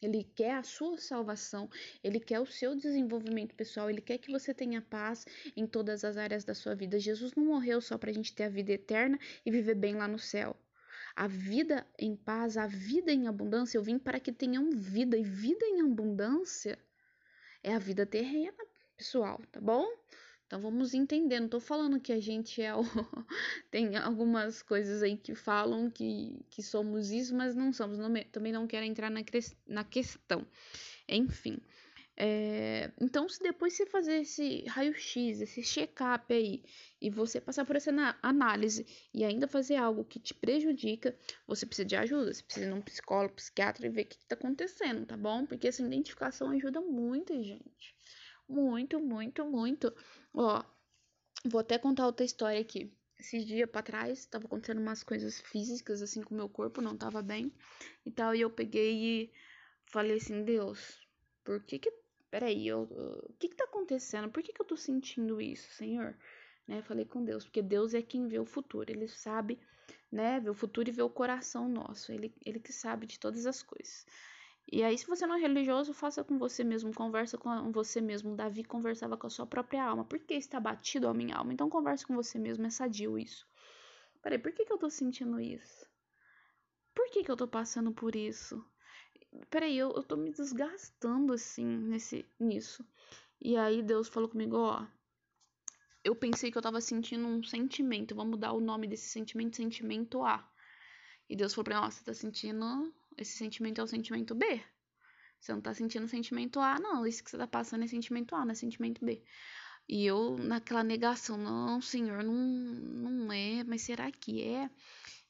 [0.00, 1.68] Ele quer a sua salvação,
[2.02, 5.24] ele quer o seu desenvolvimento pessoal, ele quer que você tenha paz
[5.56, 6.98] em todas as áreas da sua vida.
[6.98, 10.06] Jesus não morreu só para a gente ter a vida eterna e viver bem lá
[10.06, 10.54] no céu.
[11.16, 15.22] A vida em paz, a vida em abundância, eu vim para que tenham vida, e
[15.22, 16.78] vida em abundância
[17.62, 18.62] é a vida terrena,
[18.96, 19.86] pessoal, tá bom?
[20.54, 22.82] Então vamos entender, não tô falando que a gente é o...
[23.72, 27.98] tem algumas coisas aí que falam que, que somos isso, mas não somos.
[27.98, 29.20] Não, também não quero entrar na,
[29.66, 30.46] na questão.
[31.08, 31.58] Enfim.
[32.16, 36.62] É, então, se depois você fazer esse raio-x, esse check-up aí,
[37.00, 37.90] e você passar por essa
[38.22, 41.18] análise e ainda fazer algo que te prejudica,
[41.48, 42.32] você precisa de ajuda.
[42.32, 45.46] Você precisa ir num psicólogo, psiquiatra e ver o que, que tá acontecendo, tá bom?
[45.46, 47.93] Porque essa identificação ajuda muito, gente.
[48.48, 49.94] Muito, muito, muito.
[50.32, 50.62] Ó,
[51.46, 52.92] vou até contar outra história aqui.
[53.18, 56.96] Esses dias pra trás, tava acontecendo umas coisas físicas, assim, com o meu corpo, não
[56.96, 57.52] tava bem
[58.04, 58.34] e tal.
[58.34, 58.92] E eu peguei
[59.24, 59.32] e
[59.86, 60.98] falei assim: Deus,
[61.44, 61.92] por que que.
[62.30, 64.28] Peraí, o que que tá acontecendo?
[64.30, 66.16] Por que que eu tô sentindo isso, Senhor?
[66.66, 66.82] Né?
[66.82, 69.58] Falei com Deus, porque Deus é quem vê o futuro, ele sabe,
[70.10, 70.40] né?
[70.40, 73.62] Vê o futuro e vê o coração nosso, ele, ele que sabe de todas as
[73.62, 74.04] coisas.
[74.70, 78.34] E aí, se você não é religioso, faça com você mesmo, conversa com você mesmo.
[78.34, 80.04] Davi conversava com a sua própria alma.
[80.04, 81.52] Por que está batido a minha alma?
[81.52, 83.46] Então converse com você mesmo, é sadio isso.
[84.22, 85.86] Peraí, por que, que eu tô sentindo isso?
[86.94, 88.64] Por que, que eu tô passando por isso?
[89.50, 92.86] Peraí, eu, eu tô me desgastando assim nesse, nisso.
[93.40, 94.86] E aí Deus falou comigo, ó.
[96.02, 98.14] Eu pensei que eu tava sentindo um sentimento.
[98.14, 100.48] Vamos mudar o nome desse sentimento, sentimento A.
[101.28, 104.62] E Deus falou pra mim, ó, você tá sentindo esse sentimento é o sentimento B.
[105.40, 107.06] Você não tá sentindo sentimento A, não.
[107.06, 109.22] Isso que você tá passando é sentimento A, não é sentimento B.
[109.88, 114.70] E eu, naquela negação, não, senhor, não, não é, mas será que é?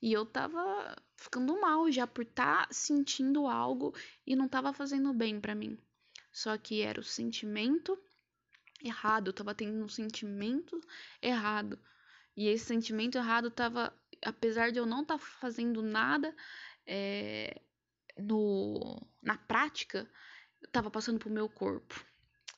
[0.01, 3.94] E eu tava ficando mal já por estar tá sentindo algo
[4.27, 5.77] e não tava fazendo bem para mim.
[6.31, 7.98] Só que era o sentimento
[8.82, 10.81] errado, eu tava tendo um sentimento
[11.20, 11.78] errado.
[12.36, 13.93] E esse sentimento errado tava,
[14.24, 16.35] apesar de eu não estar tá fazendo nada,
[16.86, 17.61] é,
[18.19, 20.09] no, na prática,
[20.65, 22.05] estava passando pro meu corpo.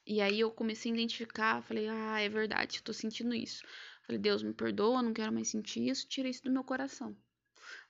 [0.06, 3.64] E aí eu comecei a identificar, falei, ah, é verdade, eu tô sentindo isso.
[4.06, 7.16] Falei, Deus, me perdoa, não quero mais sentir isso, tira isso do meu coração.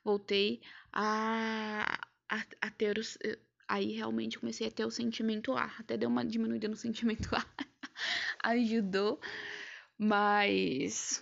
[0.05, 0.63] voltei
[0.93, 3.19] a, a, a ter os.
[3.69, 5.65] Aí realmente comecei a ter o sentimento A.
[5.79, 7.45] Até deu uma diminuída no sentimento A.
[8.51, 9.21] Ajudou.
[9.99, 11.21] Mas.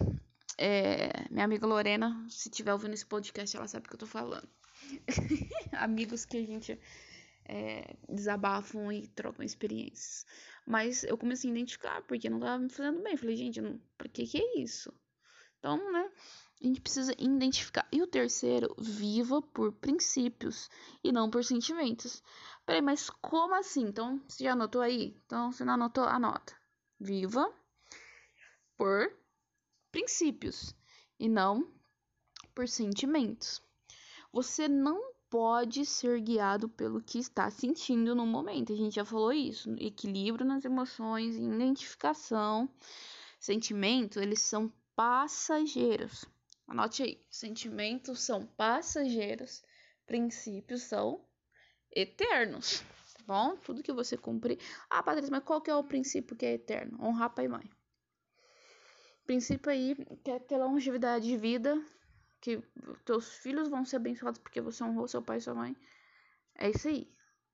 [0.59, 4.07] É, minha amiga Lorena, se tiver ouvindo esse podcast, ela sabe o que eu tô
[4.07, 4.49] falando.
[5.73, 6.79] Amigos que a gente
[7.47, 10.27] é, desabafam e trocam experiências.
[10.67, 13.17] Mas eu comecei a identificar, porque não tava me fazendo bem.
[13.17, 14.93] Falei, gente, não, pra que que é isso?
[15.59, 16.11] Então, né,
[16.63, 17.87] a gente precisa identificar.
[17.93, 20.69] E o terceiro, viva por princípios
[21.03, 22.23] e não por sentimentos.
[22.65, 23.83] Peraí, mas como assim?
[23.83, 25.17] Então, você já anotou aí?
[25.27, 26.55] Então, se não anotou, anota.
[26.99, 27.53] Viva
[28.77, 29.15] por
[29.91, 30.75] princípios
[31.19, 31.71] e não
[32.55, 33.63] por sentimentos.
[34.35, 38.73] Você não pode ser guiado pelo que está sentindo no momento.
[38.73, 42.69] A gente já falou isso, equilíbrio nas emoções, identificação,
[43.39, 46.25] sentimentos, eles são passageiros.
[46.67, 49.63] Anote aí, sentimentos são passageiros,
[50.05, 51.25] princípios são
[51.95, 52.83] eternos.
[53.17, 53.57] Tá bom?
[53.59, 54.59] Tudo que você cumprir.
[54.91, 56.99] Ah, Patrícia, mas qual que é o princípio que é eterno?
[57.01, 57.71] Honrar pai e mãe.
[59.25, 59.95] princípio aí
[60.25, 61.81] que é ter longevidade de vida,
[62.45, 62.63] que
[63.07, 65.75] teus filhos vão ser abençoados porque você honrou seu pai e sua mãe.
[66.55, 67.11] É isso aí.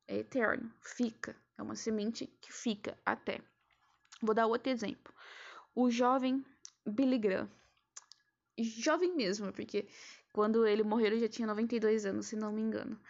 [0.09, 0.69] É eterno.
[0.83, 1.37] Fica.
[1.57, 3.41] É uma semente que fica até.
[4.21, 5.15] Vou dar outro exemplo.
[5.77, 6.45] O jovem
[6.85, 7.49] Billy Graham.
[8.59, 9.89] Jovem mesmo, porque
[10.33, 13.01] quando ele morreu ele já tinha 92 anos, se não me engano.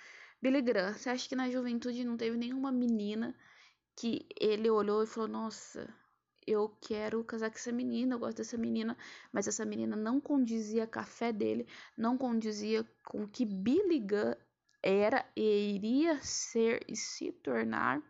[0.43, 3.35] Billy Graham, você acha que na juventude não teve nenhuma menina
[3.97, 5.89] que ele olhou e falou: Nossa,
[6.47, 8.97] eu quero casar com essa menina, eu gosto dessa menina,
[9.33, 14.01] mas essa menina não condizia com a fé dele, não condizia com o que Billy
[14.01, 14.35] Gunn
[14.83, 18.03] era e iria ser e se tornar,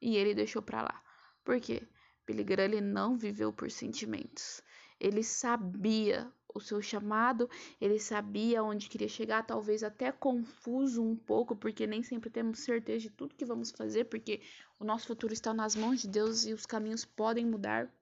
[0.00, 1.02] e ele deixou para lá.
[1.44, 1.82] Por quê?
[2.26, 4.62] Billy Graham ele não viveu por sentimentos.
[5.00, 7.48] Ele sabia o seu chamado,
[7.80, 13.00] ele sabia onde queria chegar, talvez até confuso um pouco, porque nem sempre temos certeza
[13.00, 14.40] de tudo que vamos fazer, porque
[14.78, 17.92] o nosso futuro está nas mãos de Deus e os caminhos podem mudar.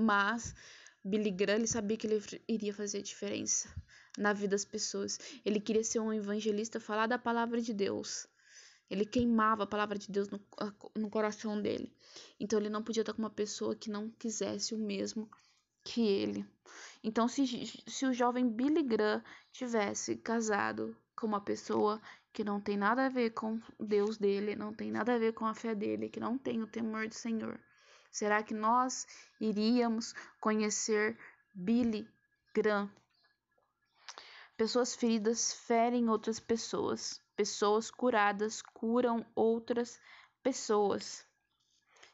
[0.00, 0.54] Mas
[1.04, 3.68] Billy Graham ele sabia que ele iria fazer diferença
[4.16, 5.18] na vida das pessoas.
[5.44, 8.26] Ele queria ser um evangelista, falar da palavra de Deus.
[8.88, 10.40] Ele queimava a palavra de Deus no,
[10.94, 11.92] no coração dele.
[12.38, 15.30] Então ele não podia estar com uma pessoa que não quisesse o mesmo
[15.84, 16.46] que ele.
[17.02, 19.22] Então, se, se o jovem Billy Graham
[19.52, 22.00] tivesse casado com uma pessoa
[22.32, 25.44] que não tem nada a ver com Deus dele, não tem nada a ver com
[25.44, 27.60] a fé dele, que não tem o temor do Senhor,
[28.10, 29.06] será que nós
[29.40, 31.18] iríamos conhecer
[31.54, 32.08] Billy
[32.54, 32.90] Graham?
[34.56, 37.20] Pessoas feridas ferem outras pessoas.
[37.34, 39.98] Pessoas curadas curam outras
[40.42, 41.26] pessoas.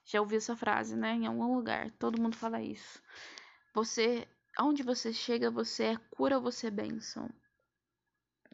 [0.04, 1.12] Já ouvi essa frase, né?
[1.12, 1.90] Em algum lugar.
[1.98, 3.02] Todo mundo fala isso.
[3.78, 4.26] Você,
[4.56, 7.30] aonde você chega, você é cura você é bênção?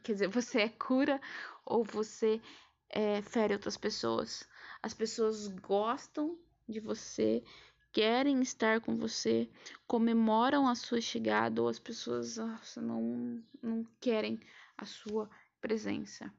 [0.02, 1.18] Quer dizer, você é cura
[1.64, 2.42] ou você
[2.90, 4.46] é, fere outras pessoas?
[4.82, 6.38] As pessoas gostam
[6.68, 7.42] de você,
[7.90, 9.48] querem estar com você,
[9.86, 14.38] comemoram a sua chegada ou as pessoas nossa, não, não querem
[14.76, 16.30] a sua presença.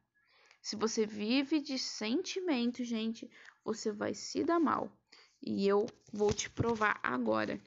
[0.61, 3.27] Se você vive de sentimento, gente,
[3.63, 4.95] você vai se dar mal.
[5.41, 7.59] E eu vou te provar agora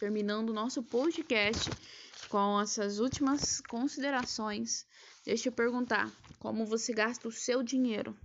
[0.00, 1.70] terminando o nosso podcast
[2.30, 4.86] com essas últimas considerações,
[5.26, 8.16] deixa eu perguntar: como você gasta o seu dinheiro?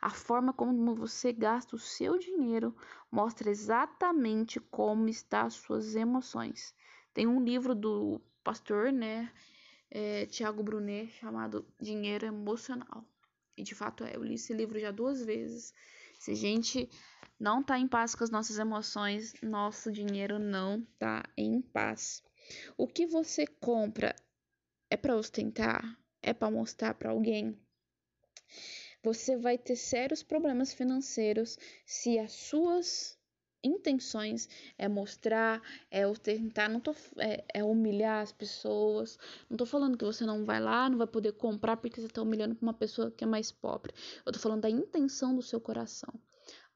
[0.00, 2.76] A forma como você gasta o seu dinheiro
[3.10, 6.72] mostra exatamente como estão as suas emoções.
[7.12, 9.32] Tem um livro do pastor, né,
[9.90, 13.04] é, Tiago Brunet, chamado Dinheiro Emocional.
[13.56, 15.74] E de fato é, eu li esse livro já duas vezes.
[16.20, 16.88] Se a gente
[17.44, 22.22] não tá em paz com as nossas emoções, nosso dinheiro não tá em paz.
[22.74, 24.16] O que você compra
[24.88, 25.84] é para ostentar?
[26.22, 27.54] É para mostrar para alguém?
[29.02, 33.18] Você vai ter sérios problemas financeiros se as suas
[33.62, 34.48] intenções
[34.78, 35.60] é mostrar,
[35.90, 39.18] é ostentar, não tô, é, é, humilhar as pessoas.
[39.50, 42.22] Não tô falando que você não vai lá, não vai poder comprar porque você tá
[42.22, 43.92] humilhando uma pessoa que é mais pobre.
[44.24, 46.18] Eu tô falando da intenção do seu coração.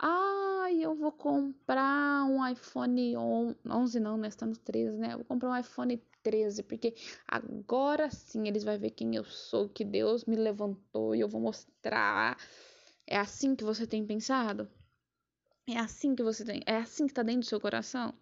[0.01, 4.29] Ah, eu vou comprar um iPhone 11, não, né?
[4.29, 5.13] Está no 13, né?
[5.13, 6.95] Eu vou comprar um iPhone 13, porque
[7.27, 11.41] agora sim eles vão ver quem eu sou, que Deus me levantou e eu vou
[11.41, 12.39] mostrar.
[13.07, 14.71] É assim que você tem pensado?
[15.67, 18.15] É assim que você tem, é assim que tá dentro do seu coração?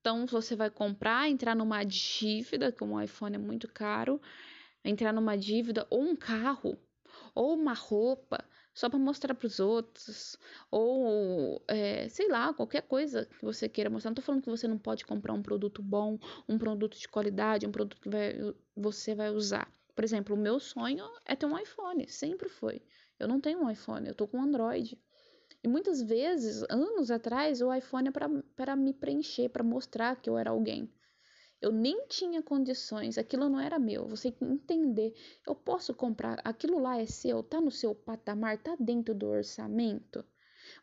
[0.00, 4.20] Então você vai comprar, entrar numa dívida, como o iPhone é muito caro,
[4.84, 6.78] entrar numa dívida ou um carro
[7.34, 8.44] ou uma roupa
[8.74, 10.36] só para mostrar para os outros,
[10.70, 14.10] ou é, sei lá, qualquer coisa que você queira mostrar.
[14.10, 16.18] Não tô falando que você não pode comprar um produto bom,
[16.48, 18.34] um produto de qualidade, um produto que vai,
[18.76, 19.70] você vai usar.
[19.94, 22.82] Por exemplo, o meu sonho é ter um iPhone, sempre foi.
[23.18, 24.98] Eu não tenho um iPhone, eu tô com um Android.
[25.62, 28.12] E muitas vezes, anos atrás, o iPhone é
[28.56, 30.92] para me preencher, para mostrar que eu era alguém.
[31.64, 34.06] Eu nem tinha condições, aquilo não era meu.
[34.06, 35.14] Você tem que entender.
[35.46, 40.22] Eu posso comprar, aquilo lá é seu, tá no seu patamar, tá dentro do orçamento.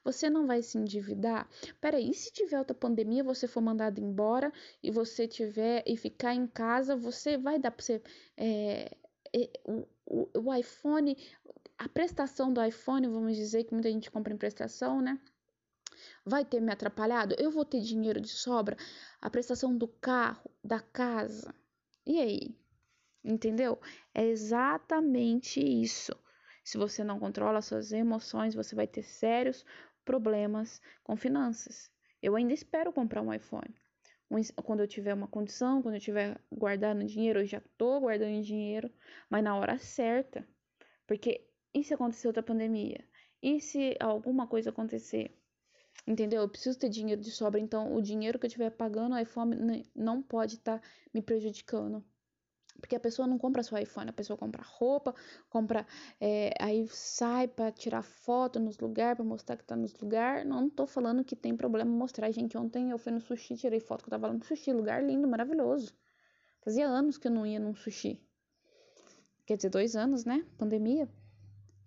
[0.04, 1.48] Você não vai se endividar?
[1.80, 4.52] Peraí, se tiver outra pandemia, você for mandado embora
[4.82, 8.02] e você tiver e ficar em casa, você vai dar para você.
[8.36, 8.98] É,
[9.36, 11.16] é, o, o, o iPhone,
[11.78, 15.20] a prestação do iPhone, vamos dizer que muita gente compra em prestação, né?
[16.26, 17.36] Vai ter me atrapalhado?
[17.38, 18.78] Eu vou ter dinheiro de sobra?
[19.22, 21.54] A prestação do carro, da casa.
[22.06, 22.56] E aí?
[23.24, 23.80] Entendeu?
[24.14, 26.12] É exatamente isso.
[26.64, 29.66] Se você não controla suas emoções, você vai ter sérios
[30.04, 31.92] problemas com finanças.
[32.22, 33.74] Eu ainda espero comprar um iPhone.
[34.64, 38.90] Quando eu tiver uma condição, quando eu tiver guardando dinheiro, eu já tô guardando dinheiro,
[39.30, 40.48] mas na hora certa.
[41.06, 43.04] Porque e se acontecer outra pandemia?
[43.42, 45.38] E se alguma coisa acontecer?
[46.08, 46.42] Entendeu?
[46.42, 49.86] Eu preciso ter dinheiro de sobra, então o dinheiro que eu estiver pagando, o iPhone
[49.96, 52.04] não pode estar tá me prejudicando.
[52.80, 55.14] Porque a pessoa não compra só iPhone, a pessoa compra roupa,
[55.50, 55.86] compra.
[56.20, 60.48] É, aí sai para tirar foto nos lugares, para mostrar que tá nos lugares.
[60.48, 62.32] Não, não tô falando que tem problema mostrar.
[62.32, 65.28] Gente, ontem eu fui no sushi, tirei foto que eu tava no sushi, lugar lindo,
[65.28, 65.94] maravilhoso.
[66.62, 68.20] Fazia anos que eu não ia num sushi.
[69.46, 70.44] Quer dizer, dois anos, né?
[70.58, 71.08] Pandemia.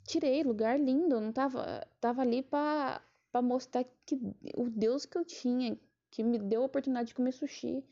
[0.06, 1.20] Tirei, lugar lindo.
[1.20, 3.02] não tava, tava ali pra
[3.35, 4.15] para mostrar que
[4.56, 5.77] o Deus que eu tinha,
[6.09, 7.85] que me deu a oportunidade de comer sushi,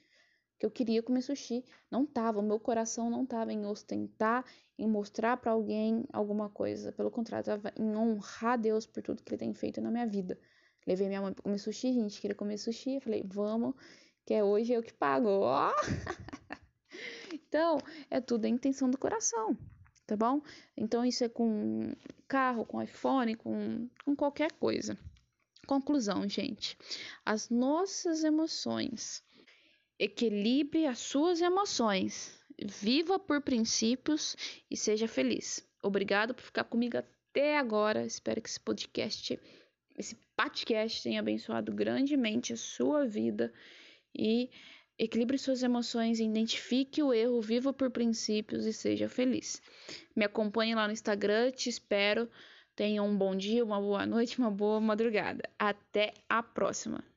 [0.57, 4.45] que eu queria comer sushi, não tava, o meu coração não tava em ostentar,
[4.79, 9.31] em mostrar para alguém alguma coisa, pelo contrário, tava em honrar Deus por tudo que
[9.31, 10.39] ele tem feito na minha vida.
[10.87, 13.75] Levei minha mãe para comer sushi, a gente queria comer sushi, falei, vamos,
[14.25, 15.29] que é hoje eu que pago.
[15.29, 15.73] Ó!
[17.35, 17.79] então,
[18.09, 19.59] é tudo a intenção do coração,
[20.07, 20.41] tá bom?
[20.77, 21.91] Então, isso é com
[22.29, 24.97] carro, com iPhone, com, com qualquer coisa.
[25.67, 26.77] Conclusão, gente.
[27.25, 29.23] As nossas emoções.
[29.99, 32.41] Equilibre as suas emoções.
[32.59, 34.37] Viva por princípios
[34.71, 35.67] e seja feliz.
[35.83, 38.05] Obrigado por ficar comigo até agora.
[38.05, 39.41] Espero que esse podcast,
[39.97, 43.53] esse podcast tenha abençoado grandemente a sua vida
[44.15, 44.51] e
[44.99, 49.63] equilibre suas emoções, identifique o erro, viva por princípios e seja feliz.
[50.15, 52.31] Me acompanhe lá no Instagram, te espero.
[52.77, 55.43] Tenham um bom dia, uma boa noite, uma boa madrugada.
[55.59, 57.12] Até a próxima!